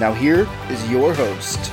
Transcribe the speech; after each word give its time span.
Now, 0.00 0.14
here 0.14 0.48
is 0.70 0.90
your 0.90 1.12
host. 1.12 1.70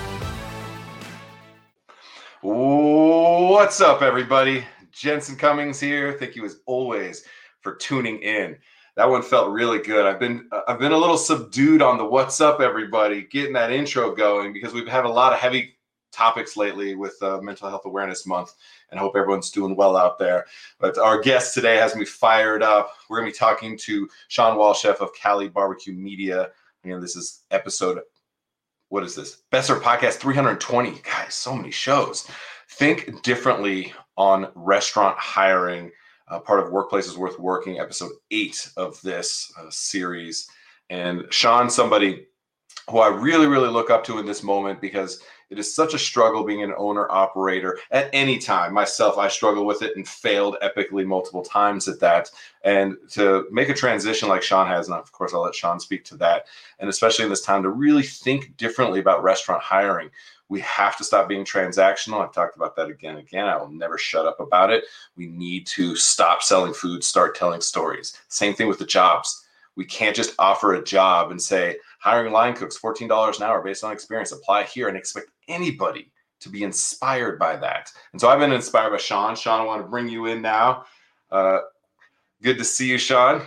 What's 2.41 3.79
up, 3.79 4.01
everybody? 4.01 4.65
Jensen 4.91 5.37
Cummings 5.37 5.79
here. 5.79 6.11
Thank 6.11 6.35
you, 6.35 6.43
as 6.43 6.57
always, 6.65 7.23
for 7.61 7.75
tuning 7.75 8.19
in. 8.21 8.57
That 8.97 9.09
one 9.09 9.21
felt 9.21 9.51
really 9.51 9.79
good. 9.79 10.05
I've 10.05 10.19
been 10.19 10.49
I've 10.67 10.77
been 10.77 10.91
a 10.91 10.97
little 10.97 11.17
subdued 11.17 11.81
on 11.81 11.97
the 11.97 12.03
"What's 12.03 12.41
up, 12.41 12.59
everybody," 12.59 13.21
getting 13.21 13.53
that 13.53 13.71
intro 13.71 14.13
going 14.13 14.51
because 14.51 14.73
we've 14.73 14.89
had 14.89 15.05
a 15.05 15.09
lot 15.09 15.31
of 15.31 15.39
heavy 15.39 15.77
topics 16.11 16.57
lately 16.57 16.95
with 16.95 17.15
uh, 17.21 17.39
Mental 17.39 17.69
Health 17.69 17.85
Awareness 17.85 18.27
Month, 18.27 18.55
and 18.91 18.99
I 18.99 19.03
hope 19.03 19.15
everyone's 19.15 19.51
doing 19.51 19.73
well 19.73 19.95
out 19.95 20.19
there. 20.19 20.47
But 20.79 20.97
our 20.97 21.21
guest 21.21 21.53
today 21.53 21.77
has 21.77 21.95
me 21.95 22.03
fired 22.03 22.61
up. 22.61 22.89
We're 23.09 23.21
to 23.21 23.27
be 23.27 23.31
talking 23.31 23.77
to 23.83 24.09
Shawn 24.27 24.57
Walchef 24.57 24.97
of 24.97 25.13
Cali 25.13 25.47
Barbecue 25.47 25.93
Media. 25.93 26.49
Again, 26.83 27.01
this 27.01 27.15
is 27.15 27.43
episode, 27.51 27.99
what 28.89 29.03
is 29.03 29.15
this? 29.15 29.43
Best 29.51 29.67
Served 29.67 29.83
Podcast 29.83 30.15
320. 30.15 31.01
Guys, 31.01 31.33
so 31.33 31.55
many 31.55 31.71
shows. 31.71 32.29
Think 32.71 33.21
differently 33.23 33.93
on 34.17 34.49
restaurant 34.55 35.17
hiring, 35.17 35.91
uh, 36.29 36.39
part 36.39 36.59
of 36.59 36.71
Workplaces 36.71 37.17
Worth 37.17 37.39
Working, 37.39 37.79
episode 37.79 38.11
eight 38.31 38.69
of 38.77 38.99
this 39.01 39.51
uh, 39.59 39.65
series. 39.69 40.47
And 40.89 41.25
Shawn, 41.31 41.69
somebody 41.69 42.27
who 42.89 42.99
I 42.99 43.09
really, 43.09 43.47
really 43.47 43.69
look 43.69 43.89
up 43.89 44.03
to 44.05 44.19
in 44.19 44.25
this 44.25 44.43
moment 44.43 44.79
because 44.79 45.21
it 45.49 45.59
is 45.59 45.73
such 45.73 45.93
a 45.93 45.99
struggle 45.99 46.43
being 46.43 46.63
an 46.63 46.73
owner 46.77 47.09
operator 47.09 47.79
at 47.91 48.09
any 48.13 48.37
time. 48.37 48.73
Myself, 48.73 49.17
I 49.17 49.27
struggle 49.27 49.65
with 49.65 49.81
it 49.81 49.95
and 49.95 50.07
failed 50.07 50.57
epically 50.61 51.05
multiple 51.05 51.43
times 51.43 51.87
at 51.87 51.99
that. 52.01 52.29
And 52.63 52.97
to 53.11 53.47
make 53.51 53.69
a 53.69 53.73
transition 53.73 54.27
like 54.27 54.43
Shawn 54.43 54.67
has, 54.67 54.87
and 54.87 54.97
of 54.97 55.11
course, 55.11 55.33
I'll 55.33 55.41
let 55.41 55.55
Shawn 55.55 55.79
speak 55.79 56.03
to 56.05 56.17
that, 56.17 56.47
and 56.79 56.89
especially 56.89 57.23
in 57.23 57.29
this 57.29 57.41
time 57.41 57.63
to 57.63 57.69
really 57.69 58.03
think 58.03 58.57
differently 58.57 58.99
about 58.99 59.23
restaurant 59.23 59.63
hiring. 59.63 60.09
We 60.49 60.61
have 60.61 60.95
to 60.97 61.03
stop 61.03 61.27
being 61.27 61.43
transactional. 61.43 62.23
I've 62.23 62.33
talked 62.33 62.55
about 62.55 62.75
that 62.77 62.87
again 62.87 63.17
and 63.17 63.19
again. 63.19 63.47
I 63.47 63.57
will 63.57 63.69
never 63.69 63.97
shut 63.97 64.25
up 64.25 64.39
about 64.39 64.71
it. 64.71 64.85
We 65.17 65.27
need 65.27 65.67
to 65.67 65.95
stop 65.97 66.41
selling 66.41 66.73
food, 66.73 67.03
start 67.03 67.35
telling 67.35 67.59
stories. 67.59 68.17
Same 68.29 68.53
thing 68.53 68.69
with 68.69 68.79
the 68.79 68.85
jobs. 68.85 69.45
We 69.75 69.85
can't 69.85 70.15
just 70.15 70.33
offer 70.39 70.73
a 70.73 70.83
job 70.83 71.31
and 71.31 71.41
say, 71.41 71.77
hiring 71.99 72.31
line 72.31 72.55
cooks, 72.55 72.79
$14 72.79 73.37
an 73.37 73.43
hour 73.43 73.61
based 73.61 73.83
on 73.83 73.91
experience, 73.91 74.31
apply 74.31 74.63
here 74.63 74.87
and 74.87 74.97
expect 74.97 75.27
anybody 75.47 76.11
to 76.39 76.49
be 76.49 76.63
inspired 76.63 77.39
by 77.39 77.55
that. 77.55 77.91
And 78.11 78.21
so 78.21 78.29
I've 78.29 78.39
been 78.39 78.51
inspired 78.51 78.91
by 78.91 78.97
Shawn. 78.97 79.35
Shawn, 79.35 79.61
I 79.61 79.65
want 79.65 79.81
to 79.81 79.87
bring 79.87 80.07
you 80.07 80.27
in 80.27 80.41
now. 80.41 80.85
Uh, 81.31 81.59
good 82.41 82.57
to 82.57 82.63
see 82.63 82.87
you, 82.87 82.97
Shawn. 82.97 83.41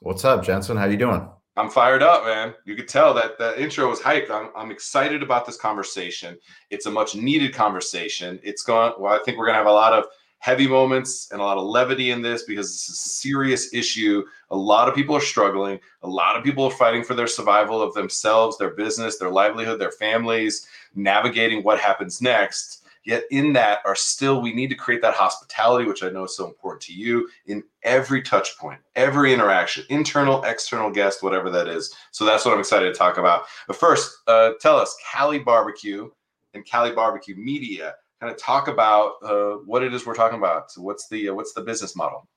What's 0.00 0.24
up, 0.24 0.42
Jensen? 0.42 0.76
How 0.76 0.86
you 0.86 0.96
doing? 0.96 1.28
I'm 1.56 1.68
fired 1.68 2.02
up, 2.02 2.24
man. 2.24 2.54
You 2.64 2.74
could 2.74 2.88
tell 2.88 3.12
that 3.14 3.36
the 3.38 3.60
intro 3.62 3.88
was 3.88 4.00
hyped. 4.00 4.30
I'm, 4.30 4.48
I'm 4.56 4.70
excited 4.70 5.22
about 5.22 5.44
this 5.44 5.58
conversation. 5.58 6.38
It's 6.70 6.86
a 6.86 6.90
much 6.90 7.14
needed 7.14 7.54
conversation. 7.54 8.40
It's 8.42 8.62
going, 8.62 8.94
well, 8.98 9.12
I 9.12 9.22
think 9.22 9.36
we're 9.36 9.44
going 9.44 9.54
to 9.54 9.58
have 9.58 9.66
a 9.66 9.72
lot 9.72 9.92
of 9.92 10.06
heavy 10.42 10.66
moments 10.66 11.28
and 11.30 11.40
a 11.40 11.44
lot 11.44 11.56
of 11.56 11.64
levity 11.64 12.10
in 12.10 12.20
this 12.20 12.42
because 12.42 12.66
it's 12.66 12.88
a 12.88 12.94
serious 12.94 13.72
issue. 13.72 14.24
A 14.50 14.56
lot 14.56 14.88
of 14.88 14.94
people 14.94 15.14
are 15.14 15.20
struggling. 15.20 15.78
A 16.02 16.08
lot 16.08 16.36
of 16.36 16.42
people 16.42 16.64
are 16.64 16.70
fighting 16.72 17.04
for 17.04 17.14
their 17.14 17.28
survival 17.28 17.80
of 17.80 17.94
themselves, 17.94 18.58
their 18.58 18.72
business, 18.72 19.18
their 19.18 19.30
livelihood, 19.30 19.80
their 19.80 19.92
families, 19.92 20.66
navigating 20.96 21.62
what 21.62 21.78
happens 21.78 22.20
next. 22.20 22.82
Yet, 23.04 23.22
in 23.30 23.52
that, 23.52 23.82
are 23.84 23.94
still, 23.94 24.42
we 24.42 24.52
need 24.52 24.68
to 24.70 24.74
create 24.74 25.00
that 25.02 25.14
hospitality, 25.14 25.86
which 25.86 26.02
I 26.02 26.10
know 26.10 26.24
is 26.24 26.36
so 26.36 26.46
important 26.46 26.82
to 26.82 26.92
you 26.92 27.28
in 27.46 27.62
every 27.84 28.20
touch 28.20 28.58
point, 28.58 28.80
every 28.96 29.32
interaction, 29.32 29.84
internal, 29.90 30.42
external 30.42 30.90
guest, 30.90 31.22
whatever 31.22 31.50
that 31.50 31.68
is. 31.68 31.94
So, 32.10 32.24
that's 32.24 32.44
what 32.44 32.54
I'm 32.54 32.60
excited 32.60 32.92
to 32.92 32.98
talk 32.98 33.16
about. 33.16 33.44
But 33.68 33.76
first, 33.76 34.18
uh, 34.26 34.52
tell 34.60 34.76
us 34.76 34.96
Cali 35.12 35.38
Barbecue 35.38 36.10
and 36.54 36.64
Cali 36.64 36.92
Barbecue 36.92 37.36
Media 37.36 37.94
kind 38.22 38.30
of 38.32 38.38
talk 38.38 38.68
about 38.68 39.14
uh, 39.24 39.54
what 39.66 39.82
it 39.82 39.92
is 39.92 40.06
we're 40.06 40.14
talking 40.14 40.38
about. 40.38 40.70
So 40.70 40.80
what's 40.80 41.08
the 41.08 41.30
uh, 41.30 41.34
what's 41.34 41.52
the 41.54 41.60
business 41.60 41.96
model? 41.96 42.28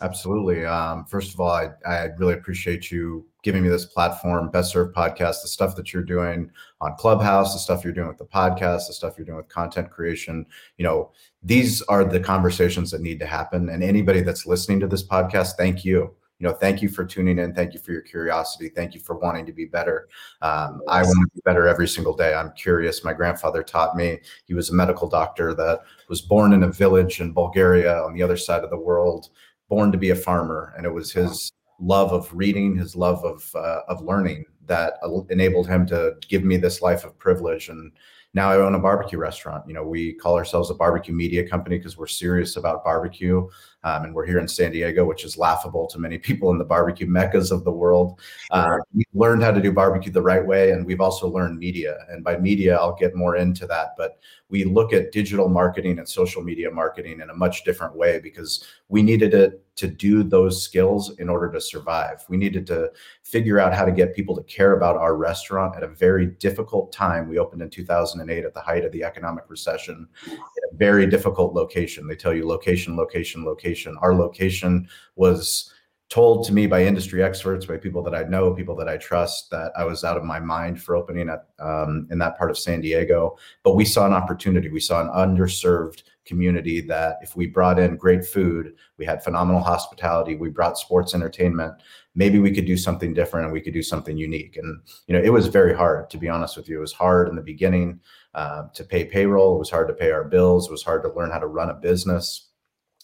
Absolutely. 0.00 0.64
Um, 0.64 1.04
first 1.04 1.34
of 1.34 1.40
all, 1.40 1.50
I, 1.50 1.70
I 1.84 2.04
really 2.16 2.34
appreciate 2.34 2.92
you 2.92 3.26
giving 3.42 3.62
me 3.62 3.68
this 3.68 3.84
platform, 3.84 4.50
Best 4.50 4.72
Served 4.72 4.94
Podcast, 4.94 5.42
the 5.42 5.48
stuff 5.48 5.74
that 5.76 5.92
you're 5.92 6.04
doing 6.04 6.48
on 6.80 6.94
Clubhouse, 6.96 7.52
the 7.52 7.58
stuff 7.58 7.82
you're 7.82 7.92
doing 7.92 8.08
with 8.08 8.18
the 8.18 8.24
podcast, 8.24 8.86
the 8.86 8.94
stuff 8.94 9.14
you're 9.18 9.26
doing 9.26 9.36
with 9.36 9.48
content 9.48 9.90
creation. 9.90 10.46
You 10.78 10.84
know, 10.84 11.10
these 11.42 11.82
are 11.82 12.04
the 12.04 12.20
conversations 12.20 12.92
that 12.92 13.00
need 13.00 13.18
to 13.18 13.26
happen. 13.26 13.68
And 13.68 13.82
anybody 13.82 14.22
that's 14.22 14.46
listening 14.46 14.78
to 14.80 14.86
this 14.86 15.06
podcast, 15.06 15.56
thank 15.58 15.84
you 15.84 16.14
you 16.42 16.48
know, 16.48 16.54
thank 16.54 16.82
you 16.82 16.88
for 16.88 17.04
tuning 17.04 17.38
in. 17.38 17.54
Thank 17.54 17.72
you 17.72 17.78
for 17.78 17.92
your 17.92 18.00
curiosity. 18.00 18.68
Thank 18.68 18.96
you 18.96 19.00
for 19.00 19.16
wanting 19.16 19.46
to 19.46 19.52
be 19.52 19.64
better. 19.64 20.08
Um, 20.40 20.82
I 20.88 21.04
want 21.04 21.30
to 21.30 21.34
be 21.36 21.40
better 21.44 21.68
every 21.68 21.86
single 21.86 22.16
day. 22.16 22.34
I'm 22.34 22.50
curious. 22.54 23.04
My 23.04 23.12
grandfather 23.12 23.62
taught 23.62 23.94
me. 23.94 24.18
He 24.46 24.54
was 24.54 24.68
a 24.68 24.74
medical 24.74 25.08
doctor 25.08 25.54
that 25.54 25.82
was 26.08 26.20
born 26.20 26.52
in 26.52 26.64
a 26.64 26.68
village 26.68 27.20
in 27.20 27.32
Bulgaria 27.32 28.02
on 28.02 28.12
the 28.12 28.24
other 28.24 28.36
side 28.36 28.64
of 28.64 28.70
the 28.70 28.76
world, 28.76 29.28
born 29.68 29.92
to 29.92 29.98
be 29.98 30.10
a 30.10 30.16
farmer, 30.16 30.74
and 30.76 30.84
it 30.84 30.92
was 30.92 31.12
his 31.12 31.52
love 31.78 32.10
of 32.12 32.28
reading, 32.34 32.76
his 32.76 32.96
love 32.96 33.24
of 33.24 33.48
uh, 33.54 33.82
of 33.86 34.02
learning 34.02 34.44
that 34.66 34.94
enabled 35.30 35.68
him 35.68 35.86
to 35.86 36.14
give 36.28 36.42
me 36.42 36.56
this 36.56 36.82
life 36.82 37.04
of 37.04 37.16
privilege 37.20 37.68
and 37.68 37.92
now 38.34 38.50
I 38.50 38.56
own 38.56 38.74
a 38.74 38.78
barbecue 38.78 39.18
restaurant. 39.18 39.66
You 39.66 39.74
know, 39.74 39.84
we 39.84 40.14
call 40.14 40.36
ourselves 40.36 40.70
a 40.70 40.74
barbecue 40.74 41.14
media 41.14 41.46
company 41.46 41.76
because 41.76 41.98
we're 41.98 42.06
serious 42.06 42.56
about 42.56 42.82
barbecue. 42.82 43.46
Um, 43.84 44.04
and 44.04 44.14
we're 44.14 44.26
here 44.26 44.38
in 44.38 44.48
San 44.48 44.72
Diego, 44.72 45.04
which 45.04 45.24
is 45.24 45.36
laughable 45.36 45.86
to 45.88 45.98
many 45.98 46.16
people 46.16 46.50
in 46.50 46.58
the 46.58 46.64
barbecue 46.64 47.06
meccas 47.06 47.50
of 47.50 47.64
the 47.64 47.70
world. 47.70 48.20
Uh, 48.50 48.76
we 48.94 49.04
learned 49.12 49.42
how 49.42 49.50
to 49.50 49.60
do 49.60 49.72
barbecue 49.72 50.12
the 50.12 50.22
right 50.22 50.44
way, 50.44 50.70
and 50.70 50.86
we've 50.86 51.00
also 51.00 51.28
learned 51.28 51.58
media. 51.58 51.98
And 52.08 52.22
by 52.22 52.38
media, 52.38 52.76
I'll 52.76 52.94
get 52.94 53.16
more 53.16 53.36
into 53.36 53.66
that. 53.66 53.94
But 53.98 54.18
we 54.52 54.64
look 54.64 54.92
at 54.92 55.12
digital 55.12 55.48
marketing 55.48 55.98
and 55.98 56.06
social 56.06 56.42
media 56.42 56.70
marketing 56.70 57.20
in 57.20 57.30
a 57.30 57.34
much 57.34 57.64
different 57.64 57.96
way 57.96 58.20
because 58.20 58.62
we 58.88 59.02
needed 59.02 59.32
it 59.32 59.64
to 59.76 59.88
do 59.88 60.22
those 60.22 60.62
skills 60.62 61.18
in 61.18 61.30
order 61.30 61.50
to 61.50 61.58
survive. 61.58 62.22
We 62.28 62.36
needed 62.36 62.66
to 62.66 62.92
figure 63.22 63.58
out 63.58 63.72
how 63.72 63.86
to 63.86 63.90
get 63.90 64.14
people 64.14 64.36
to 64.36 64.42
care 64.42 64.76
about 64.76 64.98
our 64.98 65.16
restaurant 65.16 65.74
at 65.74 65.82
a 65.82 65.88
very 65.88 66.26
difficult 66.26 66.92
time. 66.92 67.28
We 67.28 67.38
opened 67.38 67.62
in 67.62 67.70
2008 67.70 68.44
at 68.44 68.52
the 68.52 68.60
height 68.60 68.84
of 68.84 68.92
the 68.92 69.02
economic 69.02 69.44
recession, 69.48 70.06
in 70.26 70.34
a 70.34 70.76
very 70.76 71.06
difficult 71.06 71.54
location. 71.54 72.06
They 72.06 72.14
tell 72.14 72.34
you 72.34 72.46
location, 72.46 72.94
location, 72.94 73.46
location. 73.46 73.96
Our 74.02 74.14
location 74.14 74.86
was 75.16 75.72
told 76.12 76.44
to 76.44 76.52
me 76.52 76.66
by 76.66 76.84
industry 76.84 77.22
experts, 77.22 77.64
by 77.64 77.78
people 77.78 78.02
that 78.02 78.14
I 78.14 78.24
know, 78.24 78.52
people 78.52 78.76
that 78.76 78.86
I 78.86 78.98
trust, 78.98 79.50
that 79.50 79.72
I 79.78 79.84
was 79.84 80.04
out 80.04 80.18
of 80.18 80.24
my 80.24 80.38
mind 80.38 80.82
for 80.82 80.94
opening 80.94 81.30
at 81.30 81.46
um, 81.58 82.06
in 82.10 82.18
that 82.18 82.36
part 82.36 82.50
of 82.50 82.58
San 82.58 82.82
Diego. 82.82 83.38
But 83.62 83.76
we 83.76 83.86
saw 83.86 84.04
an 84.04 84.12
opportunity. 84.12 84.68
We 84.68 84.78
saw 84.78 85.00
an 85.00 85.08
underserved 85.08 86.02
community 86.26 86.82
that 86.82 87.16
if 87.22 87.34
we 87.34 87.46
brought 87.46 87.78
in 87.78 87.96
great 87.96 88.26
food, 88.26 88.74
we 88.98 89.06
had 89.06 89.24
phenomenal 89.24 89.62
hospitality, 89.62 90.36
we 90.36 90.50
brought 90.50 90.76
sports 90.76 91.14
entertainment, 91.14 91.72
maybe 92.14 92.38
we 92.38 92.52
could 92.52 92.66
do 92.66 92.76
something 92.76 93.14
different 93.14 93.46
and 93.46 93.52
we 93.52 93.62
could 93.62 93.72
do 93.72 93.82
something 93.82 94.18
unique. 94.18 94.58
And 94.58 94.82
you 95.06 95.16
know, 95.16 95.22
it 95.22 95.32
was 95.32 95.46
very 95.46 95.74
hard 95.74 96.10
to 96.10 96.18
be 96.18 96.28
honest 96.28 96.58
with 96.58 96.68
you. 96.68 96.76
It 96.76 96.82
was 96.82 96.92
hard 96.92 97.30
in 97.30 97.36
the 97.36 97.42
beginning 97.42 98.00
uh, 98.34 98.64
to 98.74 98.84
pay 98.84 99.06
payroll. 99.06 99.56
It 99.56 99.60
was 99.60 99.70
hard 99.70 99.88
to 99.88 99.94
pay 99.94 100.10
our 100.10 100.24
bills. 100.24 100.68
It 100.68 100.72
was 100.72 100.82
hard 100.82 101.02
to 101.04 101.12
learn 101.14 101.30
how 101.30 101.38
to 101.38 101.46
run 101.46 101.70
a 101.70 101.74
business 101.74 102.51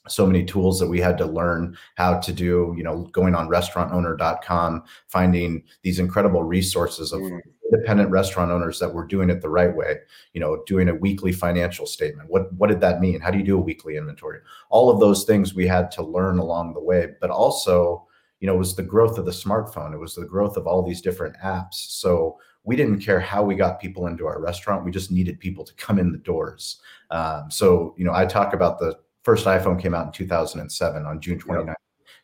so 0.09 0.27
many 0.27 0.45
tools 0.45 0.79
that 0.79 0.89
we 0.89 1.01
had 1.01 1.19
to 1.19 1.27
learn 1.27 1.77
how 1.97 2.19
to 2.19 2.33
do 2.33 2.75
you 2.77 2.83
know 2.83 3.03
going 3.13 3.35
on 3.35 3.49
restaurantowner.com 3.49 4.83
finding 5.09 5.63
these 5.83 5.99
incredible 5.99 6.43
resources 6.43 7.13
of 7.13 7.21
mm. 7.21 7.41
independent 7.73 8.11
restaurant 8.11 8.51
owners 8.51 8.79
that 8.79 8.93
were 8.93 9.07
doing 9.07 9.31
it 9.31 9.41
the 9.41 9.49
right 9.49 9.75
way 9.75 9.97
you 10.33 10.41
know 10.41 10.63
doing 10.67 10.89
a 10.89 10.95
weekly 10.95 11.33
financial 11.33 11.87
statement. 11.87 12.29
What 12.31 12.53
what 12.55 12.69
did 12.69 12.81
that 12.81 13.01
mean? 13.01 13.21
How 13.21 13.31
do 13.31 13.39
you 13.39 13.45
do 13.45 13.59
a 13.59 13.61
weekly 13.61 13.97
inventory? 13.97 14.41
All 14.71 14.91
of 14.91 15.01
those 15.01 15.25
things 15.25 15.55
we 15.55 15.67
had 15.67 15.91
to 15.93 16.03
learn 16.03 16.39
along 16.39 16.75
the 16.75 16.83
way 16.83 17.15
but 17.21 17.31
also 17.31 18.07
you 18.41 18.47
know 18.47 18.55
it 18.55 18.59
was 18.59 18.77
the 18.77 18.83
growth 18.83 19.19
of 19.19 19.25
the 19.25 19.33
smartphone. 19.33 19.93
It 19.93 19.99
was 19.99 20.15
the 20.15 20.27
growth 20.27 20.57
of 20.57 20.67
all 20.67 20.83
these 20.83 21.01
different 21.01 21.37
apps. 21.39 21.75
So 21.75 22.39
we 22.65 22.77
didn't 22.77 23.01
care 23.01 23.19
how 23.19 23.43
we 23.43 23.55
got 23.55 23.81
people 23.81 24.07
into 24.07 24.27
our 24.27 24.41
restaurant. 24.41 24.85
We 24.85 24.91
just 24.91 25.11
needed 25.11 25.41
people 25.41 25.65
to 25.65 25.75
come 25.75 25.99
in 25.99 26.13
the 26.13 26.19
doors. 26.19 26.81
Um, 27.11 27.51
so 27.51 27.95
you 27.97 28.05
know 28.05 28.13
i 28.13 28.27
talk 28.27 28.53
about 28.53 28.79
the 28.79 28.99
first 29.29 29.45
iPhone 29.45 29.79
came 29.79 29.93
out 29.93 30.07
in 30.07 30.13
2007 30.13 31.05
on 31.05 31.21
June 31.21 31.39
29, 31.39 31.67
yep. 31.67 31.77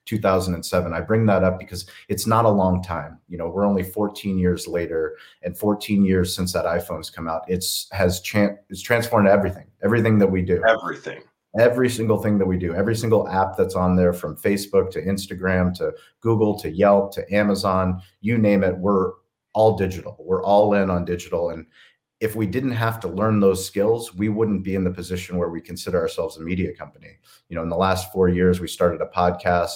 2007. 0.07 0.95
I 0.95 1.01
bring 1.03 1.27
that 1.27 1.45
up 1.45 1.59
because 1.59 1.85
it's 2.09 2.27
not 2.27 2.47
a 2.47 2.49
long 2.49 2.83
time. 2.83 3.19
You 3.29 3.37
know, 3.37 3.51
we're 3.51 3.67
only 3.67 3.83
14 3.83 4.39
years 4.39 4.67
later, 4.67 5.19
and 5.43 5.55
14 5.55 6.03
years 6.03 6.35
since 6.35 6.51
that 6.55 6.65
iPhone's 6.65 7.11
come 7.11 7.29
out. 7.29 7.43
It's 7.47 7.89
has 7.93 8.23
chan- 8.23 8.57
it's 8.71 8.81
transformed 8.81 9.29
everything, 9.29 9.67
everything 9.83 10.19
that 10.19 10.27
we 10.27 10.41
do, 10.41 10.65
everything, 10.67 11.23
every 11.61 11.91
single 11.91 12.23
thing 12.23 12.39
that 12.39 12.47
we 12.47 12.57
do, 12.57 12.73
every 12.75 12.97
single 12.97 13.29
app 13.29 13.55
that's 13.55 13.75
on 13.75 13.97
there, 13.97 14.15
from 14.15 14.35
Facebook 14.39 14.91
to 14.93 15.03
Instagram 15.03 15.75
to 15.75 15.93
Google 16.23 16.59
to 16.61 16.71
Yelp 16.71 17.13
to 17.17 17.35
Amazon, 17.35 18.01
you 18.23 18.39
name 18.39 18.65
it, 18.65 18.79
we're 18.79 19.13
all 19.53 19.77
digital. 19.77 20.17
We're 20.19 20.43
all 20.43 20.73
in 20.73 20.89
on 20.89 21.05
digital, 21.05 21.51
and 21.51 21.67
if 22.21 22.35
we 22.35 22.47
didn't 22.47 22.73
have 22.73 23.01
to 23.01 23.09
learn 23.09 23.41
those 23.41 23.67
skills, 23.67 24.15
we 24.15 24.29
wouldn't 24.29 24.65
be 24.65 24.75
in 24.75 24.85
the 24.85 24.91
position 24.91 25.37
where 25.37 25.51
we 25.51 25.61
consider 25.61 26.01
ourselves 26.01 26.37
a 26.37 26.41
media 26.41 26.75
company. 26.75 27.19
You 27.49 27.57
know, 27.57 27.63
in 27.63 27.69
the 27.69 27.77
last 27.77 28.13
four 28.13 28.29
years, 28.29 28.61
we 28.61 28.69
started 28.69 29.01
a 29.01 29.07
podcast 29.07 29.73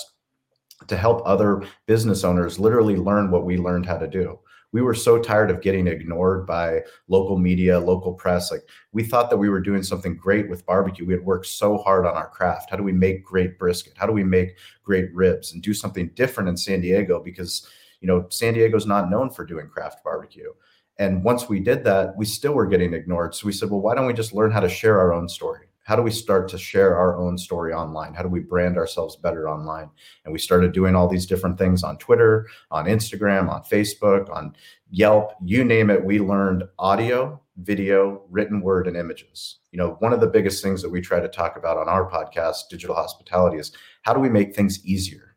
to 0.86 0.96
help 0.96 1.22
other 1.26 1.64
business 1.86 2.24
owners 2.24 2.58
literally 2.58 2.96
learn 2.96 3.30
what 3.30 3.44
we 3.44 3.58
learned 3.58 3.86
how 3.86 3.98
to 3.98 4.06
do. 4.06 4.38
We 4.70 4.82
were 4.82 4.94
so 4.94 5.18
tired 5.18 5.50
of 5.50 5.62
getting 5.62 5.86
ignored 5.86 6.46
by 6.46 6.82
local 7.08 7.38
media, 7.38 7.80
local 7.80 8.12
press. 8.12 8.50
Like 8.50 8.62
we 8.92 9.02
thought 9.02 9.30
that 9.30 9.36
we 9.38 9.48
were 9.48 9.60
doing 9.60 9.82
something 9.82 10.14
great 10.14 10.48
with 10.48 10.66
barbecue. 10.66 11.06
We 11.06 11.14
had 11.14 11.24
worked 11.24 11.46
so 11.46 11.78
hard 11.78 12.06
on 12.06 12.16
our 12.16 12.28
craft. 12.28 12.70
How 12.70 12.76
do 12.76 12.82
we 12.82 12.92
make 12.92 13.24
great 13.24 13.58
brisket? 13.58 13.94
How 13.96 14.06
do 14.06 14.12
we 14.12 14.24
make 14.24 14.56
great 14.84 15.12
ribs 15.14 15.54
and 15.54 15.62
do 15.62 15.72
something 15.72 16.10
different 16.14 16.50
in 16.50 16.56
San 16.56 16.82
Diego? 16.82 17.18
Because, 17.18 17.66
you 18.00 18.06
know, 18.06 18.26
San 18.28 18.54
Diego's 18.54 18.86
not 18.86 19.10
known 19.10 19.30
for 19.30 19.46
doing 19.46 19.68
craft 19.68 20.04
barbecue. 20.04 20.52
And 20.98 21.22
once 21.22 21.48
we 21.48 21.60
did 21.60 21.84
that, 21.84 22.16
we 22.16 22.24
still 22.24 22.54
were 22.54 22.66
getting 22.66 22.92
ignored. 22.92 23.34
So 23.34 23.46
we 23.46 23.52
said, 23.52 23.70
well, 23.70 23.80
why 23.80 23.94
don't 23.94 24.06
we 24.06 24.12
just 24.12 24.34
learn 24.34 24.50
how 24.50 24.60
to 24.60 24.68
share 24.68 24.98
our 24.98 25.12
own 25.12 25.28
story? 25.28 25.66
How 25.84 25.96
do 25.96 26.02
we 26.02 26.10
start 26.10 26.48
to 26.48 26.58
share 26.58 26.98
our 26.98 27.16
own 27.16 27.38
story 27.38 27.72
online? 27.72 28.12
How 28.12 28.22
do 28.22 28.28
we 28.28 28.40
brand 28.40 28.76
ourselves 28.76 29.16
better 29.16 29.48
online? 29.48 29.88
And 30.24 30.32
we 30.32 30.38
started 30.38 30.72
doing 30.72 30.94
all 30.94 31.08
these 31.08 31.24
different 31.24 31.56
things 31.56 31.82
on 31.82 31.96
Twitter, 31.96 32.46
on 32.70 32.84
Instagram, 32.84 33.48
on 33.48 33.62
Facebook, 33.62 34.28
on 34.30 34.54
Yelp, 34.90 35.32
you 35.42 35.64
name 35.64 35.88
it. 35.88 36.04
We 36.04 36.18
learned 36.18 36.64
audio, 36.78 37.40
video, 37.56 38.22
written 38.28 38.60
word, 38.60 38.86
and 38.86 38.96
images. 38.96 39.60
You 39.72 39.78
know, 39.78 39.96
one 40.00 40.12
of 40.12 40.20
the 40.20 40.26
biggest 40.26 40.62
things 40.62 40.82
that 40.82 40.90
we 40.90 41.00
try 41.00 41.20
to 41.20 41.28
talk 41.28 41.56
about 41.56 41.78
on 41.78 41.88
our 41.88 42.10
podcast, 42.10 42.68
Digital 42.68 42.94
Hospitality, 42.94 43.58
is 43.58 43.72
how 44.02 44.12
do 44.12 44.20
we 44.20 44.28
make 44.28 44.54
things 44.54 44.84
easier? 44.84 45.27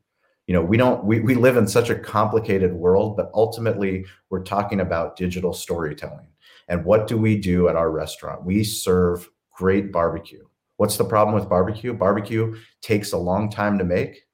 You 0.51 0.57
know 0.57 0.62
we 0.62 0.75
don't 0.75 1.06
we, 1.06 1.21
we 1.21 1.33
live 1.33 1.56
in 1.56 1.65
such 1.65 1.89
a 1.89 1.95
complicated 1.95 2.74
world 2.74 3.15
but 3.15 3.31
ultimately 3.33 4.06
we're 4.30 4.44
talking 4.44 4.81
about 4.81 5.15
digital 5.15 5.53
storytelling. 5.53 6.27
And 6.68 6.83
what 6.83 7.07
do 7.07 7.18
we 7.18 7.38
do 7.38 7.69
at 7.69 7.77
our 7.77 7.89
restaurant? 7.89 8.44
We 8.44 8.65
serve 8.65 9.30
great 9.53 9.94
barbecue. 9.94 10.45
What's 10.75 10.98
the 10.98 11.06
problem 11.06 11.36
with 11.36 11.48
barbecue? 11.48 11.94
Barbecue 11.94 12.57
takes 12.81 13.13
a 13.13 13.18
long 13.18 13.50
time 13.50 13.77
to 13.77 13.86
make 13.86 14.25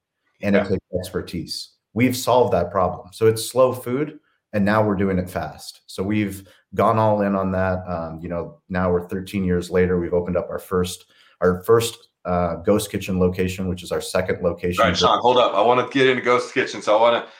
and 0.41 0.55
yeah. 0.55 0.65
it 0.65 0.69
takes 0.69 0.85
expertise. 0.99 1.73
We've 1.93 2.17
solved 2.17 2.51
that 2.53 2.71
problem. 2.71 3.09
So 3.13 3.27
it's 3.27 3.47
slow 3.47 3.71
food 3.71 4.17
and 4.53 4.65
now 4.65 4.83
we're 4.83 4.95
doing 4.95 5.19
it 5.19 5.29
fast. 5.29 5.81
So 5.85 6.01
we've 6.01 6.47
gone 6.73 6.97
all 6.97 7.21
in 7.21 7.35
on 7.35 7.51
that. 7.51 7.87
Um, 7.87 8.19
you 8.23 8.29
know 8.29 8.59
now 8.69 8.91
we're 8.91 9.07
13 9.07 9.43
years 9.43 9.69
later 9.69 9.99
we've 9.99 10.15
opened 10.15 10.35
up 10.35 10.49
our 10.49 10.57
first 10.57 11.05
our 11.41 11.61
first 11.61 12.09
uh, 12.27 12.56
Ghost 12.57 12.91
Kitchen 12.91 13.19
location, 13.19 13.68
which 13.68 13.83
is 13.83 13.91
our 13.91 14.01
second 14.01 14.41
location. 14.44 14.81
All 14.81 14.89
right, 14.89 14.97
Shawn, 14.97 15.19
hold 15.19 15.38
up. 15.38 15.53
I 15.53 15.62
want 15.62 15.79
to 15.79 15.97
get 15.97 16.07
into 16.07 16.21
Ghost 16.21 16.53
Kitchen, 16.53 16.81
so 16.81 16.97
I 16.97 17.01
want 17.01 17.25
to. 17.25 17.31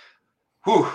Whew. 0.63 0.89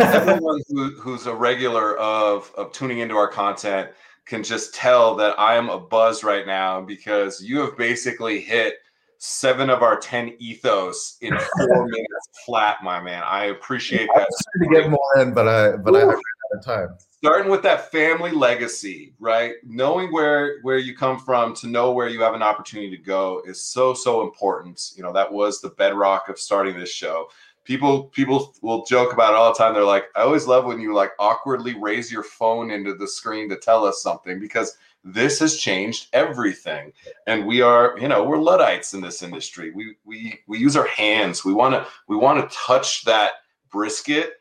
Everyone 0.00 0.62
who, 0.68 0.90
who's 1.00 1.26
a 1.26 1.34
regular 1.34 1.96
of 1.98 2.52
of 2.56 2.72
tuning 2.72 2.98
into 2.98 3.16
our 3.16 3.28
content 3.28 3.90
can 4.26 4.42
just 4.42 4.74
tell 4.74 5.14
that 5.16 5.38
I 5.38 5.54
am 5.54 5.68
a 5.68 5.78
buzz 5.78 6.24
right 6.24 6.46
now 6.46 6.80
because 6.80 7.40
you 7.42 7.60
have 7.60 7.76
basically 7.76 8.40
hit 8.40 8.74
seven 9.18 9.70
of 9.70 9.82
our 9.82 9.98
ten 9.98 10.34
ethos 10.38 11.16
in 11.20 11.36
four 11.56 11.84
minutes 11.86 12.28
flat, 12.44 12.78
my 12.82 13.00
man. 13.00 13.22
I 13.24 13.46
appreciate 13.46 14.08
that. 14.14 14.28
to 14.62 14.68
get 14.68 14.90
more 14.90 15.18
in, 15.18 15.32
but 15.32 15.48
I 15.48 15.76
but 15.76 15.94
Ooh. 15.94 16.10
I 16.10 16.14
of 16.56 16.64
time. 16.64 16.88
Starting 17.10 17.50
with 17.50 17.62
that 17.62 17.90
family 17.90 18.30
legacy 18.30 19.06
right? 19.18 19.54
Knowing 19.64 20.12
where 20.12 20.58
where 20.62 20.78
you 20.78 20.96
come 20.96 21.18
from 21.18 21.54
to 21.56 21.66
know 21.66 21.92
where 21.92 22.08
you 22.08 22.20
have 22.20 22.34
an 22.34 22.42
opportunity 22.42 22.90
to 22.96 23.02
go 23.02 23.42
is 23.46 23.62
so 23.62 23.94
so 23.94 24.22
important. 24.22 24.92
You 24.96 25.02
know 25.02 25.12
that 25.12 25.32
was 25.32 25.60
the 25.60 25.70
bedrock 25.70 26.28
of 26.28 26.38
starting 26.38 26.78
this 26.78 26.92
show. 26.92 27.28
People 27.64 28.04
people 28.04 28.54
will 28.62 28.84
joke 28.84 29.12
about 29.12 29.32
it 29.32 29.36
all 29.36 29.52
the 29.52 29.58
time. 29.58 29.74
They're 29.74 29.84
like 29.84 30.06
i 30.14 30.20
always 30.20 30.46
love 30.46 30.64
when 30.66 30.80
you 30.80 30.94
like 30.94 31.12
awkwardly 31.18 31.74
raise 31.74 32.12
your 32.12 32.22
phone 32.22 32.70
into 32.70 32.94
the 32.94 33.08
screen 33.08 33.48
to 33.48 33.56
tell 33.56 33.84
us 33.84 34.02
something 34.02 34.38
because 34.38 34.76
this 35.02 35.38
has 35.38 35.56
changed 35.56 36.08
everything. 36.12 36.92
And 37.26 37.46
we 37.46 37.60
are 37.62 37.96
you 37.98 38.08
know 38.08 38.24
we're 38.24 38.38
luddites 38.38 38.94
in 38.94 39.00
this 39.00 39.22
industry. 39.22 39.72
We 39.72 39.96
we 40.04 40.40
we 40.46 40.58
use 40.58 40.76
our 40.76 40.86
hands. 40.86 41.44
We 41.44 41.54
want 41.54 41.74
to 41.74 41.86
we 42.08 42.16
want 42.16 42.48
to 42.48 42.56
touch 42.56 43.04
that 43.04 43.32
brisket 43.70 44.34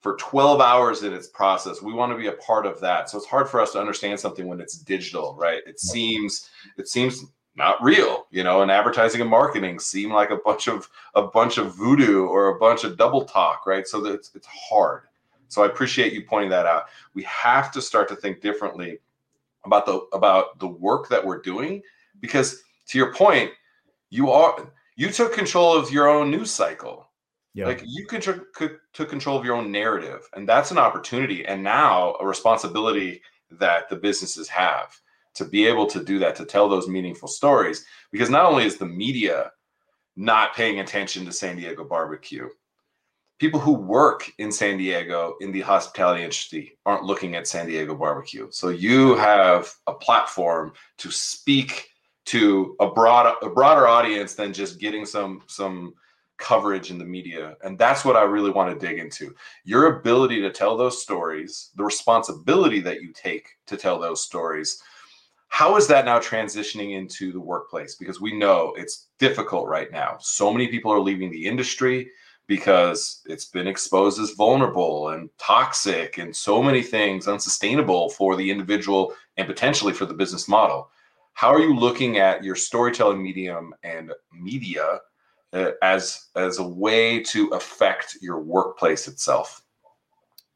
for 0.00 0.16
12 0.16 0.60
hours 0.60 1.02
in 1.02 1.12
its 1.12 1.28
process. 1.28 1.82
We 1.82 1.92
want 1.92 2.12
to 2.12 2.18
be 2.18 2.28
a 2.28 2.32
part 2.32 2.66
of 2.66 2.80
that. 2.80 3.10
So 3.10 3.18
it's 3.18 3.26
hard 3.26 3.48
for 3.48 3.60
us 3.60 3.72
to 3.72 3.80
understand 3.80 4.18
something 4.18 4.46
when 4.46 4.60
it's 4.60 4.78
digital, 4.78 5.36
right? 5.38 5.62
It 5.66 5.78
seems 5.78 6.48
it 6.76 6.88
seems 6.88 7.24
not 7.54 7.82
real, 7.82 8.26
you 8.30 8.42
know, 8.42 8.62
and 8.62 8.70
advertising 8.70 9.20
and 9.20 9.28
marketing 9.28 9.78
seem 9.78 10.10
like 10.12 10.30
a 10.30 10.36
bunch 10.36 10.68
of 10.68 10.88
a 11.14 11.22
bunch 11.22 11.58
of 11.58 11.74
voodoo 11.74 12.24
or 12.24 12.48
a 12.48 12.58
bunch 12.58 12.84
of 12.84 12.96
double 12.96 13.24
talk, 13.24 13.66
right? 13.66 13.86
So 13.86 14.00
that 14.00 14.14
it's, 14.14 14.30
it's 14.34 14.46
hard. 14.46 15.02
So 15.48 15.62
I 15.62 15.66
appreciate 15.66 16.12
you 16.12 16.22
pointing 16.22 16.50
that 16.50 16.66
out. 16.66 16.86
We 17.12 17.22
have 17.24 17.70
to 17.72 17.82
start 17.82 18.08
to 18.08 18.16
think 18.16 18.40
differently 18.40 18.98
about 19.64 19.84
the 19.84 20.00
about 20.14 20.58
the 20.58 20.68
work 20.68 21.08
that 21.10 21.24
we're 21.24 21.42
doing 21.42 21.82
because 22.20 22.62
to 22.88 22.98
your 22.98 23.12
point, 23.12 23.50
you 24.08 24.30
are 24.30 24.72
you 24.96 25.10
took 25.10 25.34
control 25.34 25.76
of 25.76 25.90
your 25.90 26.08
own 26.08 26.30
news 26.30 26.50
cycle 26.50 27.09
yeah. 27.54 27.66
Like 27.66 27.82
you 27.84 28.06
could, 28.06 28.22
could 28.54 28.78
took 28.92 29.08
control 29.08 29.36
of 29.36 29.44
your 29.44 29.56
own 29.56 29.72
narrative, 29.72 30.28
and 30.34 30.48
that's 30.48 30.70
an 30.70 30.78
opportunity, 30.78 31.44
and 31.44 31.62
now 31.62 32.14
a 32.20 32.26
responsibility 32.26 33.22
that 33.50 33.88
the 33.88 33.96
businesses 33.96 34.48
have 34.48 34.96
to 35.34 35.44
be 35.44 35.66
able 35.66 35.86
to 35.86 36.04
do 36.04 36.18
that, 36.20 36.36
to 36.36 36.44
tell 36.44 36.68
those 36.68 36.88
meaningful 36.88 37.28
stories. 37.28 37.84
Because 38.12 38.30
not 38.30 38.44
only 38.44 38.64
is 38.64 38.76
the 38.76 38.86
media 38.86 39.50
not 40.16 40.54
paying 40.54 40.80
attention 40.80 41.24
to 41.24 41.32
San 41.32 41.56
Diego 41.56 41.84
barbecue, 41.84 42.48
people 43.40 43.58
who 43.58 43.72
work 43.72 44.30
in 44.38 44.52
San 44.52 44.76
Diego 44.76 45.34
in 45.40 45.50
the 45.50 45.60
hospitality 45.60 46.22
industry 46.22 46.78
aren't 46.86 47.04
looking 47.04 47.34
at 47.34 47.48
San 47.48 47.66
Diego 47.66 47.96
barbecue. 47.96 48.46
So 48.50 48.68
you 48.68 49.16
have 49.16 49.72
a 49.88 49.94
platform 49.94 50.72
to 50.98 51.10
speak 51.10 51.88
to 52.26 52.76
a 52.78 52.88
broad 52.88 53.34
a 53.42 53.48
broader 53.48 53.88
audience 53.88 54.34
than 54.34 54.52
just 54.52 54.78
getting 54.78 55.04
some 55.04 55.42
some 55.48 55.94
coverage 56.40 56.90
in 56.90 56.98
the 56.98 57.04
media. 57.04 57.56
And 57.62 57.78
that's 57.78 58.04
what 58.04 58.16
I 58.16 58.22
really 58.22 58.50
want 58.50 58.72
to 58.72 58.86
dig 58.86 58.98
into. 58.98 59.34
Your 59.64 59.98
ability 59.98 60.40
to 60.40 60.50
tell 60.50 60.76
those 60.76 61.02
stories, 61.02 61.70
the 61.76 61.84
responsibility 61.84 62.80
that 62.80 63.00
you 63.02 63.12
take 63.12 63.48
to 63.66 63.76
tell 63.76 64.00
those 64.00 64.24
stories. 64.24 64.82
How 65.48 65.76
is 65.76 65.86
that 65.88 66.04
now 66.04 66.18
transitioning 66.18 66.96
into 66.96 67.32
the 67.32 67.40
workplace? 67.40 67.96
Because 67.96 68.20
we 68.20 68.36
know 68.36 68.72
it's 68.76 69.08
difficult 69.18 69.68
right 69.68 69.92
now. 69.92 70.16
So 70.20 70.52
many 70.52 70.68
people 70.68 70.92
are 70.92 71.00
leaving 71.00 71.30
the 71.30 71.46
industry 71.46 72.10
because 72.46 73.22
it's 73.26 73.44
been 73.44 73.68
exposed 73.68 74.18
as 74.20 74.30
vulnerable 74.30 75.10
and 75.10 75.30
toxic 75.38 76.18
and 76.18 76.34
so 76.34 76.60
many 76.60 76.82
things 76.82 77.28
unsustainable 77.28 78.10
for 78.10 78.34
the 78.34 78.50
individual 78.50 79.12
and 79.36 79.46
potentially 79.46 79.92
for 79.92 80.04
the 80.04 80.14
business 80.14 80.48
model. 80.48 80.90
How 81.34 81.54
are 81.54 81.60
you 81.60 81.74
looking 81.74 82.18
at 82.18 82.42
your 82.42 82.56
storytelling 82.56 83.22
medium 83.22 83.72
and 83.84 84.12
media 84.32 84.98
uh, 85.52 85.70
as 85.82 86.28
as 86.36 86.58
a 86.58 86.66
way 86.66 87.22
to 87.24 87.48
affect 87.48 88.18
your 88.20 88.40
workplace 88.40 89.08
itself? 89.08 89.62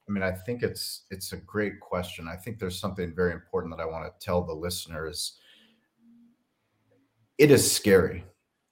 I 0.08 0.12
mean, 0.12 0.22
I 0.22 0.32
think 0.32 0.62
it's 0.62 1.02
it's 1.10 1.32
a 1.32 1.36
great 1.38 1.80
question. 1.80 2.28
I 2.28 2.36
think 2.36 2.58
there's 2.58 2.78
something 2.78 3.14
very 3.14 3.32
important 3.32 3.76
that 3.76 3.82
I 3.82 3.86
want 3.86 4.04
to 4.06 4.24
tell 4.24 4.42
the 4.42 4.52
listeners. 4.52 5.38
It 7.38 7.50
is 7.50 7.70
scary 7.70 8.24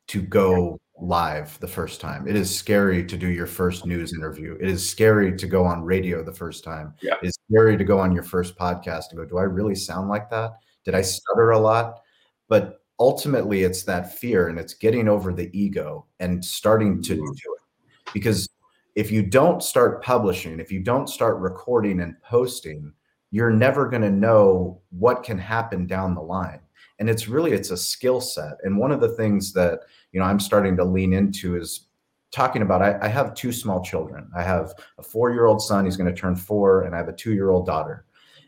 to 0.09 0.23
go 0.23 0.79
live 1.00 1.59
the 1.61 1.67
first 1.67 2.00
time. 2.00 2.29
It 2.29 2.37
is 2.37 2.55
scary 2.55 3.05
to 3.05 3.17
do 3.17 3.29
your 3.29 3.47
first 3.47 3.87
news 3.87 4.12
interview. 4.12 4.57
It 4.61 4.69
is 4.69 4.88
scary 4.88 5.37
to 5.37 5.47
go 5.47 5.64
on 5.64 5.83
radio 5.83 6.23
the 6.23 6.33
first 6.33 6.62
time. 6.62 6.95
Yeah. 7.00 7.14
It's 7.23 7.38
scary 7.50 7.76
to 7.76 7.85
go 7.85 7.99
on 7.99 8.12
your 8.12 8.23
first 8.23 8.57
podcast 8.57 9.05
and 9.11 9.19
go, 9.19 9.25
do 9.25 9.38
I 9.38 9.43
really 9.43 9.75
sound 9.75 10.09
like 10.09 10.31
that? 10.31 10.52
Did 10.85 10.95
I 10.95 11.02
stutter 11.02 11.50
a 11.50 11.59
lot? 11.59 12.02
But 12.49 12.82
ultimately 13.02 13.64
it's 13.64 13.82
that 13.82 14.16
fear 14.16 14.47
and 14.47 14.61
it's 14.61 14.75
getting 14.75 15.09
over 15.09 15.32
the 15.32 15.50
ego 15.52 16.06
and 16.21 16.42
starting 16.44 17.02
to 17.02 17.14
mm-hmm. 17.14 17.32
do 17.32 17.56
it. 17.56 18.12
Because 18.14 18.49
if 18.94 19.11
you 19.11 19.25
don't 19.25 19.61
start 19.61 20.04
publishing 20.04 20.61
if 20.61 20.71
you 20.71 20.78
don't 20.78 21.09
start 21.09 21.38
recording 21.38 22.00
and 22.00 22.14
posting 22.23 22.92
you're 23.32 23.50
never 23.50 23.88
going 23.88 24.02
to 24.02 24.11
know 24.11 24.80
what 24.90 25.25
can 25.25 25.38
happen 25.38 25.87
down 25.87 26.14
the 26.14 26.21
line. 26.21 26.61
And 27.00 27.11
it's 27.11 27.26
really 27.26 27.52
it's 27.52 27.71
a 27.71 27.76
skill 27.76 28.21
set. 28.21 28.52
And 28.62 28.78
one 28.78 28.92
of 28.92 29.00
the 29.00 29.16
things 29.16 29.52
that 29.54 29.80
you 30.12 30.21
know 30.21 30.26
i'm 30.26 30.38
starting 30.38 30.76
to 30.76 30.85
lean 30.85 31.12
into 31.12 31.56
is 31.56 31.88
talking 32.30 32.62
about 32.62 32.82
I, 32.82 32.99
I 33.02 33.09
have 33.09 33.35
two 33.35 33.50
small 33.50 33.82
children. 33.82 34.30
I 34.37 34.44
have 34.44 34.75
a 34.99 35.02
four 35.02 35.32
year 35.32 35.47
old 35.47 35.61
son 35.61 35.87
he's 35.87 35.97
going 35.97 36.14
to 36.14 36.21
turn 36.21 36.37
four 36.37 36.82
and 36.82 36.94
i 36.94 36.99
have 36.99 37.09
a 37.09 37.18
two 37.25 37.35
year 37.35 37.50
old 37.50 37.66
daughter. 37.66 38.06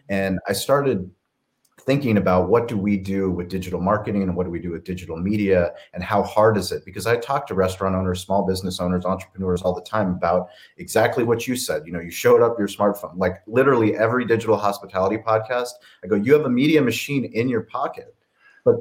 And 0.09 0.39
i 0.49 0.53
started 0.53 1.11
thinking 1.87 2.17
about 2.17 2.49
what 2.49 2.69
do 2.69 2.77
we 2.77 2.97
do 2.97 3.31
with 3.31 3.49
digital 3.49 3.81
marketing 3.81 4.23
and 4.23 4.35
what 4.35 4.45
do 4.45 4.51
we 4.51 4.59
do 4.59 4.71
with 4.71 4.85
digital 4.85 5.17
media 5.17 5.73
and 5.93 6.03
how 6.03 6.23
hard 6.23 6.57
is 6.57 6.73
it 6.73 6.85
because 6.85 7.07
i 7.07 7.17
talk 7.17 7.47
to 7.47 7.55
restaurant 7.55 7.95
owners 7.95 8.21
small 8.21 8.47
business 8.47 8.81
owners 8.81 9.05
entrepreneurs 9.05 9.63
all 9.63 9.75
the 9.75 9.83
time 9.83 10.11
about 10.11 10.49
exactly 10.79 11.25
what 11.25 11.47
you 11.47 11.57
said 11.57 11.87
you 11.87 11.93
know 11.93 12.01
you 12.01 12.11
showed 12.11 12.43
up 12.43 12.59
your 12.59 12.69
smartphone 12.69 13.17
like 13.17 13.43
literally 13.47 13.97
every 13.97 14.25
digital 14.25 14.57
hospitality 14.57 15.17
podcast 15.17 15.71
i 16.03 16.07
go 16.07 16.15
you 16.15 16.33
have 16.33 16.45
a 16.45 16.51
media 16.51 16.81
machine 16.81 17.25
in 17.27 17.49
your 17.49 17.63
pocket 17.63 18.15
but 18.65 18.77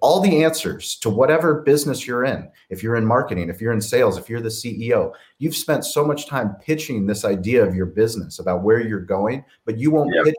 all 0.00 0.20
the 0.20 0.42
answers 0.42 0.96
to 0.96 1.08
whatever 1.08 1.62
business 1.62 2.06
you're 2.06 2.24
in 2.24 2.50
if 2.70 2.82
you're 2.82 2.96
in 2.96 3.06
marketing 3.06 3.48
if 3.48 3.60
you're 3.60 3.72
in 3.72 3.80
sales 3.80 4.18
if 4.18 4.28
you're 4.28 4.40
the 4.40 4.48
ceo 4.48 5.12
you've 5.38 5.56
spent 5.56 5.84
so 5.84 6.04
much 6.04 6.26
time 6.26 6.56
pitching 6.60 7.06
this 7.06 7.24
idea 7.24 7.64
of 7.64 7.74
your 7.74 7.86
business 7.86 8.40
about 8.40 8.62
where 8.62 8.80
you're 8.80 9.00
going 9.00 9.44
but 9.64 9.78
you 9.78 9.90
won't 9.90 10.12
yep. 10.14 10.24
pitch 10.24 10.34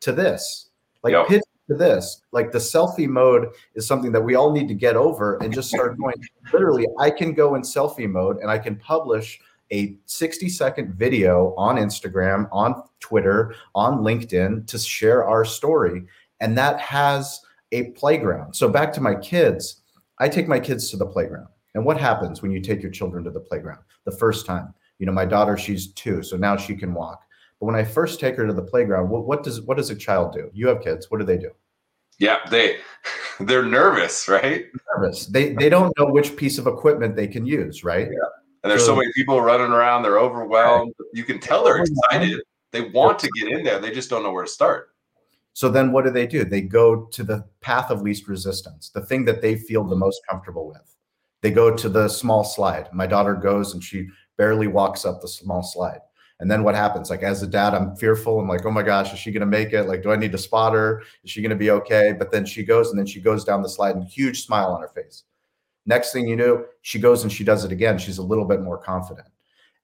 to 0.00 0.12
this 0.12 0.70
like 1.02 1.12
yep. 1.12 1.26
pitch 1.26 1.42
to 1.68 1.74
this. 1.74 2.22
Like 2.32 2.50
the 2.50 2.58
selfie 2.58 3.08
mode 3.08 3.48
is 3.74 3.86
something 3.86 4.12
that 4.12 4.20
we 4.20 4.34
all 4.34 4.52
need 4.52 4.68
to 4.68 4.74
get 4.74 4.96
over 4.96 5.36
and 5.36 5.52
just 5.52 5.68
start 5.68 5.98
going. 5.98 6.16
Literally, 6.52 6.86
I 6.98 7.10
can 7.10 7.32
go 7.34 7.54
in 7.54 7.62
selfie 7.62 8.10
mode 8.10 8.38
and 8.38 8.50
I 8.50 8.58
can 8.58 8.76
publish 8.76 9.40
a 9.70 9.96
60 10.06 10.48
second 10.48 10.94
video 10.94 11.54
on 11.56 11.76
Instagram, 11.76 12.48
on 12.50 12.82
Twitter, 13.00 13.54
on 13.74 13.98
LinkedIn 13.98 14.66
to 14.66 14.78
share 14.78 15.26
our 15.26 15.44
story. 15.44 16.04
And 16.40 16.56
that 16.56 16.80
has 16.80 17.40
a 17.72 17.90
playground. 17.90 18.54
So 18.54 18.68
back 18.68 18.92
to 18.94 19.00
my 19.00 19.14
kids, 19.14 19.82
I 20.18 20.28
take 20.28 20.48
my 20.48 20.58
kids 20.58 20.90
to 20.90 20.96
the 20.96 21.06
playground. 21.06 21.48
And 21.74 21.84
what 21.84 22.00
happens 22.00 22.40
when 22.40 22.50
you 22.50 22.60
take 22.60 22.82
your 22.82 22.90
children 22.90 23.24
to 23.24 23.30
the 23.30 23.40
playground 23.40 23.80
the 24.04 24.10
first 24.10 24.46
time? 24.46 24.72
You 24.98 25.06
know, 25.06 25.12
my 25.12 25.26
daughter, 25.26 25.56
she's 25.56 25.92
two, 25.92 26.22
so 26.22 26.36
now 26.36 26.56
she 26.56 26.74
can 26.74 26.94
walk. 26.94 27.22
But 27.60 27.66
when 27.66 27.74
I 27.74 27.84
first 27.84 28.20
take 28.20 28.36
her 28.36 28.46
to 28.46 28.52
the 28.52 28.62
playground, 28.62 29.08
what, 29.08 29.26
what 29.26 29.42
does 29.42 29.62
what 29.62 29.76
does 29.76 29.90
a 29.90 29.96
child 29.96 30.32
do? 30.32 30.50
You 30.52 30.68
have 30.68 30.80
kids. 30.80 31.10
What 31.10 31.18
do 31.18 31.26
they 31.26 31.38
do? 31.38 31.50
Yeah, 32.18 32.38
they 32.50 32.76
they're 33.40 33.64
nervous, 33.64 34.28
right? 34.28 34.66
Nervous. 34.96 35.26
They 35.26 35.54
they 35.54 35.68
don't 35.68 35.92
know 35.98 36.06
which 36.06 36.36
piece 36.36 36.58
of 36.58 36.66
equipment 36.66 37.16
they 37.16 37.28
can 37.28 37.46
use, 37.46 37.84
right? 37.84 38.08
Yeah. 38.10 38.28
And 38.62 38.70
there's 38.70 38.82
so, 38.82 38.88
so 38.88 38.96
many 38.96 39.12
people 39.14 39.40
running 39.40 39.70
around. 39.70 40.02
They're 40.02 40.18
overwhelmed. 40.18 40.92
You 41.12 41.24
can 41.24 41.38
tell 41.38 41.64
they're 41.64 41.78
excited. 41.82 42.40
They 42.72 42.82
want 42.82 43.18
to 43.20 43.30
get 43.38 43.48
in 43.48 43.64
there. 43.64 43.78
They 43.78 43.90
just 43.90 44.10
don't 44.10 44.22
know 44.22 44.32
where 44.32 44.44
to 44.44 44.50
start. 44.50 44.90
So 45.54 45.68
then 45.68 45.90
what 45.90 46.04
do 46.04 46.10
they 46.10 46.26
do? 46.26 46.44
They 46.44 46.60
go 46.60 47.06
to 47.06 47.24
the 47.24 47.44
path 47.60 47.90
of 47.90 48.02
least 48.02 48.28
resistance, 48.28 48.90
the 48.90 49.00
thing 49.00 49.24
that 49.24 49.42
they 49.42 49.56
feel 49.56 49.84
the 49.84 49.96
most 49.96 50.20
comfortable 50.28 50.68
with. 50.68 50.94
They 51.40 51.50
go 51.50 51.74
to 51.74 51.88
the 51.88 52.08
small 52.08 52.44
slide. 52.44 52.92
My 52.92 53.06
daughter 53.06 53.34
goes 53.34 53.74
and 53.74 53.82
she 53.82 54.08
barely 54.36 54.66
walks 54.66 55.04
up 55.04 55.20
the 55.20 55.28
small 55.28 55.62
slide. 55.62 56.00
And 56.40 56.50
then 56.50 56.62
what 56.62 56.74
happens? 56.74 57.10
Like 57.10 57.22
as 57.22 57.42
a 57.42 57.46
dad, 57.46 57.74
I'm 57.74 57.96
fearful. 57.96 58.38
I'm 58.38 58.48
like, 58.48 58.64
oh 58.64 58.70
my 58.70 58.82
gosh, 58.82 59.12
is 59.12 59.18
she 59.18 59.32
to 59.32 59.46
make 59.46 59.72
it? 59.72 59.84
Like, 59.84 60.02
do 60.02 60.12
I 60.12 60.16
need 60.16 60.32
to 60.32 60.38
spot 60.38 60.72
her? 60.72 61.02
Is 61.24 61.30
she 61.30 61.42
to 61.42 61.56
be 61.56 61.70
okay? 61.70 62.14
But 62.16 62.30
then 62.30 62.46
she 62.46 62.64
goes 62.64 62.90
and 62.90 62.98
then 62.98 63.06
she 63.06 63.20
goes 63.20 63.44
down 63.44 63.62
the 63.62 63.68
slide 63.68 63.96
and 63.96 64.04
huge 64.04 64.44
smile 64.44 64.72
on 64.72 64.80
her 64.80 64.88
face. 64.88 65.24
Next 65.86 66.12
thing 66.12 66.28
you 66.28 66.36
know, 66.36 66.64
she 66.82 66.98
goes 66.98 67.22
and 67.22 67.32
she 67.32 67.44
does 67.44 67.64
it 67.64 67.72
again. 67.72 67.98
She's 67.98 68.18
a 68.18 68.22
little 68.22 68.44
bit 68.44 68.60
more 68.60 68.78
confident. 68.78 69.26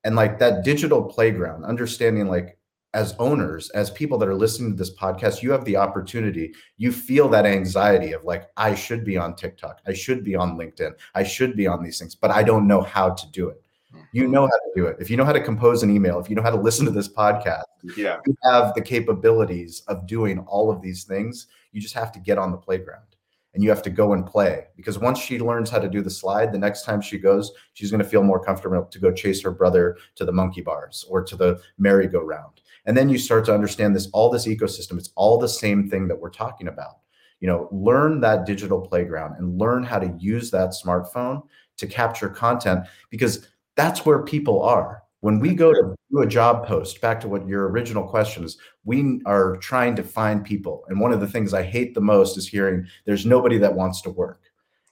And 0.04 0.14
like 0.14 0.38
that 0.38 0.64
digital 0.64 1.02
playground, 1.02 1.64
understanding 1.64 2.28
like 2.28 2.58
as 2.92 3.16
owners, 3.18 3.70
as 3.70 3.90
people 3.90 4.18
that 4.18 4.28
are 4.28 4.34
listening 4.34 4.70
to 4.70 4.76
this 4.76 4.94
podcast, 4.94 5.42
you 5.42 5.50
have 5.50 5.64
the 5.64 5.76
opportunity. 5.76 6.54
You 6.76 6.92
feel 6.92 7.28
that 7.30 7.46
anxiety 7.46 8.12
of 8.12 8.22
like, 8.22 8.48
I 8.56 8.76
should 8.76 9.04
be 9.04 9.16
on 9.16 9.34
TikTok. 9.34 9.80
I 9.88 9.94
should 9.94 10.22
be 10.22 10.36
on 10.36 10.56
LinkedIn. 10.56 10.92
I 11.14 11.24
should 11.24 11.56
be 11.56 11.66
on 11.66 11.82
these 11.82 11.98
things, 11.98 12.14
but 12.14 12.30
I 12.30 12.44
don't 12.44 12.68
know 12.68 12.82
how 12.82 13.10
to 13.10 13.30
do 13.32 13.48
it 13.48 13.63
you 14.12 14.28
know 14.28 14.42
how 14.42 14.52
to 14.52 14.70
do 14.74 14.86
it. 14.86 14.96
If 15.00 15.10
you 15.10 15.16
know 15.16 15.24
how 15.24 15.32
to 15.32 15.42
compose 15.42 15.82
an 15.82 15.90
email, 15.90 16.18
if 16.18 16.28
you 16.28 16.36
know 16.36 16.42
how 16.42 16.50
to 16.50 16.60
listen 16.60 16.84
to 16.86 16.92
this 16.92 17.08
podcast, 17.08 17.64
yeah. 17.96 18.18
you 18.26 18.36
have 18.44 18.74
the 18.74 18.82
capabilities 18.82 19.82
of 19.88 20.06
doing 20.06 20.38
all 20.40 20.70
of 20.70 20.80
these 20.82 21.04
things. 21.04 21.48
You 21.72 21.80
just 21.80 21.94
have 21.94 22.12
to 22.12 22.20
get 22.20 22.38
on 22.38 22.50
the 22.50 22.56
playground 22.56 23.04
and 23.54 23.62
you 23.62 23.70
have 23.70 23.82
to 23.82 23.90
go 23.90 24.12
and 24.12 24.26
play 24.26 24.66
because 24.76 24.98
once 24.98 25.18
she 25.18 25.38
learns 25.38 25.70
how 25.70 25.78
to 25.78 25.88
do 25.88 26.02
the 26.02 26.10
slide, 26.10 26.52
the 26.52 26.58
next 26.58 26.84
time 26.84 27.00
she 27.00 27.18
goes, 27.18 27.52
she's 27.72 27.90
going 27.90 28.02
to 28.02 28.08
feel 28.08 28.22
more 28.22 28.42
comfortable 28.42 28.84
to 28.84 28.98
go 28.98 29.12
chase 29.12 29.42
her 29.42 29.50
brother 29.50 29.96
to 30.16 30.24
the 30.24 30.32
monkey 30.32 30.60
bars 30.60 31.04
or 31.08 31.22
to 31.22 31.36
the 31.36 31.60
merry-go-round. 31.78 32.60
And 32.86 32.96
then 32.96 33.08
you 33.08 33.16
start 33.16 33.44
to 33.46 33.54
understand 33.54 33.94
this 33.96 34.08
all 34.12 34.28
this 34.28 34.46
ecosystem. 34.46 34.98
It's 34.98 35.10
all 35.14 35.38
the 35.38 35.48
same 35.48 35.88
thing 35.88 36.08
that 36.08 36.18
we're 36.18 36.30
talking 36.30 36.68
about. 36.68 36.98
You 37.40 37.48
know, 37.48 37.68
learn 37.70 38.20
that 38.20 38.46
digital 38.46 38.80
playground 38.80 39.36
and 39.38 39.58
learn 39.58 39.82
how 39.82 39.98
to 39.98 40.14
use 40.18 40.50
that 40.50 40.70
smartphone 40.70 41.42
to 41.76 41.86
capture 41.86 42.28
content 42.28 42.86
because 43.10 43.48
that's 43.76 44.04
where 44.06 44.22
people 44.22 44.62
are. 44.62 45.02
When 45.20 45.40
we 45.40 45.54
go 45.54 45.72
to 45.72 45.94
do 46.10 46.20
a 46.20 46.26
job 46.26 46.66
post, 46.66 47.00
back 47.00 47.18
to 47.22 47.28
what 47.28 47.48
your 47.48 47.68
original 47.70 48.06
question 48.06 48.44
is, 48.44 48.58
we 48.84 49.22
are 49.24 49.56
trying 49.56 49.96
to 49.96 50.02
find 50.02 50.44
people. 50.44 50.84
And 50.88 51.00
one 51.00 51.12
of 51.12 51.20
the 51.20 51.26
things 51.26 51.54
I 51.54 51.62
hate 51.62 51.94
the 51.94 52.00
most 52.02 52.36
is 52.36 52.46
hearing 52.46 52.86
there's 53.06 53.24
nobody 53.24 53.56
that 53.58 53.74
wants 53.74 54.02
to 54.02 54.10
work. 54.10 54.42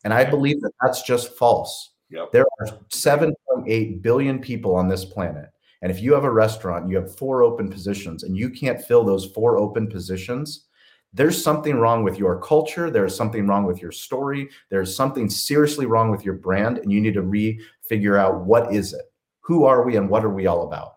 And 0.04 0.14
I 0.14 0.24
believe 0.24 0.60
that 0.62 0.72
that's 0.80 1.02
just 1.02 1.36
false. 1.36 1.90
Yep. 2.10 2.32
There 2.32 2.46
are 2.60 2.66
7.8 2.90 4.02
billion 4.02 4.38
people 4.38 4.74
on 4.74 4.88
this 4.88 5.04
planet. 5.04 5.50
And 5.82 5.90
if 5.90 6.00
you 6.00 6.14
have 6.14 6.24
a 6.24 6.32
restaurant, 6.32 6.88
you 6.88 6.96
have 6.96 7.16
four 7.16 7.42
open 7.42 7.68
positions, 7.68 8.22
and 8.22 8.36
you 8.36 8.50
can't 8.50 8.82
fill 8.82 9.04
those 9.04 9.26
four 9.26 9.58
open 9.58 9.88
positions, 9.88 10.66
there's 11.12 11.42
something 11.42 11.76
wrong 11.76 12.04
with 12.04 12.18
your 12.18 12.40
culture. 12.40 12.90
There's 12.90 13.14
something 13.14 13.46
wrong 13.46 13.64
with 13.64 13.82
your 13.82 13.92
story. 13.92 14.48
There's 14.70 14.94
something 14.94 15.28
seriously 15.28 15.86
wrong 15.86 16.10
with 16.10 16.24
your 16.24 16.34
brand, 16.34 16.78
and 16.78 16.90
you 16.90 17.00
need 17.00 17.14
to 17.14 17.22
refigure 17.22 18.18
out 18.18 18.44
what 18.44 18.72
is 18.72 18.94
it? 18.94 19.12
Who 19.40 19.64
are 19.64 19.82
we, 19.84 19.96
and 19.96 20.08
what 20.08 20.24
are 20.24 20.30
we 20.30 20.46
all 20.46 20.66
about? 20.66 20.96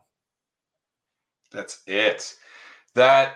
That's 1.51 1.81
it. 1.87 2.35
That 2.93 3.35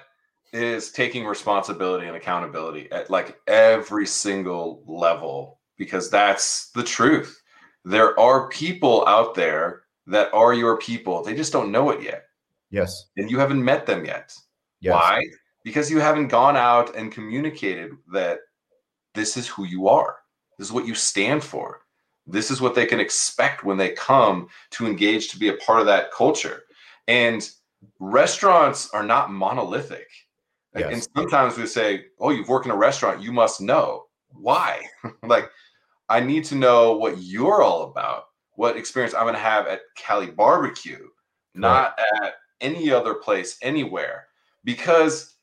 is 0.53 0.91
taking 0.91 1.25
responsibility 1.25 2.07
and 2.07 2.15
accountability 2.15 2.91
at 2.91 3.09
like 3.09 3.39
every 3.47 4.05
single 4.05 4.83
level 4.87 5.59
because 5.77 6.09
that's 6.09 6.71
the 6.71 6.83
truth. 6.83 7.41
There 7.85 8.19
are 8.19 8.49
people 8.49 9.07
out 9.07 9.35
there 9.35 9.83
that 10.07 10.33
are 10.33 10.53
your 10.53 10.77
people. 10.77 11.23
They 11.23 11.35
just 11.35 11.53
don't 11.53 11.71
know 11.71 11.91
it 11.91 12.01
yet. 12.01 12.25
Yes. 12.71 13.05
And 13.17 13.29
you 13.29 13.39
haven't 13.39 13.63
met 13.63 13.85
them 13.85 14.05
yet. 14.05 14.33
Yes. 14.81 14.93
Why? 14.93 15.23
Because 15.63 15.91
you 15.91 15.99
haven't 15.99 16.27
gone 16.27 16.55
out 16.55 16.95
and 16.95 17.11
communicated 17.11 17.91
that 18.11 18.39
this 19.13 19.37
is 19.37 19.47
who 19.47 19.65
you 19.65 19.87
are. 19.87 20.17
This 20.57 20.67
is 20.67 20.73
what 20.73 20.87
you 20.87 20.95
stand 20.95 21.43
for. 21.43 21.81
This 22.27 22.51
is 22.51 22.61
what 22.61 22.75
they 22.75 22.85
can 22.85 22.99
expect 22.99 23.63
when 23.63 23.77
they 23.77 23.89
come 23.89 24.49
to 24.71 24.85
engage 24.85 25.29
to 25.29 25.39
be 25.39 25.49
a 25.49 25.57
part 25.57 25.79
of 25.79 25.85
that 25.87 26.11
culture. 26.11 26.63
And 27.07 27.49
restaurants 27.99 28.89
are 28.91 29.03
not 29.03 29.31
monolithic. 29.31 30.07
Yes. 30.75 30.93
And 30.93 31.07
sometimes 31.15 31.57
we 31.57 31.65
say, 31.65 32.05
Oh, 32.19 32.29
you've 32.29 32.49
worked 32.49 32.65
in 32.65 32.71
a 32.71 32.77
restaurant, 32.77 33.21
you 33.21 33.31
must 33.31 33.61
know. 33.61 34.05
Why? 34.29 34.83
like, 35.23 35.49
I 36.07 36.19
need 36.19 36.43
to 36.45 36.55
know 36.55 36.93
what 36.93 37.19
you're 37.19 37.61
all 37.61 37.83
about, 37.83 38.25
what 38.51 38.77
experience 38.77 39.13
I'm 39.13 39.23
going 39.23 39.33
to 39.33 39.39
have 39.39 39.67
at 39.67 39.81
Cali 39.95 40.27
Barbecue, 40.27 40.99
right. 40.99 41.09
not 41.55 41.99
at 42.23 42.33
any 42.61 42.91
other 42.91 43.15
place 43.15 43.57
anywhere. 43.61 44.25
Because 44.63 45.35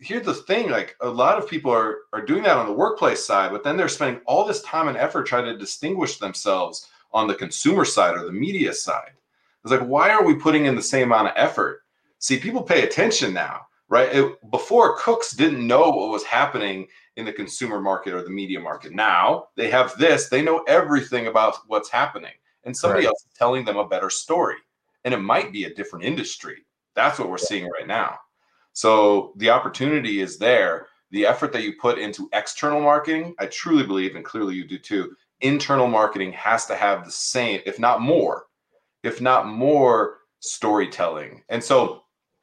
here's 0.00 0.26
the 0.26 0.34
thing 0.34 0.70
like 0.70 0.96
a 1.00 1.08
lot 1.08 1.38
of 1.38 1.48
people 1.48 1.70
are 1.70 2.00
are 2.12 2.24
doing 2.24 2.42
that 2.42 2.56
on 2.56 2.66
the 2.66 2.72
workplace 2.72 3.24
side 3.24 3.50
but 3.50 3.64
then 3.64 3.76
they're 3.76 3.88
spending 3.88 4.20
all 4.26 4.44
this 4.44 4.62
time 4.62 4.88
and 4.88 4.96
effort 4.96 5.24
trying 5.24 5.44
to 5.44 5.56
distinguish 5.56 6.18
themselves 6.18 6.88
on 7.12 7.26
the 7.26 7.34
consumer 7.34 7.84
side 7.84 8.16
or 8.16 8.24
the 8.24 8.32
media 8.32 8.72
side. 8.72 9.12
It's 9.62 9.70
like 9.70 9.86
why 9.86 10.10
are 10.10 10.24
we 10.24 10.34
putting 10.34 10.66
in 10.66 10.76
the 10.76 10.82
same 10.82 11.04
amount 11.04 11.28
of 11.28 11.34
effort? 11.36 11.82
See 12.18 12.38
people 12.38 12.62
pay 12.62 12.82
attention 12.82 13.32
now 13.32 13.62
right? 13.88 14.14
It, 14.14 14.50
before 14.50 14.96
cooks 14.96 15.32
didn't 15.32 15.66
know 15.66 15.90
what 15.90 16.10
was 16.10 16.24
happening 16.24 16.88
in 17.16 17.24
the 17.24 17.32
consumer 17.32 17.80
market 17.80 18.14
or 18.14 18.22
the 18.22 18.30
media 18.30 18.58
market. 18.58 18.92
Now 18.92 19.48
they 19.56 19.70
have 19.70 19.96
this 19.98 20.28
they 20.28 20.42
know 20.42 20.64
everything 20.66 21.26
about 21.28 21.56
what's 21.66 21.90
happening 21.90 22.32
and 22.64 22.76
somebody 22.76 23.02
right. 23.02 23.08
else 23.08 23.24
is 23.24 23.38
telling 23.38 23.64
them 23.64 23.76
a 23.76 23.88
better 23.88 24.10
story 24.10 24.56
and 25.04 25.14
it 25.14 25.18
might 25.18 25.52
be 25.52 25.64
a 25.64 25.74
different 25.74 26.04
industry. 26.04 26.64
That's 26.94 27.18
what 27.18 27.30
we're 27.30 27.38
seeing 27.38 27.68
right 27.68 27.86
now 27.86 28.18
so 28.74 29.32
the 29.36 29.50
opportunity 29.50 30.20
is 30.20 30.36
there. 30.36 30.88
The 31.12 31.26
effort 31.26 31.52
that 31.52 31.62
you 31.62 31.74
put 31.80 31.98
into 31.98 32.28
external 32.32 32.80
marketing, 32.80 33.34
I 33.38 33.46
truly 33.46 33.86
believe, 33.86 34.16
and 34.16 34.24
clearly 34.24 34.56
you 34.56 34.66
do 34.66 34.78
too, 34.78 35.14
internal 35.40 35.86
marketing 35.86 36.32
has 36.32 36.66
to 36.66 36.74
have 36.74 37.04
the 37.04 37.10
same, 37.10 37.60
if 37.66 37.78
not 37.78 38.00
more, 38.00 38.46
if 39.04 39.20
not 39.20 39.46
more 39.46 40.18
storytelling. 40.40 41.42
And 41.48 41.62
so 41.62 42.02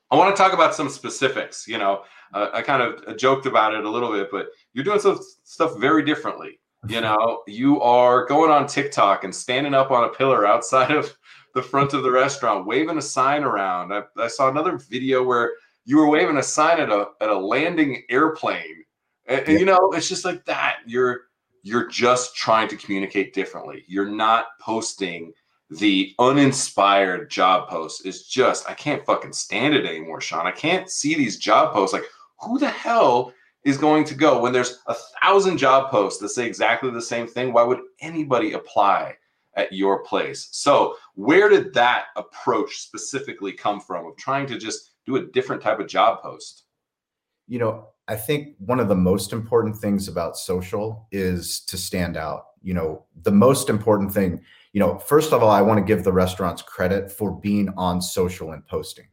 I 0.10 0.16
want 0.16 0.34
to 0.34 0.42
talk 0.42 0.54
about 0.54 0.74
some 0.74 0.90
specifics. 0.90 1.68
You 1.68 1.78
know, 1.78 2.04
uh, 2.34 2.48
I 2.54 2.62
kind 2.62 2.82
of 2.82 3.18
joked 3.18 3.46
about 3.46 3.74
it 3.74 3.84
a 3.84 3.90
little 3.90 4.12
bit, 4.12 4.30
but 4.32 4.48
you're 4.74 4.86
doing 4.86 5.02
some 5.02 5.20
stuff 5.44 5.78
very 5.80 6.04
differently. 6.04 6.60
You 6.88 7.02
know, 7.02 7.44
you 7.48 7.82
are 7.82 8.26
going 8.26 8.52
on 8.52 8.68
TikTok 8.68 9.26
and 9.26 9.36
standing 9.36 9.74
up 9.74 9.92
on 9.92 10.06
a 10.06 10.10
pillar 10.10 10.48
outside 10.48 10.92
of 10.92 11.14
the 11.56 11.62
front 11.62 11.94
of 11.94 12.04
the 12.04 12.12
restaurant, 12.12 12.66
waving 12.66 12.98
a 12.98 13.02
sign 13.02 13.44
around. 13.44 13.92
I, 13.92 14.04
I 14.18 14.28
saw 14.28 14.50
another 14.50 14.78
video 14.78 15.24
where 15.24 15.52
you 15.86 15.98
were 15.98 16.10
waving 16.10 16.38
a 16.38 16.44
sign 16.44 16.80
at 16.80 16.90
a 16.90 17.08
at 17.22 17.30
a 17.30 17.38
landing 17.38 18.04
airplane, 18.10 18.84
and, 19.28 19.48
and 19.48 19.60
you 19.60 19.66
know 19.66 19.92
it's 19.94 20.10
just 20.10 20.26
like 20.26 20.46
that. 20.46 20.78
You're 20.86 21.22
you're 21.64 21.88
just 21.88 22.36
trying 22.36 22.68
to 22.70 22.78
communicate 22.78 23.34
differently. 23.34 23.84
You're 23.88 24.10
not 24.10 24.46
posting 24.60 25.34
the 25.70 26.14
uninspired 26.20 27.30
job 27.30 27.70
posts. 27.70 28.02
Is 28.02 28.28
just 28.28 28.70
I 28.70 28.74
can't 28.74 29.06
fucking 29.06 29.34
stand 29.34 29.74
it 29.74 29.86
anymore, 29.86 30.22
Shawn. 30.22 30.48
I 30.48 30.52
can't 30.52 30.90
see 30.90 31.16
these 31.16 31.38
job 31.38 31.74
posts. 31.74 31.94
Like 31.94 32.06
who 32.42 32.60
the 32.60 32.70
hell 32.70 33.34
is 33.64 33.78
going 33.78 34.04
to 34.06 34.16
go 34.16 34.40
when 34.42 34.52
there's 34.52 34.80
a 34.88 34.96
thousand 35.22 35.58
job 35.58 35.92
posts 35.92 36.20
that 36.20 36.30
say 36.30 36.46
exactly 36.46 36.90
the 36.90 37.02
same 37.02 37.28
thing 37.28 37.54
why 37.54 37.64
would 37.64 37.80
anybody 38.00 38.54
apply 38.54 39.16
at 39.56 39.72
your 39.72 40.04
place 40.04 40.50
so 40.52 40.96
where 41.16 41.50
did 41.50 41.74
that 41.74 42.06
approach 42.16 42.78
specifically 42.78 43.52
come 43.52 43.80
from 43.80 44.06
of 44.06 44.18
trying 44.18 44.48
to 44.48 44.58
just 44.58 44.91
do 45.06 45.16
a 45.16 45.26
different 45.28 45.62
type 45.62 45.80
of 45.80 45.88
job 45.88 46.22
post 46.22 46.64
you 47.48 47.60
know 47.60 47.88
i 48.08 48.16
think 48.16 48.56
one 48.60 48.80
of 48.80 48.88
the 48.88 48.96
most 48.96 49.34
important 49.34 49.76
things 49.76 50.08
about 50.08 50.38
social 50.38 51.08
is 51.12 51.62
to 51.62 51.78
stand 51.78 52.18
out 52.18 52.46
you 52.62 52.74
know 52.74 53.06
the 53.24 53.32
most 53.32 53.70
important 53.70 54.14
thing 54.14 54.42
you 54.74 54.80
know 54.80 54.98
first 55.00 55.34
of 55.34 55.42
all 55.42 55.50
i 55.50 55.62
want 55.62 55.78
to 55.78 55.84
give 55.84 56.04
the 56.04 56.14
restaurants 56.14 56.62
credit 56.62 57.12
for 57.12 57.32
being 57.32 57.70
on 57.78 58.02
social 58.02 58.52
and 58.52 58.66
posting 58.68 59.08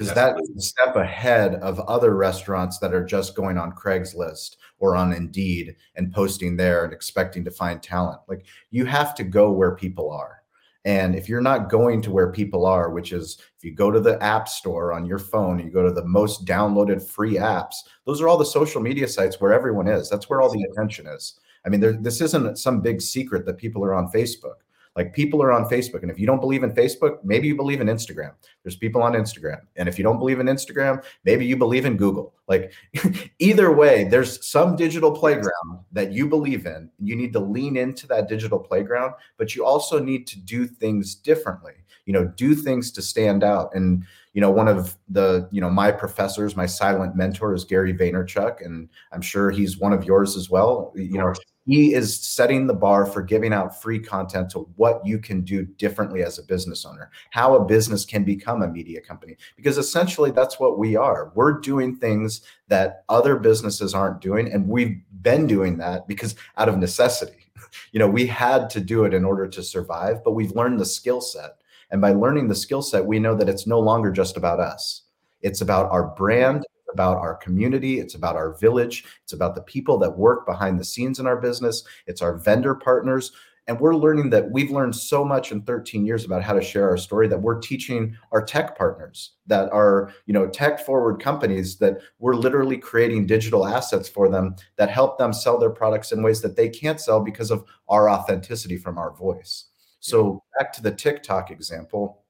because 0.00 0.14
that's 0.14 0.48
a 0.48 0.60
step 0.60 0.96
ahead 0.96 1.56
of 1.56 1.78
other 1.80 2.16
restaurants 2.16 2.78
that 2.78 2.94
are 2.94 3.04
just 3.04 3.36
going 3.36 3.58
on 3.58 3.70
Craigslist 3.72 4.56
or 4.78 4.96
on 4.96 5.12
Indeed 5.12 5.76
and 5.94 6.10
posting 6.10 6.56
there 6.56 6.84
and 6.84 6.92
expecting 6.94 7.44
to 7.44 7.50
find 7.50 7.82
talent. 7.82 8.20
Like 8.26 8.46
you 8.70 8.86
have 8.86 9.14
to 9.16 9.24
go 9.24 9.52
where 9.52 9.76
people 9.76 10.10
are. 10.10 10.39
And 10.84 11.14
if 11.14 11.28
you're 11.28 11.42
not 11.42 11.68
going 11.68 12.00
to 12.02 12.10
where 12.10 12.32
people 12.32 12.64
are, 12.64 12.90
which 12.90 13.12
is 13.12 13.38
if 13.58 13.64
you 13.64 13.74
go 13.74 13.90
to 13.90 14.00
the 14.00 14.22
app 14.22 14.48
store 14.48 14.92
on 14.92 15.04
your 15.04 15.18
phone, 15.18 15.58
you 15.58 15.70
go 15.70 15.82
to 15.82 15.92
the 15.92 16.04
most 16.04 16.46
downloaded 16.46 17.06
free 17.06 17.34
apps, 17.34 17.74
those 18.06 18.22
are 18.22 18.28
all 18.28 18.38
the 18.38 18.44
social 18.46 18.80
media 18.80 19.06
sites 19.06 19.40
where 19.40 19.52
everyone 19.52 19.88
is. 19.88 20.08
That's 20.08 20.30
where 20.30 20.40
all 20.40 20.50
the 20.50 20.66
attention 20.70 21.06
is. 21.06 21.38
I 21.66 21.68
mean, 21.68 21.80
there, 21.80 21.92
this 21.92 22.22
isn't 22.22 22.58
some 22.58 22.80
big 22.80 23.02
secret 23.02 23.44
that 23.44 23.58
people 23.58 23.84
are 23.84 23.94
on 23.94 24.10
Facebook. 24.10 24.59
Like 25.00 25.14
people 25.14 25.42
are 25.42 25.50
on 25.50 25.64
Facebook. 25.64 26.02
And 26.02 26.10
if 26.10 26.18
you 26.18 26.26
don't 26.26 26.42
believe 26.42 26.62
in 26.62 26.72
Facebook, 26.72 27.24
maybe 27.24 27.48
you 27.48 27.56
believe 27.56 27.80
in 27.80 27.86
Instagram. 27.86 28.32
There's 28.62 28.76
people 28.76 29.02
on 29.02 29.14
Instagram. 29.14 29.60
And 29.76 29.88
if 29.88 29.96
you 29.96 30.04
don't 30.04 30.18
believe 30.18 30.40
in 30.40 30.46
Instagram, 30.46 31.02
maybe 31.24 31.46
you 31.46 31.56
believe 31.56 31.86
in 31.86 31.96
Google. 31.96 32.34
Like 32.48 32.74
either 33.38 33.72
way, 33.72 34.04
there's 34.04 34.46
some 34.46 34.76
digital 34.76 35.10
playground 35.10 35.78
that 35.92 36.12
you 36.12 36.28
believe 36.28 36.66
in. 36.66 36.90
You 36.98 37.16
need 37.16 37.32
to 37.32 37.40
lean 37.40 37.78
into 37.78 38.06
that 38.08 38.28
digital 38.28 38.58
playground, 38.58 39.14
but 39.38 39.56
you 39.56 39.64
also 39.64 39.98
need 39.98 40.26
to 40.26 40.38
do 40.38 40.66
things 40.66 41.14
differently. 41.14 41.72
You 42.04 42.12
know, 42.12 42.26
do 42.26 42.54
things 42.54 42.90
to 42.92 43.00
stand 43.00 43.42
out. 43.42 43.74
And 43.74 44.04
you 44.34 44.42
know, 44.42 44.50
one 44.50 44.68
of 44.68 44.98
the, 45.08 45.48
you 45.50 45.62
know, 45.62 45.70
my 45.70 45.90
professors, 45.90 46.56
my 46.56 46.66
silent 46.66 47.16
mentor 47.16 47.54
is 47.54 47.64
Gary 47.64 47.94
Vaynerchuk, 47.94 48.64
and 48.64 48.88
I'm 49.12 49.22
sure 49.22 49.50
he's 49.50 49.78
one 49.78 49.94
of 49.94 50.04
yours 50.04 50.36
as 50.36 50.50
well. 50.50 50.92
You 50.94 51.18
know, 51.18 51.32
he 51.66 51.94
is 51.94 52.18
setting 52.20 52.66
the 52.66 52.74
bar 52.74 53.06
for 53.06 53.22
giving 53.22 53.52
out 53.52 53.80
free 53.80 53.98
content 53.98 54.50
to 54.50 54.60
what 54.76 55.04
you 55.04 55.18
can 55.18 55.42
do 55.42 55.64
differently 55.64 56.22
as 56.22 56.38
a 56.38 56.42
business 56.42 56.84
owner, 56.84 57.10
how 57.30 57.54
a 57.54 57.64
business 57.64 58.04
can 58.04 58.24
become 58.24 58.62
a 58.62 58.68
media 58.68 59.00
company. 59.00 59.36
Because 59.56 59.78
essentially, 59.78 60.30
that's 60.30 60.58
what 60.58 60.78
we 60.78 60.96
are. 60.96 61.32
We're 61.34 61.60
doing 61.60 61.96
things 61.96 62.40
that 62.68 63.04
other 63.08 63.36
businesses 63.36 63.94
aren't 63.94 64.20
doing. 64.20 64.52
And 64.52 64.68
we've 64.68 65.00
been 65.22 65.46
doing 65.46 65.78
that 65.78 66.08
because 66.08 66.34
out 66.56 66.68
of 66.68 66.78
necessity. 66.78 67.34
You 67.92 68.00
know, 68.00 68.08
we 68.08 68.26
had 68.26 68.68
to 68.70 68.80
do 68.80 69.04
it 69.04 69.14
in 69.14 69.24
order 69.24 69.46
to 69.46 69.62
survive, 69.62 70.24
but 70.24 70.32
we've 70.32 70.56
learned 70.56 70.80
the 70.80 70.86
skill 70.86 71.20
set. 71.20 71.60
And 71.90 72.00
by 72.00 72.12
learning 72.12 72.48
the 72.48 72.54
skill 72.54 72.82
set, 72.82 73.04
we 73.04 73.20
know 73.20 73.36
that 73.36 73.48
it's 73.48 73.66
no 73.66 73.78
longer 73.78 74.10
just 74.10 74.36
about 74.36 74.58
us. 74.58 75.02
It's 75.42 75.60
about 75.60 75.90
our 75.92 76.08
brand, 76.16 76.64
about 76.92 77.16
our 77.16 77.36
community, 77.36 78.00
it's 78.00 78.14
about 78.14 78.36
our 78.36 78.54
village, 78.58 79.04
it's 79.22 79.32
about 79.32 79.54
the 79.54 79.62
people 79.62 79.98
that 79.98 80.18
work 80.18 80.46
behind 80.46 80.78
the 80.78 80.84
scenes 80.84 81.18
in 81.18 81.26
our 81.26 81.40
business, 81.40 81.84
it's 82.06 82.22
our 82.22 82.36
vendor 82.36 82.74
partners. 82.74 83.32
And 83.66 83.78
we're 83.78 83.94
learning 83.94 84.30
that 84.30 84.50
we've 84.50 84.72
learned 84.72 84.96
so 84.96 85.24
much 85.24 85.52
in 85.52 85.62
13 85.62 86.04
years 86.04 86.24
about 86.24 86.42
how 86.42 86.54
to 86.54 86.62
share 86.62 86.88
our 86.88 86.96
story 86.96 87.28
that 87.28 87.40
we're 87.40 87.60
teaching 87.60 88.16
our 88.32 88.44
tech 88.44 88.76
partners 88.76 89.34
that 89.46 89.70
are, 89.70 90.12
you 90.26 90.34
know, 90.34 90.48
tech 90.48 90.84
forward 90.84 91.20
companies 91.20 91.76
that 91.76 91.98
we're 92.18 92.34
literally 92.34 92.78
creating 92.78 93.26
digital 93.26 93.66
assets 93.66 94.08
for 94.08 94.28
them 94.28 94.56
that 94.76 94.90
help 94.90 95.18
them 95.18 95.32
sell 95.32 95.56
their 95.56 95.70
products 95.70 96.10
in 96.10 96.22
ways 96.22 96.40
that 96.40 96.56
they 96.56 96.68
can't 96.68 97.00
sell 97.00 97.20
because 97.20 97.52
of 97.52 97.64
our 97.88 98.10
authenticity 98.10 98.76
from 98.76 98.98
our 98.98 99.12
voice. 99.12 99.66
So 100.00 100.42
back 100.58 100.72
to 100.72 100.82
the 100.82 100.90
TikTok 100.90 101.50
example, 101.50 102.24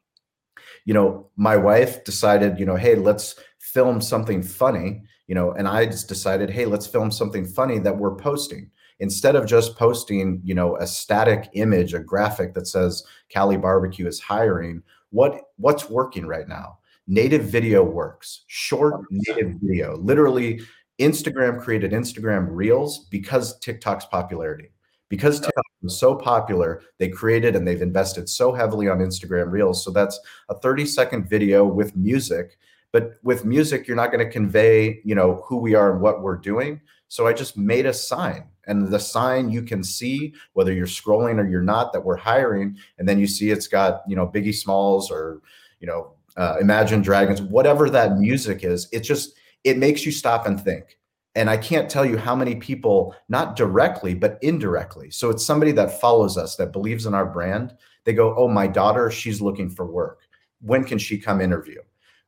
you 0.85 0.93
know, 0.93 1.31
my 1.37 1.57
wife 1.57 2.05
decided, 2.05 2.59
you 2.59 2.67
know, 2.67 2.77
hey, 2.77 2.97
let's 2.97 3.37
film 3.71 4.01
something 4.01 4.43
funny, 4.43 5.03
you 5.27 5.35
know, 5.35 5.53
and 5.53 5.69
I 5.69 5.87
just 5.87 6.09
decided, 6.09 6.51
hey, 6.51 6.67
let's 6.67 6.87
film 6.87 7.11
something 7.11 7.47
funny 7.47 7.79
that 7.79 7.97
we're 7.97 8.17
posting 8.17 8.71
instead 8.99 9.37
of 9.37 9.47
just 9.47 9.77
posting, 9.77 10.41
you 10.45 10.55
know, 10.55 10.77
a 10.77 10.87
static 10.87 11.49
image, 11.55 11.95
a 11.95 12.01
graphic 12.01 12.55
that 12.55 12.67
says 12.67 13.05
Cali 13.29 13.57
Barbecue 13.57 14.07
is 14.07 14.21
hiring. 14.21 14.83
What 15.11 15.41
what's 15.57 15.89
working 15.89 16.27
right 16.27 16.49
now? 16.49 16.79
Native 17.07 17.45
video 17.45 17.83
works. 17.83 18.45
Short 18.47 19.03
native 19.11 19.55
video. 19.61 19.97
Literally, 19.97 20.61
Instagram 21.01 21.61
created 21.61 21.93
Instagram 21.93 22.49
Reels 22.51 23.07
because 23.11 23.59
TikTok's 23.61 24.05
popularity. 24.05 24.71
Because 25.09 25.41
TikTok 25.41 25.65
was 25.83 25.99
so 25.99 26.15
popular, 26.15 26.83
they 26.99 27.09
created 27.09 27.57
and 27.57 27.67
they've 27.67 27.83
invested 27.83 28.29
so 28.29 28.53
heavily 28.53 28.89
on 28.89 28.99
Instagram 28.99 29.51
Reels. 29.51 29.85
So 29.85 29.91
that's 29.91 30.21
a 30.49 30.55
30 30.55 30.87
second 30.87 31.29
video 31.29 31.65
with 31.65 31.97
music 31.97 32.59
but 32.93 33.19
with 33.23 33.45
music, 33.45 33.87
you're 33.87 33.97
not 33.97 34.11
going 34.13 34.25
to 34.25 34.31
convey, 34.31 35.01
you 35.05 35.15
know, 35.15 35.45
who 35.47 35.59
we 35.59 35.75
are 35.75 35.93
and 35.93 36.01
what 36.01 36.23
we're 36.23 36.37
doing. 36.37 36.81
So 37.09 37.27
I 37.27 37.33
just 37.33 37.57
made 37.57 37.87
a 37.87 37.93
sign. 37.93 38.45
And 38.67 38.89
the 38.89 39.01
sign 39.01 39.51
you 39.51 39.63
can 39.63 39.83
see 39.83 40.35
whether 40.53 40.73
you're 40.73 40.87
scrolling 40.87 41.39
or 41.39 41.49
you're 41.49 41.63
not 41.63 41.93
that 41.93 42.05
we're 42.05 42.17
hiring. 42.17 42.77
And 42.99 43.09
then 43.09 43.19
you 43.19 43.27
see 43.27 43.51
it's 43.51 43.67
got, 43.67 44.03
you 44.07 44.15
know, 44.15 44.27
Biggie 44.27 44.55
Smalls 44.55 45.11
or, 45.11 45.41
you 45.81 45.87
know, 45.87 46.13
uh, 46.37 46.57
Imagine 46.61 47.03
Dragons, 47.03 47.43
whatever 47.43 47.91
that 47.91 48.19
music 48.19 48.63
is. 48.63 48.89
It 48.93 49.01
just, 49.01 49.35
it 49.65 49.77
makes 49.77 50.07
you 50.07 50.13
stop 50.13 50.47
and 50.47 50.61
think. 50.61 50.99
And 51.35 51.49
I 51.49 51.57
can't 51.57 51.91
tell 51.91 52.05
you 52.05 52.17
how 52.17 52.35
many 52.35 52.57
people, 52.57 53.15
not 53.29 53.57
directly, 53.57 54.15
but 54.15 54.39
indirectly. 54.43 55.11
So 55.11 55.31
it's 55.31 55.45
somebody 55.45 55.73
that 55.73 56.01
follows 56.01 56.37
us, 56.37 56.57
that 56.57 56.73
believes 56.73 57.07
in 57.07 57.15
our 57.15 57.27
brand. 57.27 57.77
They 58.05 58.13
go, 58.13 58.35
Oh, 58.37 58.49
my 58.49 58.67
daughter, 58.67 59.11
she's 59.11 59.41
looking 59.41 59.71
for 59.71 59.87
work. 59.87 60.23
When 60.61 60.85
can 60.85 60.99
she 60.99 61.19
come 61.19 61.41
interview? 61.41 61.81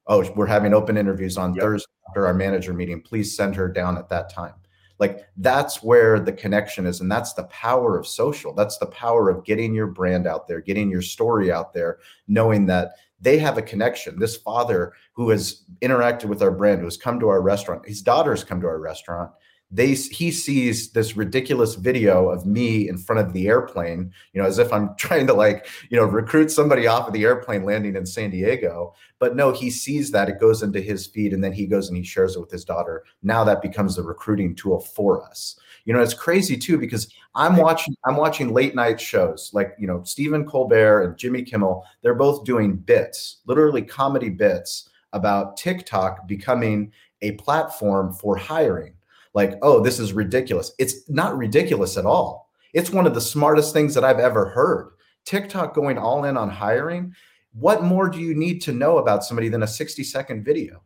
Oh, 0.06 0.30
we're 0.34 0.46
having 0.46 0.74
open 0.74 0.96
interviews 0.96 1.36
on 1.36 1.54
yep. 1.54 1.62
Thursday 1.62 1.92
after 2.08 2.26
our 2.26 2.34
manager 2.34 2.72
meeting. 2.72 3.00
Please 3.00 3.36
send 3.36 3.54
her 3.54 3.68
down 3.68 3.96
at 3.96 4.08
that 4.08 4.30
time. 4.30 4.54
Like 4.98 5.26
that's 5.36 5.82
where 5.82 6.20
the 6.20 6.32
connection 6.32 6.86
is. 6.86 7.00
And 7.00 7.10
that's 7.10 7.32
the 7.32 7.44
power 7.44 7.98
of 7.98 8.06
social. 8.06 8.54
That's 8.54 8.78
the 8.78 8.86
power 8.86 9.30
of 9.30 9.44
getting 9.44 9.74
your 9.74 9.88
brand 9.88 10.26
out 10.26 10.46
there, 10.46 10.60
getting 10.60 10.90
your 10.90 11.02
story 11.02 11.50
out 11.50 11.72
there, 11.72 11.98
knowing 12.28 12.66
that 12.66 12.92
they 13.20 13.38
have 13.38 13.58
a 13.58 13.62
connection. 13.62 14.18
This 14.18 14.36
father 14.36 14.92
who 15.12 15.30
has 15.30 15.64
interacted 15.80 16.26
with 16.26 16.42
our 16.42 16.50
brand, 16.50 16.80
who 16.80 16.86
has 16.86 16.96
come 16.96 17.18
to 17.20 17.28
our 17.28 17.42
restaurant, 17.42 17.86
his 17.86 18.02
daughters 18.02 18.44
come 18.44 18.60
to 18.60 18.66
our 18.66 18.80
restaurant 18.80 19.30
they 19.72 19.94
he 19.94 20.30
sees 20.30 20.90
this 20.90 21.16
ridiculous 21.16 21.74
video 21.74 22.28
of 22.28 22.44
me 22.44 22.88
in 22.88 22.98
front 22.98 23.26
of 23.26 23.32
the 23.32 23.48
airplane 23.48 24.12
you 24.32 24.40
know 24.40 24.46
as 24.46 24.58
if 24.58 24.72
i'm 24.72 24.94
trying 24.98 25.26
to 25.26 25.34
like 25.34 25.66
you 25.88 25.96
know 25.96 26.04
recruit 26.04 26.50
somebody 26.50 26.86
off 26.86 27.06
of 27.06 27.12
the 27.14 27.24
airplane 27.24 27.64
landing 27.64 27.96
in 27.96 28.06
san 28.06 28.30
diego. 28.30 28.94
But 29.18 29.36
no 29.36 29.52
he 29.52 29.70
sees 29.70 30.10
that 30.10 30.28
it 30.28 30.40
goes 30.40 30.62
into 30.62 30.80
his 30.80 31.06
feed 31.06 31.32
and 31.32 31.42
then 31.42 31.52
he 31.52 31.66
goes 31.66 31.88
and 31.88 31.96
he 31.96 32.02
shares 32.02 32.34
it 32.34 32.40
with 32.40 32.50
his 32.50 32.64
daughter. 32.64 33.04
Now 33.22 33.44
that 33.44 33.62
becomes 33.62 33.94
the 33.94 34.02
recruiting 34.02 34.54
tool 34.54 34.80
for 34.80 35.24
us. 35.24 35.56
You 35.84 35.94
know 35.94 36.00
it's 36.00 36.14
crazy 36.14 36.56
too 36.56 36.78
because 36.78 37.08
i'm 37.34 37.56
watching 37.56 37.96
i'm 38.04 38.16
watching 38.16 38.52
late 38.52 38.74
night 38.74 39.00
shows 39.00 39.50
like 39.52 39.74
you 39.78 39.86
know 39.86 40.02
stephen 40.04 40.46
colbert 40.46 41.02
and 41.02 41.16
jimmy 41.16 41.42
kimmel. 41.42 41.84
They're 42.02 42.14
both 42.14 42.44
doing 42.44 42.76
bits 42.76 43.38
literally 43.46 43.82
comedy 43.82 44.28
bits 44.28 44.90
about 45.12 45.56
tiktok 45.56 46.26
becoming 46.26 46.92
a 47.22 47.32
platform 47.32 48.12
for 48.12 48.36
hiring 48.36 48.94
like, 49.34 49.54
oh, 49.62 49.80
this 49.80 49.98
is 49.98 50.12
ridiculous. 50.12 50.72
It's 50.78 51.08
not 51.08 51.36
ridiculous 51.36 51.96
at 51.96 52.06
all. 52.06 52.50
It's 52.72 52.90
one 52.90 53.06
of 53.06 53.14
the 53.14 53.20
smartest 53.20 53.72
things 53.72 53.94
that 53.94 54.04
I've 54.04 54.18
ever 54.18 54.46
heard. 54.46 54.92
TikTok 55.24 55.74
going 55.74 55.98
all 55.98 56.24
in 56.24 56.36
on 56.36 56.50
hiring. 56.50 57.14
What 57.52 57.82
more 57.82 58.08
do 58.08 58.18
you 58.18 58.34
need 58.34 58.60
to 58.62 58.72
know 58.72 58.98
about 58.98 59.24
somebody 59.24 59.48
than 59.48 59.62
a 59.62 59.66
60 59.66 60.02
second 60.04 60.44
video? 60.44 60.82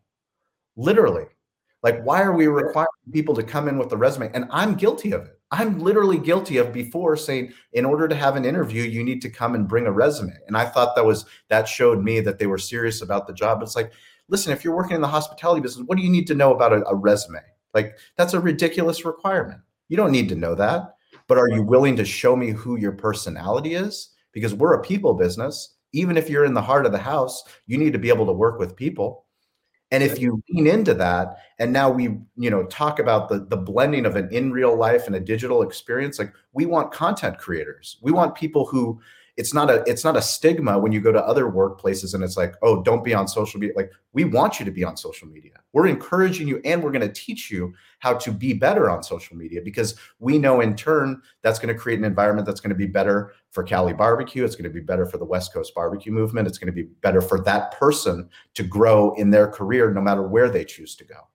Literally. 0.76 1.26
Like, 1.82 2.02
why 2.02 2.22
are 2.22 2.34
we 2.34 2.48
requiring 2.48 2.88
people 3.12 3.34
to 3.36 3.42
come 3.42 3.68
in 3.68 3.78
with 3.78 3.92
a 3.92 3.96
resume? 3.96 4.30
And 4.34 4.46
I'm 4.50 4.74
guilty 4.74 5.12
of 5.12 5.22
it. 5.22 5.38
I'm 5.52 5.78
literally 5.78 6.18
guilty 6.18 6.56
of 6.56 6.72
before 6.72 7.16
saying, 7.16 7.52
in 7.72 7.84
order 7.84 8.08
to 8.08 8.14
have 8.16 8.34
an 8.34 8.44
interview, 8.44 8.82
you 8.82 9.04
need 9.04 9.22
to 9.22 9.30
come 9.30 9.54
and 9.54 9.68
bring 9.68 9.86
a 9.86 9.92
resume. 9.92 10.36
And 10.48 10.56
I 10.56 10.64
thought 10.64 10.96
that 10.96 11.04
was 11.04 11.26
that 11.48 11.68
showed 11.68 12.02
me 12.02 12.18
that 12.20 12.40
they 12.40 12.46
were 12.46 12.58
serious 12.58 13.02
about 13.02 13.28
the 13.28 13.32
job. 13.32 13.62
It's 13.62 13.76
like, 13.76 13.92
listen, 14.28 14.52
if 14.52 14.64
you're 14.64 14.74
working 14.74 14.96
in 14.96 15.00
the 15.00 15.06
hospitality 15.06 15.60
business, 15.60 15.86
what 15.86 15.96
do 15.96 16.02
you 16.02 16.10
need 16.10 16.26
to 16.26 16.34
know 16.34 16.52
about 16.52 16.72
a, 16.72 16.84
a 16.88 16.94
resume? 16.94 17.38
Like 17.76 17.98
that's 18.16 18.32
a 18.32 18.40
ridiculous 18.40 19.04
requirement. 19.04 19.60
You 19.88 19.98
don't 19.98 20.10
need 20.10 20.30
to 20.30 20.34
know 20.34 20.54
that. 20.54 20.94
But 21.28 21.38
are 21.38 21.50
you 21.50 21.62
willing 21.62 21.94
to 21.96 22.04
show 22.04 22.34
me 22.34 22.50
who 22.50 22.76
your 22.76 22.92
personality 22.92 23.74
is? 23.74 24.10
Because 24.32 24.54
we're 24.54 24.74
a 24.74 24.82
people 24.82 25.12
business. 25.14 25.74
Even 25.92 26.16
if 26.16 26.30
you're 26.30 26.46
in 26.46 26.54
the 26.54 26.62
heart 26.62 26.86
of 26.86 26.92
the 26.92 26.98
house, 26.98 27.42
you 27.66 27.76
need 27.76 27.92
to 27.92 27.98
be 27.98 28.08
able 28.08 28.26
to 28.26 28.32
work 28.32 28.58
with 28.58 28.76
people. 28.76 29.26
And 29.90 30.02
if 30.02 30.18
you 30.18 30.42
lean 30.50 30.66
into 30.66 30.94
that, 30.94 31.36
and 31.58 31.72
now 31.72 31.90
we, 31.90 32.04
you 32.36 32.50
know, 32.50 32.64
talk 32.64 32.98
about 32.98 33.28
the 33.28 33.40
the 33.40 33.56
blending 33.56 34.06
of 34.06 34.16
an 34.16 34.28
in 34.32 34.50
real 34.50 34.74
life 34.74 35.06
and 35.06 35.14
a 35.14 35.20
digital 35.20 35.62
experience, 35.62 36.18
like 36.18 36.32
we 36.52 36.66
want 36.66 36.92
content 36.92 37.38
creators. 37.38 37.98
We 38.02 38.10
want 38.10 38.34
people 38.34 38.64
who 38.64 39.00
it's 39.36 39.52
not 39.52 39.70
a 39.70 39.84
it's 39.86 40.02
not 40.02 40.16
a 40.16 40.22
stigma 40.22 40.78
when 40.78 40.92
you 40.92 41.00
go 41.00 41.12
to 41.12 41.22
other 41.22 41.44
workplaces 41.44 42.14
and 42.14 42.24
it's 42.24 42.36
like 42.36 42.54
oh 42.62 42.82
don't 42.82 43.04
be 43.04 43.12
on 43.12 43.28
social 43.28 43.60
media. 43.60 43.74
Like 43.76 43.92
we 44.12 44.24
want 44.24 44.58
you 44.58 44.64
to 44.64 44.70
be 44.70 44.82
on 44.82 44.96
social 44.96 45.28
media. 45.28 45.52
We're 45.72 45.88
encouraging 45.88 46.48
you 46.48 46.60
and 46.64 46.82
we're 46.82 46.90
going 46.90 47.06
to 47.06 47.12
teach 47.12 47.50
you 47.50 47.74
how 47.98 48.14
to 48.14 48.32
be 48.32 48.54
better 48.54 48.88
on 48.88 49.02
social 49.02 49.36
media 49.36 49.60
because 49.62 49.94
we 50.18 50.38
know 50.38 50.60
in 50.60 50.74
turn 50.74 51.20
that's 51.42 51.58
going 51.58 51.74
to 51.74 51.78
create 51.78 51.98
an 51.98 52.04
environment 52.04 52.46
that's 52.46 52.60
going 52.60 52.70
to 52.70 52.76
be 52.76 52.86
better 52.86 53.34
for 53.50 53.62
cali 53.62 53.92
barbecue. 53.92 54.44
It's 54.44 54.56
going 54.56 54.64
to 54.64 54.70
be 54.70 54.80
better 54.80 55.04
for 55.04 55.18
the 55.18 55.24
west 55.24 55.52
coast 55.52 55.74
barbecue 55.74 56.12
movement. 56.12 56.48
It's 56.48 56.58
going 56.58 56.72
to 56.74 56.82
be 56.82 56.88
better 57.02 57.20
for 57.20 57.40
that 57.40 57.72
person 57.72 58.30
to 58.54 58.62
grow 58.62 59.12
in 59.14 59.30
their 59.30 59.48
career 59.48 59.90
no 59.92 60.00
matter 60.00 60.22
where 60.22 60.48
they 60.48 60.64
choose 60.64 60.96
to 60.96 61.04
go. 61.04 61.28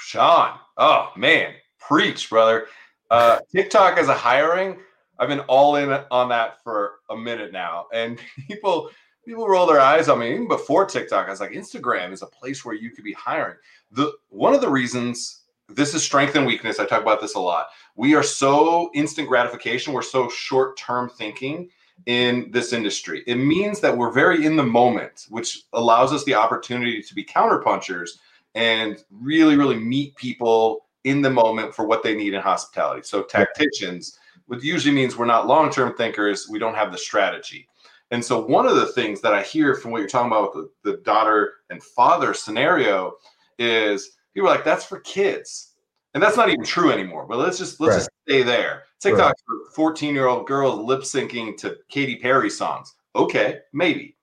Shawn. 0.00 0.58
Oh 0.78 1.12
man. 1.14 1.52
Preach 1.78 2.30
brother. 2.30 2.66
Uh 3.10 3.40
tiktok 3.54 3.98
as 3.98 4.08
a 4.08 4.14
hiring 4.14 4.78
I've 5.18 5.28
been 5.28 5.40
all 5.40 5.76
in 5.76 5.90
on 6.10 6.28
that 6.28 6.62
for 6.62 7.00
a 7.10 7.16
minute 7.16 7.52
now, 7.52 7.86
and 7.92 8.18
people 8.48 8.90
people 9.24 9.48
roll 9.48 9.66
their 9.66 9.80
eyes 9.80 10.08
on 10.08 10.20
me. 10.20 10.32
Even 10.32 10.48
before 10.48 10.86
TikTok, 10.86 11.26
I 11.26 11.30
was 11.30 11.40
like, 11.40 11.52
Instagram 11.52 12.12
is 12.12 12.22
a 12.22 12.26
place 12.26 12.64
where 12.64 12.74
you 12.74 12.90
could 12.90 13.04
be 13.04 13.12
hiring. 13.12 13.56
The 13.90 14.12
one 14.28 14.54
of 14.54 14.60
the 14.60 14.70
reasons 14.70 15.42
this 15.68 15.94
is 15.94 16.02
strength 16.02 16.34
and 16.34 16.46
weakness. 16.46 16.78
I 16.78 16.86
talk 16.86 17.02
about 17.02 17.20
this 17.20 17.34
a 17.34 17.40
lot. 17.40 17.68
We 17.94 18.14
are 18.14 18.22
so 18.22 18.90
instant 18.94 19.28
gratification. 19.28 19.92
We're 19.92 20.02
so 20.02 20.28
short 20.28 20.78
term 20.78 21.10
thinking 21.10 21.68
in 22.06 22.50
this 22.52 22.72
industry. 22.72 23.22
It 23.26 23.36
means 23.36 23.80
that 23.80 23.96
we're 23.96 24.12
very 24.12 24.46
in 24.46 24.56
the 24.56 24.62
moment, 24.62 25.26
which 25.28 25.64
allows 25.72 26.12
us 26.12 26.24
the 26.24 26.34
opportunity 26.34 27.02
to 27.02 27.14
be 27.14 27.24
counterpunchers 27.24 28.10
and 28.54 29.02
really, 29.10 29.56
really 29.56 29.76
meet 29.76 30.16
people 30.16 30.86
in 31.04 31.22
the 31.22 31.30
moment 31.30 31.74
for 31.74 31.86
what 31.86 32.02
they 32.02 32.14
need 32.14 32.34
in 32.34 32.40
hospitality. 32.40 33.02
So 33.02 33.22
tacticians 33.22 34.18
which 34.48 34.64
usually 34.64 34.94
means 34.94 35.16
we're 35.16 35.26
not 35.26 35.46
long 35.46 35.70
term 35.70 35.94
thinkers. 35.94 36.48
We 36.50 36.58
don't 36.58 36.74
have 36.74 36.90
the 36.90 36.98
strategy. 36.98 37.68
And 38.10 38.24
so, 38.24 38.44
one 38.44 38.66
of 38.66 38.76
the 38.76 38.86
things 38.86 39.20
that 39.20 39.34
I 39.34 39.42
hear 39.42 39.74
from 39.74 39.92
what 39.92 39.98
you're 39.98 40.08
talking 40.08 40.32
about 40.32 40.56
with 40.56 40.70
the, 40.82 40.92
the 40.92 40.96
daughter 41.02 41.52
and 41.70 41.82
father 41.82 42.34
scenario 42.34 43.12
is 43.58 44.16
people 44.34 44.48
are 44.48 44.54
like, 44.54 44.64
that's 44.64 44.84
for 44.84 45.00
kids. 45.00 45.74
And 46.14 46.22
that's 46.22 46.36
not 46.36 46.48
even 46.48 46.64
true 46.64 46.90
anymore. 46.90 47.26
But 47.28 47.38
let's 47.38 47.58
just 47.58 47.78
let's 47.80 47.92
right. 47.92 47.98
just 47.98 48.10
stay 48.26 48.42
there. 48.42 48.84
TikTok 49.00 49.26
right. 49.26 49.34
for 49.46 49.74
14 49.74 50.14
year 50.14 50.26
old 50.26 50.46
girls 50.46 50.80
lip 50.80 51.00
syncing 51.00 51.56
to 51.58 51.76
Katy 51.90 52.16
Perry 52.16 52.50
songs. 52.50 52.94
Okay, 53.14 53.58
maybe. 53.74 54.16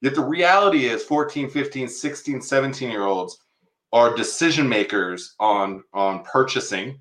Yet 0.00 0.14
the 0.14 0.24
reality 0.24 0.86
is 0.86 1.02
14, 1.02 1.50
15, 1.50 1.88
16, 1.88 2.40
17 2.40 2.90
year 2.90 3.04
olds 3.04 3.38
are 3.92 4.16
decision 4.16 4.68
makers 4.68 5.34
on 5.38 5.84
on 5.92 6.24
purchasing 6.24 6.98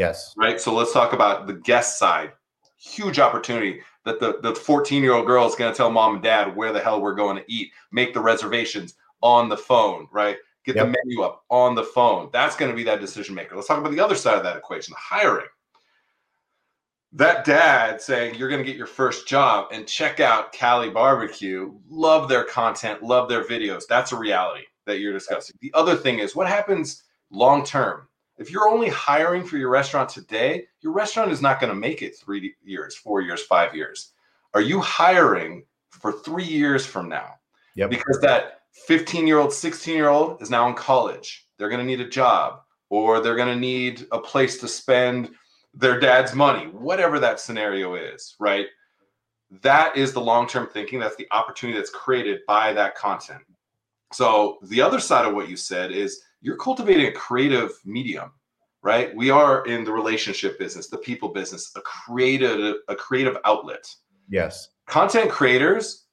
Yes. 0.00 0.32
Right. 0.34 0.58
So 0.58 0.72
let's 0.72 0.94
talk 0.94 1.12
about 1.12 1.46
the 1.46 1.52
guest 1.52 1.98
side. 1.98 2.32
Huge 2.78 3.18
opportunity 3.18 3.82
that 4.06 4.18
the 4.18 4.40
the 4.40 4.54
14 4.54 5.02
year 5.02 5.12
old 5.12 5.26
girl 5.26 5.46
is 5.46 5.54
going 5.54 5.70
to 5.70 5.76
tell 5.76 5.90
mom 5.90 6.14
and 6.14 6.22
dad 6.22 6.56
where 6.56 6.72
the 6.72 6.80
hell 6.80 7.02
we're 7.02 7.14
going 7.14 7.36
to 7.36 7.44
eat, 7.52 7.70
make 7.92 8.14
the 8.14 8.20
reservations 8.20 8.94
on 9.20 9.50
the 9.50 9.58
phone, 9.58 10.08
right? 10.10 10.38
Get 10.64 10.76
yep. 10.76 10.86
the 10.86 10.96
menu 11.04 11.20
up 11.20 11.44
on 11.50 11.74
the 11.74 11.84
phone. 11.84 12.30
That's 12.32 12.56
going 12.56 12.70
to 12.70 12.76
be 12.76 12.82
that 12.84 13.00
decision 13.00 13.34
maker. 13.34 13.54
Let's 13.54 13.68
talk 13.68 13.78
about 13.78 13.92
the 13.92 14.00
other 14.00 14.14
side 14.14 14.38
of 14.38 14.42
that 14.44 14.56
equation, 14.56 14.94
hiring. 14.96 15.48
That 17.12 17.44
dad 17.44 18.00
saying 18.00 18.36
you're 18.36 18.48
going 18.48 18.64
to 18.64 18.66
get 18.66 18.78
your 18.78 18.86
first 18.86 19.28
job 19.28 19.68
and 19.70 19.86
check 19.86 20.18
out 20.18 20.52
Cali 20.52 20.88
Barbecue, 20.88 21.74
love 21.90 22.30
their 22.30 22.44
content, 22.44 23.02
love 23.02 23.28
their 23.28 23.44
videos. 23.44 23.82
That's 23.86 24.12
a 24.12 24.16
reality 24.16 24.64
that 24.86 25.00
you're 25.00 25.12
discussing. 25.12 25.56
The 25.60 25.72
other 25.74 25.94
thing 25.94 26.20
is 26.20 26.34
what 26.34 26.48
happens 26.48 27.02
long 27.30 27.66
term 27.66 28.06
if 28.40 28.50
you're 28.50 28.68
only 28.68 28.88
hiring 28.88 29.44
for 29.44 29.58
your 29.58 29.68
restaurant 29.68 30.08
today, 30.08 30.64
your 30.80 30.94
restaurant 30.94 31.30
is 31.30 31.42
not 31.42 31.60
going 31.60 31.72
to 31.72 31.78
make 31.78 32.00
it 32.00 32.16
three 32.16 32.54
years, 32.64 32.96
four 32.96 33.20
years, 33.20 33.42
five 33.42 33.74
years. 33.74 34.12
Are 34.54 34.62
you 34.62 34.80
hiring 34.80 35.64
for 35.90 36.10
three 36.10 36.44
years 36.44 36.86
from 36.86 37.08
now? 37.08 37.34
Yeah. 37.76 37.86
Because 37.86 38.18
that 38.22 38.62
15 38.72 39.26
year 39.26 39.38
old, 39.38 39.52
16 39.52 39.94
year 39.94 40.08
old 40.08 40.40
is 40.40 40.48
now 40.48 40.66
in 40.68 40.74
college. 40.74 41.46
They're 41.58 41.68
going 41.68 41.82
to 41.82 41.86
need 41.86 42.00
a 42.00 42.08
job 42.08 42.62
or 42.88 43.20
they're 43.20 43.36
going 43.36 43.54
to 43.54 43.60
need 43.60 44.06
a 44.10 44.18
place 44.18 44.58
to 44.58 44.68
spend 44.68 45.30
their 45.74 46.00
dad's 46.00 46.34
money, 46.34 46.66
whatever 46.68 47.20
that 47.20 47.40
scenario 47.40 47.94
is, 47.94 48.36
right? 48.40 48.66
That 49.60 49.96
is 49.96 50.14
the 50.14 50.20
long 50.20 50.48
term 50.48 50.66
thinking. 50.66 50.98
That's 50.98 51.16
the 51.16 51.28
opportunity 51.30 51.78
that's 51.78 51.90
created 51.90 52.40
by 52.48 52.72
that 52.72 52.94
content. 52.94 53.42
So, 54.12 54.58
the 54.62 54.80
other 54.80 54.98
side 54.98 55.26
of 55.26 55.34
what 55.34 55.48
you 55.48 55.56
said 55.56 55.92
is 55.92 56.22
you're 56.40 56.56
cultivating 56.56 57.06
a 57.06 57.12
creative 57.12 57.72
medium 57.84 58.32
right? 58.82 59.14
We 59.14 59.30
are 59.30 59.66
in 59.66 59.84
the 59.84 59.92
relationship 59.92 60.58
business 60.58 60.88
the 60.88 60.98
people 60.98 61.28
business 61.28 61.72
a 61.76 61.80
creative 61.80 62.76
a 62.88 62.96
creative 62.96 63.36
outlet. 63.44 63.86
Yes. 64.28 64.70
Content 64.86 65.30
creators 65.30 66.06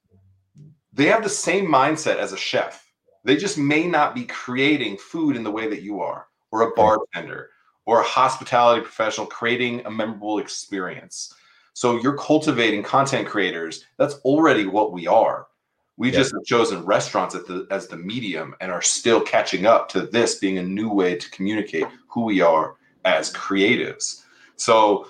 they 0.93 1.05
have 1.05 1.23
the 1.23 1.29
same 1.29 1.67
mindset 1.67 2.15
as 2.17 2.33
a 2.33 2.37
chef. 2.37 2.83
They 3.23 3.37
just 3.37 3.57
may 3.57 3.85
not 3.85 4.15
be 4.15 4.23
creating 4.25 4.97
food 4.97 5.35
in 5.35 5.43
the 5.43 5.51
way 5.51 5.67
that 5.67 5.83
you 5.83 6.01
are 6.01 6.27
or 6.51 6.61
a 6.61 6.73
bartender 6.73 7.51
or 7.85 8.01
a 8.01 8.05
hospitality 8.05 8.81
professional 8.81 9.27
creating 9.27 9.85
a 9.85 9.91
memorable 9.91 10.39
experience. 10.39 11.33
So 11.73 12.01
you're 12.01 12.17
cultivating 12.17 12.81
content 12.81 13.27
creators. 13.27 13.85
That's 13.99 14.15
already 14.25 14.65
what 14.65 14.91
we 14.91 15.05
are 15.05 15.47
we 15.97 16.11
yeah. 16.11 16.19
just 16.19 16.33
have 16.33 16.43
chosen 16.43 16.85
restaurants 16.85 17.33
the, 17.33 17.67
as 17.71 17.87
the 17.87 17.97
medium 17.97 18.55
and 18.61 18.71
are 18.71 18.81
still 18.81 19.19
catching 19.19 19.65
up 19.65 19.89
to 19.89 20.01
this 20.01 20.35
being 20.35 20.59
a 20.59 20.63
new 20.63 20.89
way 20.89 21.15
to 21.15 21.29
communicate 21.31 21.85
who 22.07 22.23
we 22.23 22.39
are 22.39 22.75
as 23.03 23.33
creatives. 23.33 24.23
So, 24.55 25.07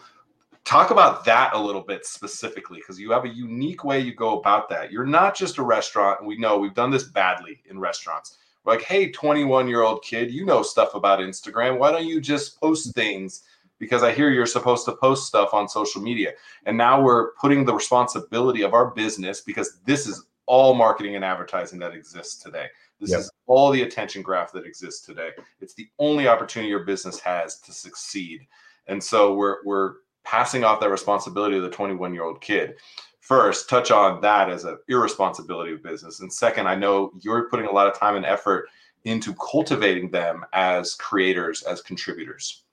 talk 0.64 0.92
about 0.92 1.24
that 1.24 1.54
a 1.54 1.60
little 1.60 1.82
bit 1.82 2.06
specifically 2.06 2.80
because 2.80 3.00
you 3.00 3.12
have 3.12 3.24
a 3.24 3.30
unique 3.30 3.86
way 3.86 4.00
you 4.00 4.14
go 4.14 4.38
about 4.38 4.68
that. 4.70 4.92
You're 4.92 5.06
not 5.06 5.36
just 5.36 5.58
a 5.58 5.64
restaurant, 5.64 6.20
and 6.20 6.28
we 6.28 6.38
know 6.38 6.58
we've 6.58 6.74
done 6.74 6.92
this 6.92 7.04
badly 7.04 7.62
in 7.70 7.80
restaurants. 7.80 8.38
We're 8.64 8.74
like, 8.74 8.84
hey, 8.84 9.12
21 9.12 9.70
year 9.70 9.82
old 9.82 10.04
kid, 10.04 10.32
you 10.32 10.46
know 10.46 10.62
stuff 10.62 10.94
about 10.94 11.20
Instagram. 11.20 11.78
Why 11.78 11.92
don't 11.92 12.06
you 12.06 12.20
just 12.20 12.60
post 12.60 12.94
things? 12.94 13.44
Because 13.80 14.04
I 14.04 14.12
hear 14.12 14.30
you're 14.30 14.46
supposed 14.46 14.86
to 14.86 14.94
post 14.94 15.28
stuff 15.28 15.54
on 15.54 15.70
social 15.70 16.02
media. 16.02 16.32
And 16.66 16.78
now 16.78 17.02
we're 17.02 17.32
putting 17.34 17.64
the 17.64 17.74
responsibility 17.74 18.64
of 18.64 18.74
our 18.74 18.88
business 18.92 19.40
because 19.40 19.78
this 19.86 20.06
is 20.08 20.26
all 20.48 20.74
marketing 20.74 21.16
and 21.16 21.24
advertising 21.24 21.80
that 21.80 21.94
exists 21.94 22.42
today. 22.42 22.68
This 23.00 23.12
yep. 23.12 23.20
is 23.20 23.32
all 23.46 23.72
the 23.72 23.84
attention 23.84 24.22
graph 24.24 24.52
that 24.54 24.66
exists 24.66 25.06
today. 25.06 25.30
It's 25.62 25.76
the 25.76 25.88
only 26.00 26.28
opportunity 26.28 26.70
your 26.70 26.84
business 26.84 27.20
has 27.20 27.60
to 27.60 27.72
succeed. 27.72 28.48
And 28.88 29.04
so 29.04 29.36
we're 29.36 29.58
we're 29.66 29.96
passing 30.24 30.64
off 30.64 30.80
that 30.80 30.90
responsibility 30.90 31.56
to 31.56 31.62
the 31.62 31.70
21 31.70 32.14
year 32.14 32.24
old 32.24 32.42
kid. 32.42 32.76
First, 33.20 33.70
touch 33.70 33.92
on 33.92 34.22
that 34.22 34.50
as 34.50 34.64
an 34.64 34.78
irresponsibility 34.88 35.74
of 35.74 35.84
business. 35.84 36.22
And 36.22 36.32
second, 36.32 36.68
I 36.68 36.76
know 36.76 37.12
you're 37.22 37.50
putting 37.50 37.68
a 37.68 37.72
lot 37.72 37.88
of 37.88 37.98
time 37.98 38.16
and 38.16 38.26
effort 38.26 38.68
into 39.04 39.34
cultivating 39.36 40.10
them 40.10 40.46
as 40.54 40.96
creators, 40.96 41.64
as 41.64 41.82
contributors. 41.82 42.64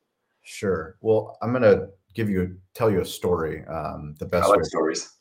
Sure. 0.42 0.96
Well, 1.00 1.38
I'm 1.42 1.50
going 1.50 1.62
to 1.62 1.88
give 2.14 2.30
you 2.30 2.56
tell 2.74 2.90
you 2.90 3.00
a 3.00 3.04
story. 3.04 3.64
Um, 3.66 4.14
the 4.18 4.26
best 4.26 4.48
like 4.48 4.58
way, 4.58 4.64
stories. 4.64 5.12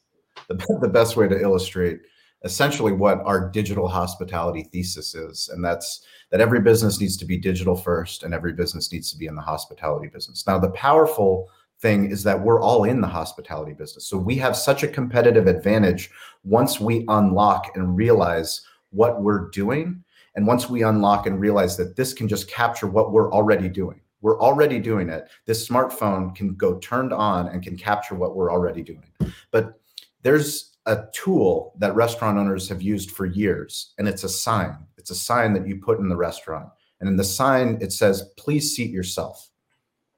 The, 0.48 0.78
the 0.82 0.89
best 0.89 1.18
way 1.18 1.28
to 1.28 1.39
illustrate 1.39 2.02
essentially 2.43 2.91
what 2.91 3.21
our 3.25 3.49
digital 3.49 3.88
hospitality 3.88 4.63
thesis 4.71 5.15
is 5.15 5.49
and 5.49 5.63
that's 5.63 6.06
that 6.32 6.41
every 6.41 6.60
business 6.60 6.99
needs 6.99 7.15
to 7.17 7.25
be 7.25 7.38
digital 7.38 7.75
first 7.75 8.23
and 8.23 8.34
every 8.34 8.53
business 8.53 8.91
needs 8.91 9.12
to 9.12 9.17
be 9.17 9.27
in 9.27 9.36
the 9.36 9.41
hospitality 9.41 10.08
business. 10.08 10.45
Now 10.47 10.60
the 10.60 10.71
powerful 10.71 11.47
thing 11.79 12.10
is 12.10 12.23
that 12.23 12.41
we're 12.41 12.62
all 12.62 12.86
in 12.86 13.01
the 13.01 13.08
hospitality 13.08 13.73
business. 13.73 14.06
So 14.08 14.17
we 14.17 14.36
have 14.38 14.56
such 14.56 14.84
a 14.84 14.88
competitive 14.88 15.47
advantage 15.47 16.10
once 16.43 16.79
we 16.79 17.06
unlock 17.08 17.71
and 17.75 17.95
realize 17.95 18.62
what 18.89 19.21
we're 19.21 19.49
doing 19.49 20.03
and 20.36 20.47
once 20.47 20.69
we 20.69 20.84
unlock 20.84 21.27
and 21.27 21.39
realize 21.39 21.77
that 21.77 21.95
this 21.95 22.13
can 22.13 22.27
just 22.27 22.49
capture 22.49 22.88
what 22.88 23.12
we're 23.12 23.32
already 23.32 23.69
doing. 23.69 24.01
We're 24.21 24.39
already 24.39 24.79
doing 24.79 25.10
it. 25.10 25.27
This 25.45 25.67
smartphone 25.67 26.34
can 26.34 26.56
go 26.56 26.79
turned 26.79 27.13
on 27.13 27.49
and 27.49 27.62
can 27.62 27.77
capture 27.77 28.15
what 28.15 28.36
we're 28.36 28.51
already 28.51 28.82
doing. 28.82 29.12
But 29.51 29.79
there's 30.23 30.73
a 30.86 31.06
tool 31.13 31.74
that 31.80 31.96
restaurant 31.96 32.38
owners 32.38 32.67
have 32.69 32.82
used 32.82 33.12
for 33.12 33.26
years, 33.26 33.93
and 33.98 34.08
it's 34.08 34.24
a 34.24 34.30
sign. 34.30 34.78
It's 34.98 35.12
a 35.12 35.15
sign 35.15 35.54
that 35.54 35.67
you 35.67 35.78
put 35.78 36.00
in 36.00 36.10
the 36.10 36.17
restaurant. 36.17 36.69
And 37.00 37.10
in 37.10 37.17
the 37.17 37.24
sign, 37.24 37.78
it 37.82 37.91
says, 37.91 38.32
please 38.38 38.76
seat 38.76 38.91
yourself. 38.91 39.50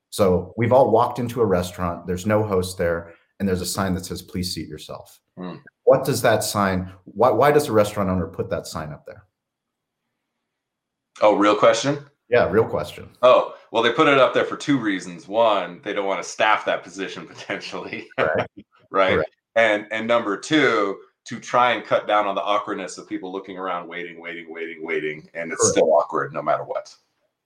So 0.10 0.54
we've 0.58 0.72
all 0.72 0.92
walked 0.92 1.20
into 1.20 1.42
a 1.42 1.46
restaurant, 1.46 2.08
there's 2.08 2.26
no 2.26 2.44
host 2.44 2.78
there, 2.78 3.14
and 3.40 3.48
there's 3.48 3.62
a 3.62 3.66
sign 3.66 3.94
that 3.96 4.06
says, 4.06 4.22
please 4.22 4.54
seat 4.54 4.68
yourself. 4.68 5.20
Mm. 5.38 5.62
What 5.84 6.06
does 6.06 6.22
that 6.22 6.44
sign, 6.44 6.92
why, 7.04 7.32
why 7.32 7.52
does 7.52 7.68
a 7.68 7.74
restaurant 7.74 8.10
owner 8.10 8.28
put 8.28 8.50
that 8.50 8.66
sign 8.66 8.92
up 8.92 9.06
there? 9.06 9.24
Oh, 11.22 11.36
real 11.36 11.56
question? 11.56 12.00
Yeah, 12.30 12.50
real 12.50 12.66
question. 12.66 13.10
Oh, 13.22 13.56
well, 13.72 13.84
they 13.84 13.92
put 13.92 14.08
it 14.08 14.18
up 14.18 14.34
there 14.34 14.46
for 14.46 14.58
two 14.58 14.80
reasons. 14.80 15.28
One, 15.28 15.82
they 15.84 15.94
don't 15.94 16.08
want 16.08 16.24
to 16.24 16.30
staff 16.30 16.66
that 16.66 16.82
position 16.82 17.28
potentially. 17.28 18.08
right. 18.18 18.48
right 18.90 19.26
and 19.56 19.86
and 19.92 20.08
number 20.08 20.38
two 20.38 20.98
to 21.26 21.40
try 21.40 21.72
and 21.74 21.84
cut 21.84 22.08
down 22.08 22.28
on 22.28 22.36
the 22.36 22.42
awkwardness 22.42 22.98
of 22.98 23.08
people 23.10 23.32
looking 23.32 23.58
around 23.58 23.88
waiting 23.88 24.20
waiting 24.20 24.52
waiting 24.52 24.86
waiting 24.86 25.28
and 25.34 25.52
it's 25.52 25.62
Correct. 25.62 25.78
still 25.78 25.94
awkward 25.94 26.34
no 26.34 26.42
matter 26.42 26.64
what 26.64 26.96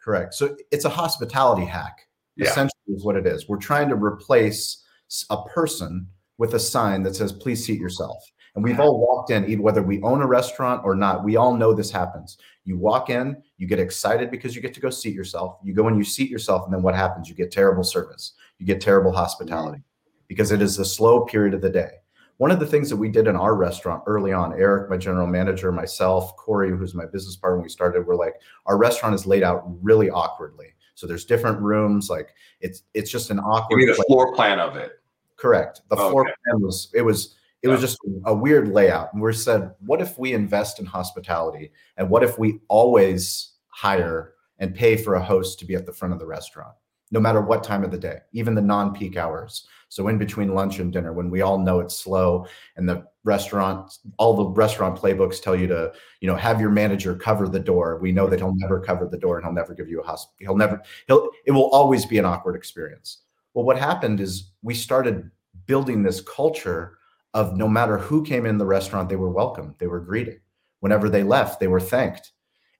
Correct. 0.01 0.33
So 0.33 0.55
it's 0.71 0.85
a 0.85 0.89
hospitality 0.89 1.65
hack. 1.65 2.07
Yeah. 2.35 2.49
Essentially, 2.49 2.73
is 2.87 3.03
what 3.03 3.17
it 3.17 3.27
is. 3.27 3.47
We're 3.47 3.57
trying 3.57 3.89
to 3.89 3.95
replace 3.95 4.83
a 5.29 5.43
person 5.43 6.07
with 6.37 6.53
a 6.53 6.59
sign 6.59 7.03
that 7.03 7.15
says, 7.15 7.33
please 7.33 7.65
seat 7.65 7.79
yourself. 7.79 8.23
And 8.55 8.63
we've 8.63 8.79
all 8.79 8.99
walked 8.99 9.29
in, 9.29 9.45
even 9.45 9.61
whether 9.61 9.83
we 9.83 10.01
own 10.01 10.21
a 10.21 10.27
restaurant 10.27 10.81
or 10.83 10.95
not, 10.95 11.23
we 11.23 11.35
all 11.35 11.53
know 11.53 11.73
this 11.73 11.91
happens. 11.91 12.37
You 12.63 12.77
walk 12.77 13.09
in, 13.09 13.41
you 13.57 13.67
get 13.67 13.79
excited 13.79 14.31
because 14.31 14.55
you 14.55 14.61
get 14.61 14.73
to 14.73 14.79
go 14.79 14.89
seat 14.89 15.13
yourself. 15.13 15.59
You 15.63 15.73
go 15.73 15.87
and 15.87 15.97
you 15.97 16.03
seat 16.03 16.29
yourself, 16.29 16.65
and 16.65 16.73
then 16.73 16.81
what 16.81 16.95
happens? 16.95 17.29
You 17.29 17.35
get 17.35 17.51
terrible 17.51 17.83
service, 17.83 18.33
you 18.57 18.65
get 18.65 18.81
terrible 18.81 19.11
hospitality 19.11 19.83
because 20.27 20.51
it 20.51 20.61
is 20.61 20.75
the 20.75 20.85
slow 20.85 21.25
period 21.25 21.53
of 21.53 21.61
the 21.61 21.69
day. 21.69 21.91
One 22.39 22.51
of 22.51 22.59
the 22.61 22.65
things 22.65 22.89
that 22.89 22.95
we 22.95 23.09
did 23.09 23.27
in 23.27 23.35
our 23.35 23.53
restaurant 23.53 24.01
early 24.07 24.31
on, 24.31 24.53
Eric, 24.53 24.89
my 24.89 24.95
general 24.95 25.27
manager, 25.27 25.73
myself, 25.73 26.37
Corey, 26.37 26.69
who's 26.69 26.95
my 26.95 27.05
business 27.05 27.35
partner, 27.35 27.57
when 27.57 27.63
we 27.63 27.69
started, 27.69 28.07
we're 28.07 28.15
like, 28.15 28.35
our 28.65 28.77
restaurant 28.77 29.13
is 29.13 29.25
laid 29.25 29.43
out 29.43 29.65
really 29.83 30.09
awkwardly. 30.09 30.67
So 30.95 31.05
there's 31.05 31.25
different 31.25 31.59
rooms, 31.59 32.09
like 32.09 32.33
it's 32.61 32.83
it's 32.93 33.11
just 33.11 33.29
an 33.29 33.39
awkward. 33.39 33.79
Give 33.79 33.89
me 33.89 33.93
the 33.93 34.03
floor 34.05 34.33
plan 34.33 34.57
of 34.57 34.77
it. 34.77 35.01
Correct. 35.35 35.81
The 35.89 35.97
floor 35.97 36.23
plan 36.23 36.61
was 36.61 36.89
it 36.93 37.01
was 37.01 37.35
it 37.61 37.67
was 37.67 37.81
just 37.81 37.97
a 38.25 38.33
weird 38.33 38.69
layout. 38.69 39.13
And 39.13 39.21
we 39.21 39.33
said, 39.33 39.73
what 39.79 40.01
if 40.01 40.17
we 40.17 40.33
invest 40.33 40.79
in 40.79 40.85
hospitality? 40.85 41.73
And 41.97 42.09
what 42.09 42.23
if 42.23 42.39
we 42.39 42.61
always 42.69 43.51
hire 43.67 44.35
and 44.59 44.73
pay 44.73 44.95
for 44.95 45.15
a 45.15 45.23
host 45.23 45.59
to 45.59 45.65
be 45.65 45.75
at 45.75 45.85
the 45.85 45.91
front 45.91 46.13
of 46.13 46.19
the 46.19 46.25
restaurant, 46.25 46.73
no 47.11 47.19
matter 47.19 47.41
what 47.41 47.65
time 47.65 47.83
of 47.83 47.91
the 47.91 47.97
day, 47.97 48.19
even 48.31 48.55
the 48.55 48.61
non 48.61 48.93
peak 48.93 49.17
hours? 49.17 49.67
So, 49.89 50.07
in 50.07 50.17
between 50.19 50.53
lunch 50.53 50.79
and 50.79 50.93
dinner, 50.93 51.13
when 51.13 51.29
we 51.31 51.41
all 51.41 51.57
know 51.57 51.79
it's 51.79 51.95
slow 51.95 52.45
and 52.77 52.87
the 52.87 53.05
restaurant, 53.23 53.97
all 54.17 54.35
the 54.35 54.45
restaurant 54.45 54.97
playbooks 54.97 55.41
tell 55.41 55.55
you 55.55 55.67
to, 55.67 55.91
you 56.21 56.27
know, 56.27 56.35
have 56.35 56.61
your 56.61 56.69
manager 56.69 57.15
cover 57.15 57.47
the 57.47 57.59
door. 57.59 57.97
We 57.99 58.11
know 58.11 58.27
that 58.27 58.39
he'll 58.39 58.55
never 58.55 58.79
cover 58.79 59.07
the 59.07 59.17
door 59.17 59.37
and 59.37 59.45
he'll 59.45 59.53
never 59.53 59.73
give 59.73 59.89
you 59.89 59.99
a 59.99 60.05
hospital. 60.05 60.37
He'll 60.39 60.57
never, 60.57 60.81
he'll, 61.07 61.29
it 61.45 61.51
will 61.51 61.69
always 61.71 62.05
be 62.05 62.19
an 62.19 62.25
awkward 62.25 62.55
experience. 62.55 63.23
Well, 63.53 63.65
what 63.65 63.79
happened 63.79 64.21
is 64.21 64.51
we 64.61 64.75
started 64.75 65.29
building 65.65 66.03
this 66.03 66.21
culture 66.21 66.99
of 67.33 67.57
no 67.57 67.67
matter 67.67 67.97
who 67.97 68.23
came 68.23 68.45
in 68.45 68.57
the 68.57 68.65
restaurant, 68.65 69.09
they 69.09 69.15
were 69.15 69.31
welcome, 69.31 69.75
they 69.79 69.87
were 69.87 69.99
greeted. 69.99 70.39
Whenever 70.81 71.09
they 71.09 71.23
left, 71.23 71.59
they 71.59 71.67
were 71.67 71.79
thanked. 71.79 72.31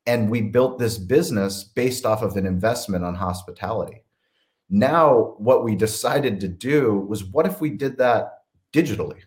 And 0.06 0.30
we 0.30 0.42
built 0.42 0.80
this 0.80 0.98
business 0.98 1.64
based 1.64 2.06
off 2.06 2.22
of 2.22 2.36
an 2.38 2.46
investment 2.46 3.04
on 3.04 3.16
hospitality. 3.16 4.04
Now, 4.70 5.36
what 5.38 5.64
we 5.64 5.76
decided 5.76 6.40
to 6.42 6.48
do 6.48 7.06
was 7.08 7.24
what 7.24 7.46
if 7.46 7.60
we 7.60 7.72
did 7.72 7.98
that 7.98 8.44
digitally? 8.72 9.20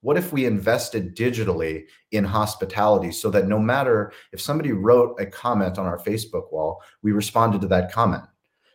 What 0.00 0.16
if 0.16 0.32
we 0.32 0.46
invested 0.46 1.16
digitally 1.16 1.84
in 2.12 2.24
hospitality 2.24 3.10
so 3.10 3.30
that 3.30 3.48
no 3.48 3.58
matter 3.58 4.12
if 4.32 4.40
somebody 4.40 4.72
wrote 4.72 5.20
a 5.20 5.26
comment 5.26 5.78
on 5.78 5.86
our 5.86 5.98
Facebook 5.98 6.52
wall, 6.52 6.82
we 7.02 7.12
responded 7.12 7.60
to 7.62 7.68
that 7.68 7.92
comment? 7.92 8.24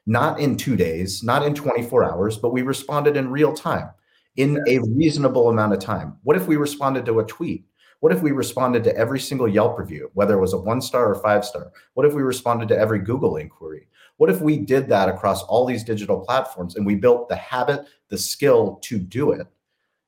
Not 0.05 0.39
in 0.39 0.57
two 0.57 0.75
days, 0.75 1.23
not 1.23 1.45
in 1.45 1.55
24 1.55 2.03
hours, 2.03 2.37
but 2.37 2.51
we 2.51 2.61
responded 2.61 3.15
in 3.15 3.31
real 3.31 3.53
time 3.53 3.89
in 4.35 4.61
a 4.67 4.79
reasonable 4.79 5.49
amount 5.49 5.73
of 5.73 5.79
time? 5.79 6.17
What 6.23 6.37
if 6.37 6.47
we 6.47 6.55
responded 6.55 7.05
to 7.05 7.19
a 7.19 7.25
tweet? 7.25 7.65
What 7.99 8.11
if 8.11 8.21
we 8.21 8.31
responded 8.31 8.83
to 8.83 8.97
every 8.97 9.19
single 9.19 9.47
Yelp 9.47 9.79
review, 9.79 10.11
whether 10.13 10.33
it 10.33 10.41
was 10.41 10.53
a 10.53 10.57
one 10.57 10.81
star 10.81 11.09
or 11.09 11.21
five 11.21 11.45
star? 11.45 11.71
What 11.93 12.05
if 12.05 12.13
we 12.13 12.21
responded 12.21 12.67
to 12.69 12.77
every 12.77 12.99
Google 12.99 13.37
inquiry? 13.37 13.87
What 14.17 14.29
if 14.29 14.41
we 14.41 14.57
did 14.57 14.87
that 14.89 15.09
across 15.09 15.43
all 15.43 15.65
these 15.65 15.83
digital 15.83 16.19
platforms 16.19 16.75
and 16.75 16.85
we 16.85 16.95
built 16.95 17.29
the 17.29 17.35
habit, 17.35 17.85
the 18.09 18.17
skill 18.17 18.79
to 18.83 18.99
do 18.99 19.31
it? 19.31 19.47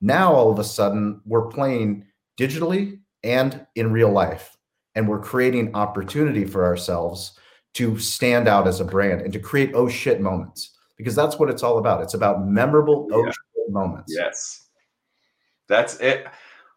Now, 0.02 0.34
all 0.34 0.52
of 0.52 0.60
a 0.60 0.64
sudden, 0.64 1.22
we're 1.26 1.48
playing 1.48 2.06
digitally 2.40 3.00
and 3.24 3.66
in 3.76 3.92
real 3.92 4.12
life. 4.12 4.58
And 4.94 5.10
we're 5.10 5.20
creating 5.20 5.76
opportunity 5.76 6.46
for 6.46 6.64
ourselves 6.64 7.38
to 7.74 7.98
stand 8.00 8.48
out 8.48 8.68
as 8.68 8.80
a 8.80 8.86
brand 8.86 9.22
and 9.22 9.34
to 9.34 9.40
create 9.40 9.72
oh 9.74 9.90
shit 9.90 10.22
moments 10.22 10.78
because 10.96 11.16
that's 11.16 11.38
what 11.38 11.50
it's 11.50 11.64
all 11.64 11.78
about. 11.78 12.02
It's 12.02 12.14
about 12.14 12.46
memorable 12.46 13.10
oh 13.12 13.26
shit 13.26 13.70
moments. 13.70 14.14
Yes. 14.16 14.70
That's 15.68 16.00
it. 16.00 16.28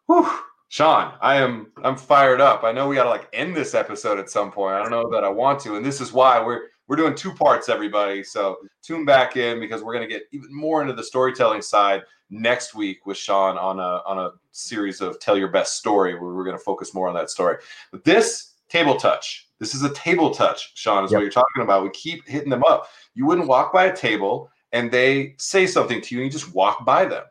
Whew. 0.07 0.29
Shawn, 0.71 1.15
I 1.23 1.37
am 1.37 1.73
I'm 1.83 1.97
fired 1.97 2.41
up. 2.41 2.63
I 2.63 2.73
know 2.73 2.89
we 2.89 2.97
gotta 2.97 3.09
like 3.09 3.29
end 3.33 3.57
this 3.57 3.75
episode 3.75 4.19
at 4.19 4.29
some 4.29 4.51
point. 4.51 4.75
I 4.75 4.83
don't 4.83 4.91
know 4.91 5.09
that 5.11 5.25
I 5.25 5.29
want 5.29 5.61
to, 5.61 5.77
and 5.77 5.85
this 5.85 6.01
is 6.01 6.13
why 6.13 6.45
we're 6.45 6.63
we're 6.89 6.97
doing 6.97 7.15
two 7.15 7.33
parts, 7.33 7.69
everybody. 7.69 8.25
So 8.25 8.59
tune 8.83 9.05
back 9.05 9.37
in 9.37 9.61
because 9.61 9.83
we're 9.83 9.93
gonna 9.93 10.09
get 10.09 10.25
even 10.33 10.53
more 10.53 10.81
into 10.83 10.95
the 10.95 11.05
storytelling 11.05 11.63
side 11.63 12.03
next 12.31 12.75
week 12.75 13.07
with 13.07 13.17
Shawn 13.17 13.57
on 13.59 13.79
a 13.79 14.03
on 14.07 14.19
a 14.19 14.33
series 14.53 15.01
of 15.01 15.21
tell 15.21 15.39
your 15.39 15.49
best 15.49 15.77
story 15.77 16.15
where 16.15 16.33
we're 16.33 16.45
gonna 16.45 16.59
focus 16.59 16.95
more 16.95 17.07
on 17.07 17.15
that 17.15 17.31
story. 17.31 17.59
But 17.93 18.05
this 18.05 18.55
table 18.69 18.97
touch, 18.97 19.49
this 19.59 19.75
is 19.75 19.83
a 19.83 19.93
table 19.95 20.31
touch, 20.33 20.73
Shawn, 20.77 21.05
is 21.05 21.13
yep. 21.13 21.19
what 21.19 21.23
you're 21.23 21.31
talking 21.31 21.63
about. 21.63 21.83
We 21.83 21.91
keep 21.91 22.27
hitting 22.27 22.51
them 22.51 22.65
up. 22.65 22.89
You 23.15 23.27
wouldn't 23.27 23.49
walk 23.49 23.73
by 23.73 23.85
a 23.87 23.97
table 23.97 24.51
and 24.73 24.91
they 24.91 25.35
say 25.39 25.67
something 25.67 26.01
to 26.01 26.15
you 26.15 26.23
and 26.23 26.33
you 26.33 26.39
just 26.39 26.55
walk 26.55 26.85
by 26.85 27.05
them. 27.05 27.25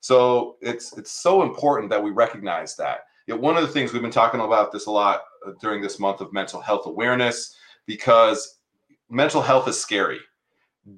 So 0.00 0.56
it's 0.60 0.96
it's 0.98 1.12
so 1.12 1.42
important 1.42 1.88
that 1.90 2.02
we 2.02 2.10
recognize 2.10 2.76
that. 2.76 3.00
Yet 3.26 3.40
one 3.40 3.56
of 3.56 3.62
the 3.62 3.68
things 3.68 3.92
we've 3.92 4.02
been 4.02 4.10
talking 4.10 4.40
about 4.40 4.70
this 4.70 4.86
a 4.86 4.90
lot 4.90 5.22
uh, 5.46 5.52
during 5.60 5.80
this 5.80 5.98
month 5.98 6.20
of 6.20 6.32
mental 6.32 6.60
health 6.60 6.86
awareness 6.86 7.56
because 7.86 8.58
mental 9.08 9.42
health 9.42 9.68
is 9.68 9.80
scary. 9.80 10.20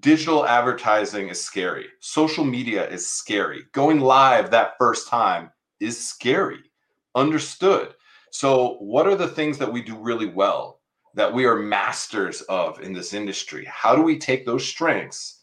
Digital 0.01 0.47
advertising 0.47 1.29
is 1.29 1.43
scary. 1.43 1.87
Social 2.01 2.45
media 2.45 2.89
is 2.89 3.09
scary. 3.09 3.65
Going 3.73 4.01
live 4.01 4.51
that 4.51 4.75
first 4.79 5.09
time 5.09 5.51
is 5.81 6.09
scary. 6.09 6.71
Understood. 7.15 7.95
So, 8.31 8.77
what 8.81 9.07
are 9.07 9.17
the 9.17 9.29
things 9.29 9.59
that 9.59 9.73
we 9.73 9.83
do 9.83 9.97
really 9.97 10.27
well 10.27 10.81
that 11.15 11.33
we 11.33 11.47
are 11.47 11.57
masters 11.57 12.43
of 12.43 12.81
in 12.81 12.93
this 12.93 13.15
industry? 13.15 13.65
How 13.71 13.95
do 13.95 14.03
we 14.03 14.19
take 14.19 14.45
those 14.45 14.67
strengths 14.67 15.37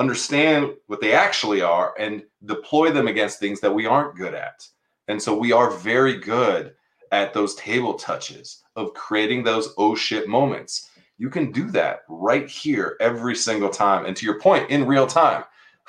understand 0.00 0.72
what 0.86 1.00
they 1.00 1.12
actually 1.12 1.60
are 1.60 1.94
and 1.98 2.22
deploy 2.46 2.90
them 2.90 3.06
against 3.06 3.38
things 3.38 3.60
that 3.60 3.74
we 3.74 3.84
aren't 3.86 4.16
good 4.16 4.34
at. 4.34 4.66
And 5.08 5.20
so 5.20 5.36
we 5.36 5.52
are 5.52 5.70
very 5.70 6.18
good 6.18 6.74
at 7.12 7.34
those 7.34 7.54
table 7.56 7.94
touches 7.94 8.62
of 8.76 8.94
creating 8.94 9.44
those 9.44 9.74
oh 9.76 9.94
shit 9.94 10.26
moments. 10.26 10.88
You 11.20 11.28
can 11.28 11.52
do 11.52 11.70
that 11.72 12.00
right 12.08 12.48
here 12.48 12.96
every 12.98 13.36
single 13.36 13.68
time. 13.68 14.06
And 14.06 14.16
to 14.16 14.24
your 14.24 14.40
point, 14.40 14.70
in 14.70 14.86
real 14.86 15.06
time. 15.06 15.44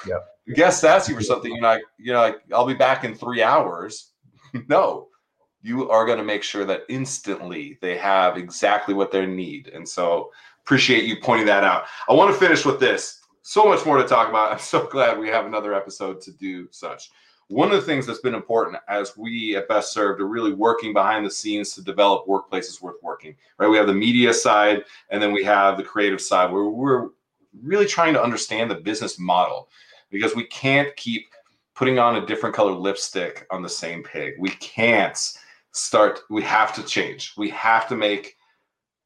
Yeah. 0.06 0.18
Guest 0.56 0.84
asks 0.84 1.08
you 1.08 1.16
for 1.16 1.22
something, 1.22 1.54
you're 1.54 1.64
like, 1.64 1.84
you 1.98 2.12
know, 2.12 2.20
like 2.20 2.42
I'll 2.54 2.66
be 2.66 2.74
back 2.74 3.06
in 3.06 3.16
three 3.16 3.42
hours. 3.42 4.12
no, 4.68 5.08
you 5.62 5.90
are 5.90 6.06
going 6.06 6.18
to 6.18 6.26
make 6.26 6.44
sure 6.44 6.66
that 6.66 6.82
instantly 6.90 7.78
they 7.82 7.96
have 7.96 8.36
exactly 8.36 8.94
what 8.94 9.10
they 9.10 9.26
need. 9.26 9.70
And 9.70 9.88
so 9.88 10.32
appreciate 10.66 11.06
you 11.06 11.16
pointing 11.22 11.48
that 11.48 11.64
out. 11.64 11.86
I 12.10 12.14
want 12.14 12.34
to 12.34 12.38
finish 12.38 12.66
with 12.66 12.82
this 12.82 13.22
so 13.42 13.64
much 13.64 13.86
more 13.86 14.00
to 14.00 14.08
talk 14.08 14.28
about. 14.28 14.52
I'm 14.52 14.60
so 14.60 14.86
glad 14.86 15.18
we 15.18 15.30
have 15.30 15.46
another 15.46 15.74
episode 15.74 16.20
to 16.22 16.34
do 16.34 16.68
such. 16.72 17.10
One 17.52 17.70
of 17.70 17.76
the 17.76 17.86
things 17.86 18.06
that's 18.06 18.20
been 18.20 18.34
important 18.34 18.78
as 18.88 19.18
we 19.18 19.58
at 19.58 19.68
Best 19.68 19.92
Served 19.92 20.22
are 20.22 20.28
really 20.28 20.54
working 20.54 20.94
behind 20.94 21.26
the 21.26 21.32
scenes 21.32 21.74
to 21.76 21.84
develop 21.84 22.26
workplaces 22.26 22.82
worth 22.82 22.96
working, 23.04 23.36
right? 23.58 23.68
We 23.68 23.78
have 23.78 23.88
the 23.88 23.94
media 23.94 24.34
side 24.34 24.84
and 25.10 25.22
then 25.22 25.34
we 25.34 25.44
have 25.44 25.78
the 25.78 25.84
creative 25.84 26.22
side 26.22 26.52
where 26.52 26.66
we're 26.66 27.10
really 27.62 27.86
trying 27.86 28.14
to 28.14 28.24
understand 28.24 28.72
the 28.72 28.76
business 28.76 29.20
model 29.20 29.70
because 30.10 30.36
we 30.36 30.46
can't 30.46 30.96
keep 30.96 31.28
putting 31.76 32.00
on 32.00 32.18
a 32.18 32.26
different 32.26 32.56
color 32.56 32.72
lipstick 32.72 33.46
on 33.52 33.62
the 33.62 33.70
same 33.70 34.02
pig. 34.02 34.36
We 34.40 34.52
can't 34.52 35.18
start, 35.72 36.22
we 36.30 36.42
have 36.44 36.74
to 36.76 36.84
change. 36.84 37.34
We 37.38 37.50
have 37.50 37.88
to 37.90 37.96
make 37.96 38.38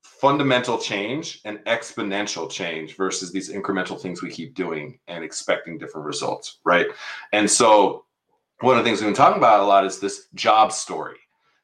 fundamental 0.03 0.77
change 0.77 1.41
and 1.45 1.59
exponential 1.65 2.49
change 2.49 2.95
versus 2.95 3.31
these 3.31 3.51
incremental 3.51 3.99
things 3.99 4.21
we 4.21 4.29
keep 4.29 4.53
doing 4.53 4.99
and 5.07 5.23
expecting 5.23 5.77
different 5.77 6.05
results, 6.05 6.59
right? 6.63 6.87
And 7.31 7.49
so, 7.49 8.05
one 8.61 8.77
of 8.77 8.83
the 8.83 8.89
things 8.89 9.01
we've 9.01 9.07
been 9.07 9.15
talking 9.15 9.37
about 9.37 9.61
a 9.61 9.65
lot 9.65 9.85
is 9.85 9.99
this 9.99 10.27
job 10.33 10.71
story. 10.71 11.17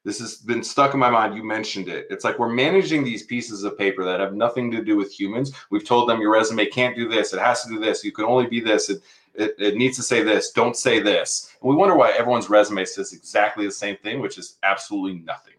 This 0.03 0.19
has 0.19 0.37
been 0.37 0.63
stuck 0.63 0.93
in 0.93 0.99
my 0.99 1.11
mind. 1.11 1.35
You 1.35 1.43
mentioned 1.43 1.87
it. 1.87 2.07
It's 2.09 2.23
like 2.23 2.39
we're 2.39 2.49
managing 2.49 3.03
these 3.03 3.23
pieces 3.23 3.63
of 3.63 3.77
paper 3.77 4.03
that 4.03 4.19
have 4.19 4.33
nothing 4.33 4.71
to 4.71 4.83
do 4.83 4.97
with 4.97 5.11
humans. 5.11 5.53
We've 5.69 5.85
told 5.85 6.09
them 6.09 6.19
your 6.19 6.31
resume 6.31 6.65
can't 6.65 6.95
do 6.95 7.07
this, 7.07 7.33
it 7.33 7.39
has 7.39 7.63
to 7.63 7.69
do 7.69 7.79
this, 7.79 8.03
you 8.03 8.11
can 8.11 8.25
only 8.25 8.47
be 8.47 8.59
this, 8.59 8.89
it, 8.89 9.01
it, 9.35 9.55
it 9.59 9.75
needs 9.75 9.95
to 9.97 10.03
say 10.03 10.23
this, 10.23 10.51
don't 10.51 10.75
say 10.75 10.99
this. 10.99 11.55
And 11.61 11.69
we 11.69 11.75
wonder 11.75 11.95
why 11.95 12.11
everyone's 12.11 12.49
resume 12.49 12.83
says 12.85 13.13
exactly 13.13 13.65
the 13.65 13.71
same 13.71 13.97
thing, 13.97 14.19
which 14.19 14.37
is 14.37 14.57
absolutely 14.63 15.19
nothing 15.19 15.53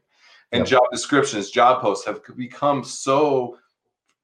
and 0.52 0.60
yep. 0.60 0.68
job 0.68 0.82
descriptions, 0.92 1.50
job 1.50 1.80
posts 1.80 2.06
have 2.06 2.20
become 2.36 2.84
so 2.84 3.58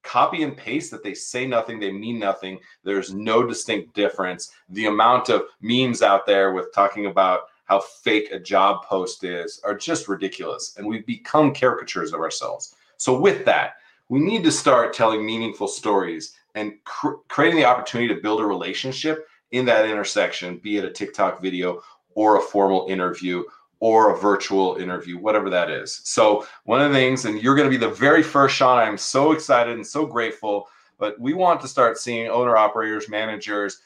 copy 0.08 0.42
and 0.42 0.56
paste 0.56 0.90
that 0.90 1.02
they 1.02 1.12
say 1.12 1.46
nothing, 1.46 1.78
they 1.78 1.92
mean 1.92 2.18
nothing. 2.18 2.58
There's 2.82 3.12
no 3.12 3.46
distinct 3.46 3.94
difference. 3.94 4.50
The 4.70 4.86
amount 4.86 5.28
of 5.28 5.42
memes 5.60 6.00
out 6.00 6.24
there 6.24 6.54
with 6.54 6.72
talking 6.72 7.06
about 7.06 7.42
how 7.64 7.80
fake 7.80 8.30
a 8.32 8.40
job 8.40 8.84
post 8.84 9.22
is 9.22 9.60
are 9.64 9.76
just 9.76 10.08
ridiculous. 10.08 10.74
And 10.78 10.86
we've 10.86 11.04
become 11.04 11.52
caricatures 11.52 12.14
of 12.14 12.20
ourselves. 12.20 12.74
So, 12.96 13.20
with 13.20 13.44
that, 13.44 13.74
we 14.08 14.20
need 14.20 14.42
to 14.44 14.50
start 14.50 14.94
telling 14.94 15.26
meaningful 15.26 15.68
stories 15.68 16.32
and 16.54 16.72
cr- 16.84 17.20
creating 17.28 17.58
the 17.58 17.66
opportunity 17.66 18.12
to 18.12 18.20
build 18.22 18.40
a 18.40 18.46
relationship 18.46 19.28
in 19.50 19.66
that 19.66 19.84
intersection, 19.84 20.56
be 20.56 20.78
it 20.78 20.84
a 20.86 20.90
TikTok 20.90 21.42
video 21.42 21.82
or 22.14 22.38
a 22.38 22.42
formal 22.42 22.86
interview 22.88 23.44
or 23.80 24.12
a 24.12 24.18
virtual 24.18 24.76
interview, 24.76 25.18
whatever 25.18 25.50
that 25.50 25.70
is. 25.70 26.00
So, 26.04 26.46
one 26.64 26.80
of 26.80 26.90
the 26.90 26.96
things, 26.96 27.24
and 27.24 27.40
you're 27.40 27.54
going 27.54 27.70
to 27.70 27.78
be 27.78 27.84
the 27.84 27.92
very 27.92 28.22
first, 28.22 28.56
Shawn, 28.56 28.78
I'm 28.78 28.98
so 28.98 29.32
excited 29.32 29.74
and 29.74 29.86
so 29.86 30.04
grateful, 30.04 30.68
but 30.98 31.18
we 31.20 31.32
want 31.32 31.60
to 31.60 31.68
start 31.68 31.98
seeing 31.98 32.28
owner 32.28 32.56
operators, 32.56 33.08
managers 33.08 33.80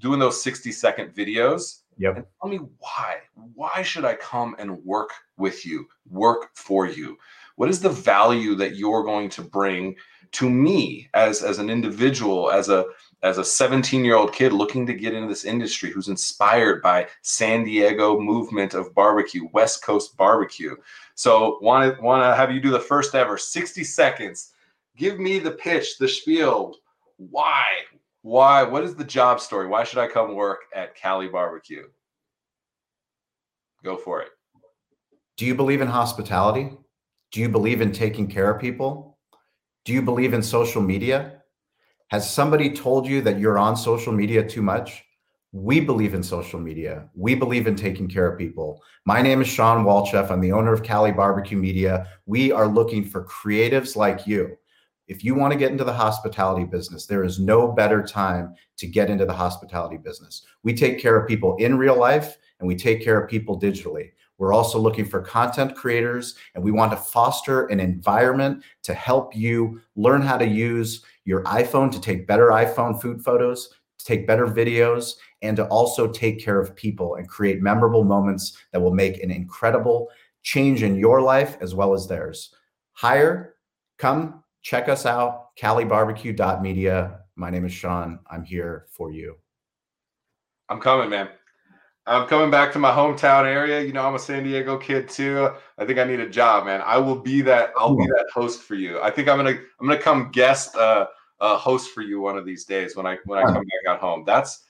doing 0.00 0.18
those 0.18 0.42
60 0.42 0.72
second 0.72 1.14
videos 1.14 1.80
Yep. 1.98 2.16
And 2.16 2.26
tell 2.40 2.50
me 2.50 2.60
why. 2.78 3.18
Why 3.54 3.82
should 3.82 4.04
I 4.04 4.14
come 4.14 4.54
and 4.58 4.82
work 4.84 5.10
with 5.36 5.66
you, 5.66 5.86
work 6.08 6.50
for 6.54 6.86
you? 6.86 7.18
What 7.56 7.68
is 7.68 7.80
the 7.80 7.88
value 7.88 8.54
that 8.54 8.76
you're 8.76 9.02
going 9.02 9.28
to 9.30 9.42
bring 9.42 9.96
to 10.32 10.48
me 10.48 11.08
as, 11.14 11.42
as 11.42 11.58
an 11.58 11.68
individual, 11.68 12.50
as 12.50 12.68
a 12.68 12.86
as 13.22 13.38
a 13.38 13.44
17 13.44 14.04
year 14.04 14.16
old 14.16 14.32
kid 14.32 14.52
looking 14.52 14.86
to 14.86 14.94
get 14.94 15.14
into 15.14 15.28
this 15.28 15.44
industry 15.44 15.90
who's 15.90 16.08
inspired 16.08 16.82
by 16.82 17.08
San 17.22 17.64
Diego 17.64 18.20
movement 18.20 18.74
of 18.74 18.94
barbecue, 18.94 19.48
West 19.52 19.82
Coast 19.82 20.16
barbecue. 20.16 20.76
So 21.14 21.58
want 21.60 21.96
to 21.96 22.02
want 22.02 22.22
to 22.22 22.34
have 22.36 22.52
you 22.52 22.60
do 22.60 22.70
the 22.70 22.80
first 22.80 23.14
ever 23.14 23.36
60 23.36 23.82
seconds. 23.84 24.52
Give 24.96 25.18
me 25.18 25.38
the 25.38 25.52
pitch, 25.52 25.98
the 25.98 26.08
spiel. 26.08 26.76
Why? 27.16 27.64
Why? 28.22 28.62
What 28.62 28.84
is 28.84 28.94
the 28.94 29.04
job 29.04 29.40
story? 29.40 29.66
Why 29.66 29.84
should 29.84 29.98
I 29.98 30.08
come 30.08 30.34
work 30.34 30.60
at 30.74 30.94
Cali 30.94 31.28
Barbecue? 31.28 31.84
Go 33.84 33.96
for 33.96 34.22
it. 34.22 34.28
Do 35.36 35.46
you 35.46 35.54
believe 35.54 35.80
in 35.80 35.88
hospitality? 35.88 36.72
Do 37.30 37.40
you 37.40 37.48
believe 37.48 37.80
in 37.80 37.92
taking 37.92 38.26
care 38.26 38.50
of 38.50 38.60
people? 38.60 39.18
Do 39.84 39.92
you 39.92 40.02
believe 40.02 40.34
in 40.34 40.42
social 40.42 40.82
media? 40.82 41.37
Has 42.08 42.32
somebody 42.32 42.70
told 42.70 43.06
you 43.06 43.20
that 43.20 43.38
you're 43.38 43.58
on 43.58 43.76
social 43.76 44.14
media 44.14 44.42
too 44.42 44.62
much? 44.62 45.04
We 45.52 45.78
believe 45.80 46.14
in 46.14 46.22
social 46.22 46.58
media. 46.58 47.06
We 47.14 47.34
believe 47.34 47.66
in 47.66 47.76
taking 47.76 48.08
care 48.08 48.26
of 48.26 48.38
people. 48.38 48.82
My 49.04 49.20
name 49.20 49.42
is 49.42 49.46
Shawn 49.46 49.84
Walchef. 49.84 50.30
I'm 50.30 50.40
the 50.40 50.52
owner 50.52 50.72
of 50.72 50.82
Cali 50.82 51.12
Barbecue 51.12 51.58
Media. 51.58 52.06
We 52.24 52.50
are 52.50 52.66
looking 52.66 53.04
for 53.04 53.26
creatives 53.26 53.94
like 53.94 54.26
you. 54.26 54.56
If 55.06 55.22
you 55.22 55.34
want 55.34 55.52
to 55.52 55.58
get 55.58 55.70
into 55.70 55.84
the 55.84 55.92
hospitality 55.92 56.64
business, 56.64 57.04
there 57.04 57.24
is 57.24 57.38
no 57.38 57.72
better 57.72 58.02
time 58.02 58.54
to 58.78 58.86
get 58.86 59.10
into 59.10 59.26
the 59.26 59.34
hospitality 59.34 59.98
business. 59.98 60.46
We 60.62 60.72
take 60.72 60.98
care 60.98 61.18
of 61.18 61.28
people 61.28 61.56
in 61.56 61.76
real 61.76 61.98
life 61.98 62.38
and 62.58 62.66
we 62.66 62.74
take 62.74 63.04
care 63.04 63.20
of 63.20 63.28
people 63.28 63.60
digitally. 63.60 64.12
We're 64.38 64.54
also 64.54 64.78
looking 64.78 65.04
for 65.04 65.20
content 65.20 65.74
creators, 65.74 66.36
and 66.54 66.62
we 66.62 66.70
want 66.70 66.92
to 66.92 66.96
foster 66.96 67.66
an 67.66 67.80
environment 67.80 68.62
to 68.84 68.94
help 68.94 69.34
you 69.36 69.80
learn 69.96 70.22
how 70.22 70.38
to 70.38 70.46
use 70.46 71.04
your 71.24 71.42
iPhone 71.44 71.90
to 71.90 72.00
take 72.00 72.26
better 72.26 72.48
iPhone 72.48 73.00
food 73.00 73.22
photos, 73.22 73.68
to 73.98 74.04
take 74.04 74.26
better 74.26 74.46
videos, 74.46 75.14
and 75.42 75.56
to 75.56 75.66
also 75.66 76.06
take 76.06 76.40
care 76.42 76.60
of 76.60 76.74
people 76.76 77.16
and 77.16 77.28
create 77.28 77.60
memorable 77.60 78.04
moments 78.04 78.56
that 78.72 78.80
will 78.80 78.94
make 78.94 79.22
an 79.22 79.30
incredible 79.30 80.08
change 80.42 80.82
in 80.82 80.94
your 80.96 81.20
life 81.20 81.58
as 81.60 81.74
well 81.74 81.92
as 81.92 82.06
theirs. 82.06 82.54
Hire, 82.92 83.56
come 83.98 84.42
check 84.62 84.88
us 84.88 85.04
out, 85.04 85.56
calibarbecue.media. 85.56 87.20
My 87.36 87.50
name 87.50 87.64
is 87.64 87.72
Shawn. 87.72 88.20
I'm 88.30 88.44
here 88.44 88.86
for 88.90 89.10
you. 89.10 89.36
I'm 90.68 90.80
coming, 90.80 91.10
man. 91.10 91.28
I'm 92.08 92.26
coming 92.26 92.50
back 92.50 92.72
to 92.72 92.78
my 92.78 92.90
hometown 92.90 93.44
area. 93.44 93.82
You 93.82 93.92
know, 93.92 94.06
I'm 94.06 94.14
a 94.14 94.18
San 94.18 94.42
Diego 94.42 94.78
kid 94.78 95.10
too. 95.10 95.50
I 95.76 95.84
think 95.84 95.98
I 95.98 96.04
need 96.04 96.20
a 96.20 96.28
job, 96.28 96.64
man. 96.64 96.80
I 96.84 96.96
will 96.96 97.20
be 97.20 97.42
that. 97.42 97.70
I'll 97.76 97.94
be 97.94 98.06
that 98.06 98.26
host 98.32 98.62
for 98.62 98.74
you. 98.74 98.98
I 99.00 99.10
think 99.10 99.28
I'm 99.28 99.36
gonna 99.36 99.58
I'm 99.80 99.86
gonna 99.86 99.98
come 99.98 100.30
guest 100.30 100.74
uh, 100.74 101.06
uh 101.40 101.58
host 101.58 101.90
for 101.90 102.00
you 102.00 102.20
one 102.20 102.38
of 102.38 102.46
these 102.46 102.64
days 102.64 102.96
when 102.96 103.06
I 103.06 103.18
when 103.26 103.38
I 103.38 103.42
come 103.42 103.54
back 103.54 103.92
out 103.92 104.00
home. 104.00 104.24
That's 104.26 104.64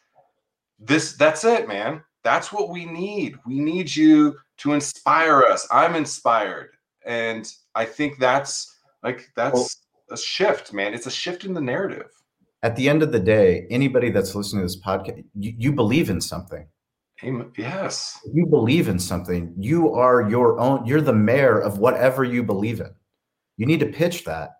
this. 0.80 1.12
That's 1.12 1.44
it, 1.44 1.68
man. 1.68 2.02
That's 2.24 2.52
what 2.52 2.70
we 2.70 2.84
need. 2.84 3.36
We 3.46 3.60
need 3.60 3.94
you 3.94 4.36
to 4.58 4.72
inspire 4.72 5.42
us. 5.42 5.66
I'm 5.70 5.94
inspired, 5.94 6.70
and 7.06 7.50
I 7.76 7.84
think 7.84 8.18
that's 8.18 8.78
like 9.04 9.30
that's 9.36 9.86
a 10.10 10.16
shift, 10.16 10.72
man. 10.72 10.92
It's 10.92 11.06
a 11.06 11.10
shift 11.10 11.44
in 11.44 11.54
the 11.54 11.60
narrative. 11.60 12.10
At 12.64 12.74
the 12.74 12.88
end 12.88 13.04
of 13.04 13.12
the 13.12 13.20
day, 13.20 13.68
anybody 13.70 14.10
that's 14.10 14.34
listening 14.34 14.62
to 14.62 14.64
this 14.66 14.80
podcast, 14.80 15.24
you, 15.38 15.54
you 15.56 15.72
believe 15.72 16.10
in 16.10 16.20
something 16.20 16.66
Yes. 17.22 18.18
you 18.32 18.46
believe 18.46 18.88
in 18.88 18.98
something, 18.98 19.52
you 19.58 19.92
are 19.92 20.28
your 20.28 20.60
own, 20.60 20.86
you're 20.86 21.00
the 21.00 21.12
mayor 21.12 21.58
of 21.58 21.78
whatever 21.78 22.22
you 22.22 22.42
believe 22.42 22.80
in. 22.80 22.90
You 23.56 23.66
need 23.66 23.80
to 23.80 23.86
pitch 23.86 24.24
that, 24.24 24.50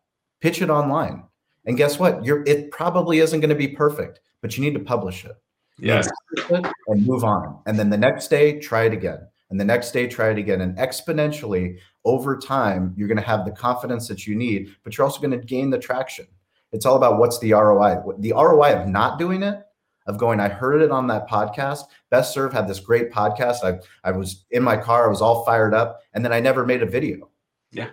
pitch 0.41 0.61
it 0.61 0.71
online. 0.71 1.23
And 1.67 1.77
guess 1.77 1.99
what? 1.99 2.25
You're 2.25 2.43
it 2.45 2.71
probably 2.71 3.21
isn't 3.21 3.41
going 3.41 3.51
to 3.51 3.55
be 3.55 3.69
perfect, 3.69 4.21
but 4.43 4.57
you 4.57 4.65
need 4.65 4.75
to 4.75 4.81
publish 4.81 5.25
it. 5.25 5.37
Yes. 5.79 6.09
It 6.33 6.67
and 6.89 7.07
move 7.07 7.25
on. 7.25 7.61
And 7.67 7.79
then 7.79 7.91
the 7.91 7.97
next 7.97 8.29
day, 8.29 8.59
try 8.59 8.85
it 8.85 8.93
again. 8.93 9.21
And 9.51 9.61
the 9.61 9.65
next 9.65 9.93
day, 9.93 10.07
try 10.07 10.31
it 10.31 10.39
again. 10.39 10.61
And 10.61 10.77
exponentially 10.77 11.79
over 12.05 12.37
time, 12.39 12.95
you're 12.97 13.09
going 13.09 13.19
to 13.19 13.23
have 13.23 13.45
the 13.45 13.53
confidence 13.53 14.09
that 14.09 14.27
you 14.27 14.35
need, 14.35 14.75
but 14.83 14.97
you're 14.97 15.07
also 15.07 15.21
going 15.21 15.39
to 15.39 15.47
gain 15.47 15.71
the 15.71 15.79
traction. 15.79 16.27
It's 16.73 16.85
all 16.85 16.97
about 16.97 17.19
what's 17.19 17.39
the 17.39 17.53
ROI. 17.53 18.03
The 18.19 18.33
ROI 18.33 18.75
of 18.75 18.89
not 18.89 19.19
doing 19.19 19.43
it 19.43 19.63
of 20.09 20.17
going, 20.17 20.41
I 20.41 20.49
heard 20.49 20.83
it 20.83 20.91
on 20.91 21.07
that 21.07 21.29
podcast. 21.29 21.85
Best 22.11 22.33
Serve 22.33 22.53
had 22.53 22.67
this 22.67 22.81
great 22.81 23.13
podcast. 23.13 23.63
I, 23.63 23.79
I 24.03 24.11
was 24.11 24.47
in 24.51 24.63
my 24.63 24.77
car, 24.77 25.07
I 25.07 25.09
was 25.09 25.23
all 25.23 25.45
fired 25.45 25.75
up, 25.75 26.01
and 26.15 26.25
then 26.25 26.33
I 26.33 26.41
never 26.41 26.67
made 26.67 26.83
a 26.83 26.87
video. 26.87 27.31
Yeah. 27.71 27.91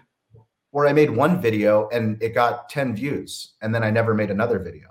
Or 0.71 0.88
I 0.88 0.93
made 0.93 1.10
one 1.10 1.41
video 1.41 1.89
and 1.89 2.21
it 2.23 2.34
got 2.34 2.69
10 2.69 2.95
views, 2.95 3.54
and 3.62 3.75
then 3.75 3.84
I 3.84 3.91
never 3.91 4.13
made 4.13 4.32
another 4.32 4.60
video. 4.60 4.88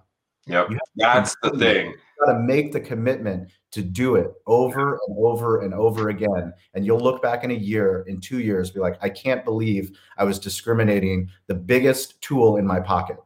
Yep. 0.47 0.69
That's 0.97 1.35
the 1.43 1.51
thing. 1.51 1.87
You 1.87 2.27
got 2.27 2.33
to 2.35 2.39
make 2.39 2.73
the 2.73 2.81
commitment 2.81 3.51
to 3.73 3.83
do 3.83 4.17
it 4.17 4.31
over 4.47 5.01
and 5.07 5.17
over 5.19 5.63
and 5.63 5.73
over 5.73 6.11
again. 6.11 6.53
And 6.75 6.85
you'll 6.85 7.01
look 7.01 7.23
back 7.23 7.43
in 7.43 7.51
a 7.51 7.55
year, 7.55 8.05
in 8.07 8.21
two 8.21 8.41
years, 8.41 8.71
be 8.71 8.81
like, 8.81 8.99
I 9.03 9.09
can't 9.09 9.45
believe 9.45 9.99
I 10.19 10.25
was 10.25 10.39
discriminating 10.39 11.31
the 11.47 11.55
biggest 11.55 12.21
tool 12.21 12.59
in 12.59 12.67
my 12.67 12.81
pocket. 12.81 13.17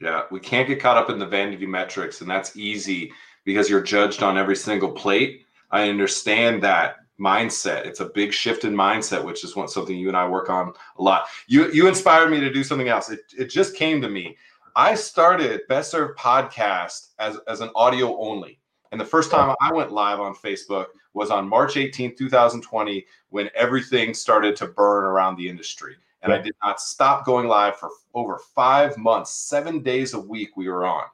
Yeah, 0.00 0.22
we 0.30 0.40
can't 0.40 0.66
get 0.66 0.80
caught 0.80 0.96
up 0.96 1.10
in 1.10 1.18
the 1.18 1.26
vanity 1.26 1.66
metrics, 1.66 2.22
and 2.22 2.30
that's 2.30 2.56
easy 2.56 3.12
because 3.44 3.68
you're 3.68 3.82
judged 3.82 4.22
on 4.22 4.38
every 4.38 4.56
single 4.56 4.90
plate. 4.90 5.44
I 5.70 5.88
understand 5.88 6.62
that 6.62 6.96
mindset. 7.20 7.84
It's 7.84 8.00
a 8.00 8.06
big 8.06 8.32
shift 8.32 8.64
in 8.64 8.74
mindset, 8.74 9.22
which 9.22 9.44
is 9.44 9.54
what 9.54 9.70
something 9.70 9.96
you 9.96 10.08
and 10.08 10.16
I 10.16 10.26
work 10.26 10.48
on 10.48 10.72
a 10.98 11.02
lot. 11.02 11.26
You 11.46 11.70
you 11.72 11.86
inspired 11.86 12.30
me 12.30 12.40
to 12.40 12.52
do 12.52 12.64
something 12.64 12.88
else. 12.88 13.10
It 13.10 13.20
it 13.38 13.46
just 13.46 13.76
came 13.76 14.00
to 14.00 14.08
me. 14.08 14.36
I 14.74 14.94
started 14.94 15.62
Best 15.68 15.90
Served 15.90 16.18
podcast 16.18 17.08
as 17.18 17.38
as 17.46 17.60
an 17.60 17.70
audio 17.74 18.18
only. 18.18 18.58
And 18.92 19.00
the 19.00 19.04
first 19.04 19.30
time 19.30 19.54
I 19.60 19.72
went 19.72 19.92
live 19.92 20.18
on 20.18 20.34
Facebook 20.34 20.86
was 21.12 21.30
on 21.30 21.48
March 21.48 21.74
18th, 21.74 22.16
2020, 22.16 23.06
when 23.28 23.48
everything 23.54 24.14
started 24.14 24.56
to 24.56 24.66
burn 24.66 25.04
around 25.04 25.36
the 25.36 25.48
industry 25.48 25.96
and 26.22 26.32
I 26.32 26.38
did 26.38 26.54
not 26.62 26.80
stop 26.80 27.24
going 27.24 27.48
live 27.48 27.76
for 27.76 27.90
over 28.14 28.38
five 28.54 28.96
months, 28.98 29.30
seven 29.30 29.82
days 29.82 30.14
a 30.14 30.20
week. 30.20 30.56
We 30.56 30.68
were 30.68 30.84
on. 30.84 31.04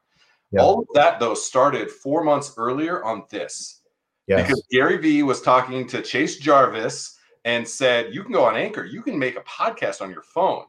Yeah. 0.53 0.63
All 0.63 0.81
of 0.81 0.87
that 0.95 1.21
though 1.21 1.35
started 1.35 1.91
four 1.91 2.25
months 2.25 2.53
earlier 2.57 3.05
on 3.05 3.25
this, 3.31 3.83
yes. 4.27 4.43
because 4.43 4.67
Gary 4.71 4.99
Vee 4.99 5.23
was 5.23 5.41
talking 5.43 5.87
to 5.89 6.03
Chase 6.03 6.39
Jarvis 6.39 7.19
and 7.45 7.67
said, 7.67 8.15
"You 8.15 8.23
can 8.23 8.33
go 8.33 8.45
on 8.45 8.57
Anchor. 8.57 8.85
You 8.85 9.03
can 9.03 9.19
make 9.19 9.37
a 9.37 9.43
podcast 9.43 10.03
on 10.03 10.11
your 10.11 10.23
phone." 10.23 10.65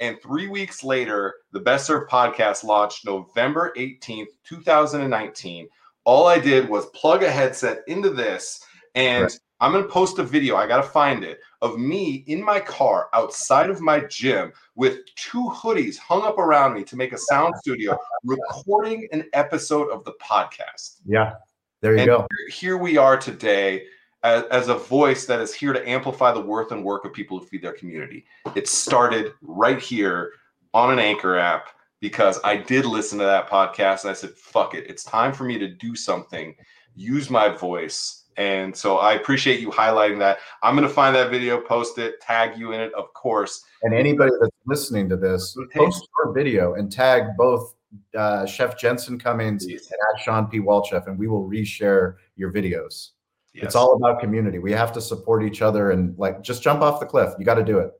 And 0.00 0.20
three 0.20 0.48
weeks 0.48 0.82
later, 0.82 1.34
the 1.52 1.60
Best 1.60 1.86
Served 1.86 2.10
podcast 2.10 2.64
launched 2.64 3.06
November 3.06 3.72
18th, 3.76 4.26
2019. 4.44 5.68
All 6.04 6.26
I 6.26 6.40
did 6.40 6.68
was 6.68 6.86
plug 6.86 7.22
a 7.22 7.30
headset 7.30 7.82
into 7.86 8.10
this 8.10 8.64
and 8.94 9.24
right. 9.24 9.38
I'm 9.62 9.70
going 9.70 9.84
to 9.84 9.88
post 9.88 10.18
a 10.18 10.24
video. 10.24 10.56
I 10.56 10.66
got 10.66 10.78
to 10.78 10.82
find 10.82 11.22
it 11.22 11.38
of 11.60 11.78
me 11.78 12.24
in 12.26 12.44
my 12.44 12.58
car 12.58 13.08
outside 13.12 13.70
of 13.70 13.80
my 13.80 14.00
gym 14.00 14.52
with 14.74 14.98
two 15.14 15.52
hoodies 15.54 15.96
hung 15.96 16.22
up 16.22 16.36
around 16.36 16.74
me 16.74 16.82
to 16.82 16.96
make 16.96 17.12
a 17.12 17.18
sound 17.18 17.54
studio 17.58 17.96
recording 18.24 19.06
an 19.12 19.24
episode 19.34 19.88
of 19.90 20.02
the 20.04 20.14
podcast. 20.20 20.96
Yeah. 21.06 21.34
There 21.80 21.92
you 21.92 22.00
and 22.00 22.06
go. 22.08 22.26
Here, 22.50 22.76
we 22.76 22.96
are 22.96 23.16
today 23.16 23.84
as, 24.24 24.42
as, 24.50 24.66
a 24.66 24.74
voice 24.74 25.26
that 25.26 25.40
is 25.40 25.54
here 25.54 25.72
to 25.72 25.88
amplify 25.88 26.32
the 26.32 26.40
worth 26.40 26.72
and 26.72 26.84
work 26.84 27.04
of 27.04 27.12
people 27.12 27.38
who 27.38 27.46
feed 27.46 27.62
their 27.62 27.72
community. 27.72 28.24
It 28.56 28.66
started 28.66 29.32
right 29.42 29.80
here 29.80 30.32
on 30.74 30.92
an 30.92 30.98
Anchor 30.98 31.38
app 31.38 31.68
because 32.00 32.40
I 32.42 32.56
did 32.56 32.84
listen 32.84 33.16
to 33.20 33.24
that 33.26 33.48
podcast 33.48 34.02
and 34.02 34.10
I 34.10 34.14
said, 34.14 34.30
fuck 34.30 34.74
it. 34.74 34.90
It's 34.90 35.04
time 35.04 35.32
for 35.32 35.44
me 35.44 35.56
to 35.58 35.68
do 35.68 35.94
something, 35.94 36.56
use 36.96 37.30
my 37.30 37.48
voice 37.48 38.21
and 38.36 38.74
so 38.74 38.98
I 38.98 39.14
appreciate 39.14 39.60
you 39.60 39.70
highlighting 39.70 40.18
that. 40.20 40.38
I'm 40.62 40.76
going 40.76 40.88
to 40.88 40.94
find 40.94 41.14
that 41.16 41.30
video, 41.30 41.60
post 41.60 41.98
it, 41.98 42.20
tag 42.20 42.58
you 42.58 42.72
in 42.72 42.80
it, 42.80 42.92
of 42.94 43.12
course. 43.14 43.64
And 43.82 43.94
anybody 43.94 44.32
that's 44.40 44.54
listening 44.66 45.08
to 45.10 45.16
this, 45.16 45.56
post 45.74 46.08
your 46.18 46.32
video 46.32 46.74
and 46.74 46.90
tag 46.90 47.36
both 47.36 47.74
uh, 48.16 48.46
Chef 48.46 48.78
Jensen 48.78 49.18
Cummings 49.18 49.66
yes. 49.68 49.90
and 49.90 49.98
at 50.12 50.22
Shawn 50.22 50.46
P. 50.46 50.60
Walchef, 50.60 51.06
and 51.06 51.18
we 51.18 51.28
will 51.28 51.48
reshare 51.48 52.16
your 52.36 52.52
videos. 52.52 53.10
Yes. 53.54 53.66
It's 53.66 53.74
all 53.74 53.96
about 53.96 54.20
community. 54.20 54.58
We 54.58 54.72
have 54.72 54.92
to 54.92 55.00
support 55.00 55.44
each 55.44 55.60
other 55.60 55.90
and 55.90 56.16
like 56.18 56.42
just 56.42 56.62
jump 56.62 56.80
off 56.80 57.00
the 57.00 57.06
cliff. 57.06 57.34
You 57.38 57.44
got 57.44 57.56
to 57.56 57.64
do 57.64 57.78
it. 57.78 57.92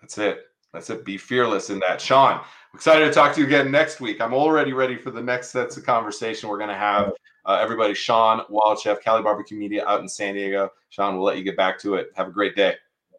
That's 0.00 0.18
it. 0.18 0.40
That's 0.72 0.88
it. 0.90 1.04
Be 1.04 1.18
fearless 1.18 1.70
in 1.70 1.80
that. 1.80 2.00
Shawn, 2.00 2.40
excited 2.74 3.06
to 3.06 3.12
talk 3.12 3.34
to 3.34 3.40
you 3.40 3.46
again 3.46 3.72
next 3.72 4.00
week. 4.00 4.20
I'm 4.20 4.32
already 4.32 4.72
ready 4.72 4.96
for 4.96 5.10
the 5.10 5.20
next 5.20 5.50
sets 5.50 5.76
of 5.76 5.84
conversation 5.84 6.48
we're 6.48 6.58
going 6.58 6.68
to 6.68 6.76
have 6.76 7.12
uh, 7.44 7.58
everybody, 7.60 7.94
Shawn 7.94 8.42
Walchef, 8.50 9.00
Cali 9.02 9.22
Barbecue 9.22 9.58
Media 9.58 9.86
out 9.86 10.00
in 10.00 10.08
San 10.08 10.34
Diego. 10.34 10.70
Shawn, 10.90 11.16
we'll 11.16 11.24
let 11.24 11.38
you 11.38 11.44
get 11.44 11.56
back 11.56 11.78
to 11.80 11.94
it. 11.94 12.08
Have 12.14 12.28
a 12.28 12.32
great 12.32 12.56
day. 12.56 12.74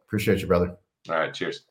Appreciate 0.05 0.41
you, 0.41 0.47
brother. 0.47 0.75
All 1.09 1.15
right. 1.15 1.33
Cheers. 1.33 1.63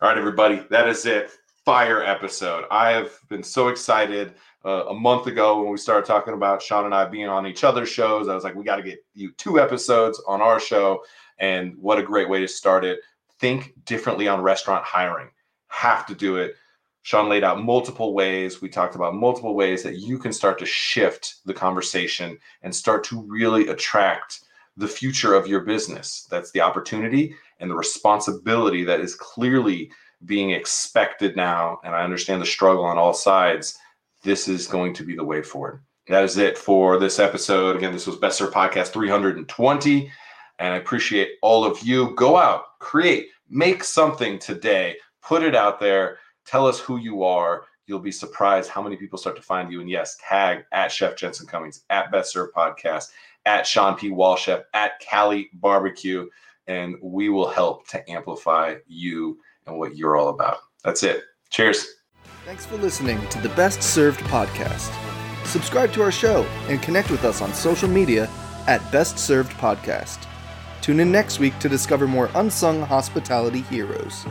All 0.00 0.08
right, 0.08 0.18
everybody. 0.18 0.64
That 0.70 0.88
is 0.88 1.06
it. 1.06 1.30
fire 1.64 2.02
episode. 2.02 2.64
I 2.70 2.90
have 2.90 3.12
been 3.28 3.42
so 3.42 3.68
excited. 3.68 4.34
Uh, 4.64 4.86
a 4.88 4.94
month 4.94 5.26
ago, 5.26 5.60
when 5.60 5.70
we 5.70 5.76
started 5.76 6.06
talking 6.06 6.34
about 6.34 6.62
Shawn 6.62 6.84
and 6.84 6.94
I 6.94 7.04
being 7.04 7.28
on 7.28 7.46
each 7.46 7.64
other's 7.64 7.88
shows, 7.88 8.28
I 8.28 8.34
was 8.34 8.44
like, 8.44 8.54
we 8.54 8.64
got 8.64 8.76
to 8.76 8.82
get 8.82 9.04
you 9.14 9.32
two 9.32 9.60
episodes 9.60 10.22
on 10.26 10.40
our 10.40 10.60
show. 10.60 11.02
And 11.38 11.76
what 11.76 11.98
a 11.98 12.02
great 12.02 12.28
way 12.28 12.40
to 12.40 12.48
start 12.48 12.84
it. 12.84 13.00
Think 13.38 13.74
differently 13.84 14.28
on 14.28 14.40
restaurant 14.40 14.84
hiring. 14.84 15.30
Have 15.68 16.06
to 16.06 16.14
do 16.14 16.36
it. 16.36 16.54
Shawn 17.02 17.28
laid 17.28 17.44
out 17.44 17.62
multiple 17.62 18.14
ways. 18.14 18.62
We 18.62 18.68
talked 18.68 18.94
about 18.94 19.14
multiple 19.14 19.54
ways 19.54 19.82
that 19.82 19.98
you 19.98 20.18
can 20.18 20.32
start 20.32 20.58
to 20.60 20.66
shift 20.66 21.36
the 21.44 21.54
conversation 21.54 22.38
and 22.62 22.74
start 22.74 23.04
to 23.04 23.22
really 23.22 23.68
attract 23.68 24.40
the 24.76 24.88
future 24.88 25.34
of 25.34 25.46
your 25.46 25.60
business. 25.60 26.26
That's 26.30 26.50
the 26.52 26.60
opportunity 26.60 27.34
and 27.60 27.70
the 27.70 27.74
responsibility 27.74 28.84
that 28.84 29.00
is 29.00 29.14
clearly 29.14 29.90
being 30.24 30.50
expected 30.50 31.36
now. 31.36 31.80
And 31.84 31.94
I 31.94 32.04
understand 32.04 32.40
the 32.40 32.46
struggle 32.46 32.84
on 32.84 32.98
all 32.98 33.14
sides. 33.14 33.76
This 34.22 34.46
is 34.46 34.68
going 34.68 34.94
to 34.94 35.04
be 35.04 35.16
the 35.16 35.24
way 35.24 35.42
forward. 35.42 35.82
That 36.08 36.24
is 36.24 36.38
it 36.38 36.56
for 36.56 36.98
this 36.98 37.18
episode. 37.18 37.76
Again, 37.76 37.92
this 37.92 38.06
was 38.06 38.16
Best 38.16 38.38
Served 38.38 38.54
Podcast 38.54 38.88
320. 38.88 40.10
And 40.58 40.74
I 40.74 40.76
appreciate 40.76 41.30
all 41.42 41.64
of 41.64 41.80
you. 41.82 42.14
Go 42.14 42.36
out, 42.36 42.78
create, 42.78 43.28
make 43.50 43.82
something 43.82 44.38
today, 44.38 44.96
put 45.22 45.42
it 45.42 45.56
out 45.56 45.80
there, 45.80 46.18
tell 46.44 46.66
us 46.66 46.78
who 46.80 46.98
you 46.98 47.22
are. 47.22 47.64
You'll 47.86 47.98
be 47.98 48.12
surprised 48.12 48.70
how 48.70 48.82
many 48.82 48.96
people 48.96 49.18
start 49.18 49.36
to 49.36 49.42
find 49.42 49.72
you. 49.72 49.80
And 49.80 49.90
yes, 49.90 50.16
tag 50.26 50.64
at 50.72 50.92
Chef 50.92 51.16
Jensen 51.16 51.46
Cummings, 51.46 51.84
at 51.90 52.12
Best 52.12 52.32
Served 52.32 52.54
Podcast, 52.54 53.10
at 53.44 53.66
Shawn 53.66 53.96
P. 53.96 54.10
Walchef, 54.10 54.62
at 54.72 55.00
Cali 55.00 55.50
Barbecue, 55.54 56.28
and 56.66 56.96
we 57.02 57.28
will 57.28 57.48
help 57.48 57.88
to 57.88 58.10
amplify 58.10 58.76
you 58.86 59.38
and 59.66 59.78
what 59.78 59.96
you're 59.96 60.16
all 60.16 60.28
about. 60.28 60.58
That's 60.84 61.02
it. 61.02 61.24
Cheers. 61.50 61.86
Thanks 62.44 62.66
for 62.66 62.76
listening 62.76 63.24
to 63.28 63.40
the 63.40 63.48
Best 63.50 63.82
Served 63.82 64.20
Podcast. 64.20 64.92
Subscribe 65.44 65.92
to 65.92 66.02
our 66.02 66.12
show 66.12 66.44
and 66.68 66.82
connect 66.82 67.10
with 67.10 67.24
us 67.24 67.42
on 67.42 67.52
social 67.52 67.88
media 67.88 68.28
at 68.66 68.90
Best 68.92 69.18
Served 69.18 69.52
Podcast. 69.52 70.26
Tune 70.80 71.00
in 71.00 71.12
next 71.12 71.38
week 71.38 71.56
to 71.60 71.68
discover 71.68 72.08
more 72.08 72.30
unsung 72.34 72.82
hospitality 72.82 73.60
heroes. 73.62 74.24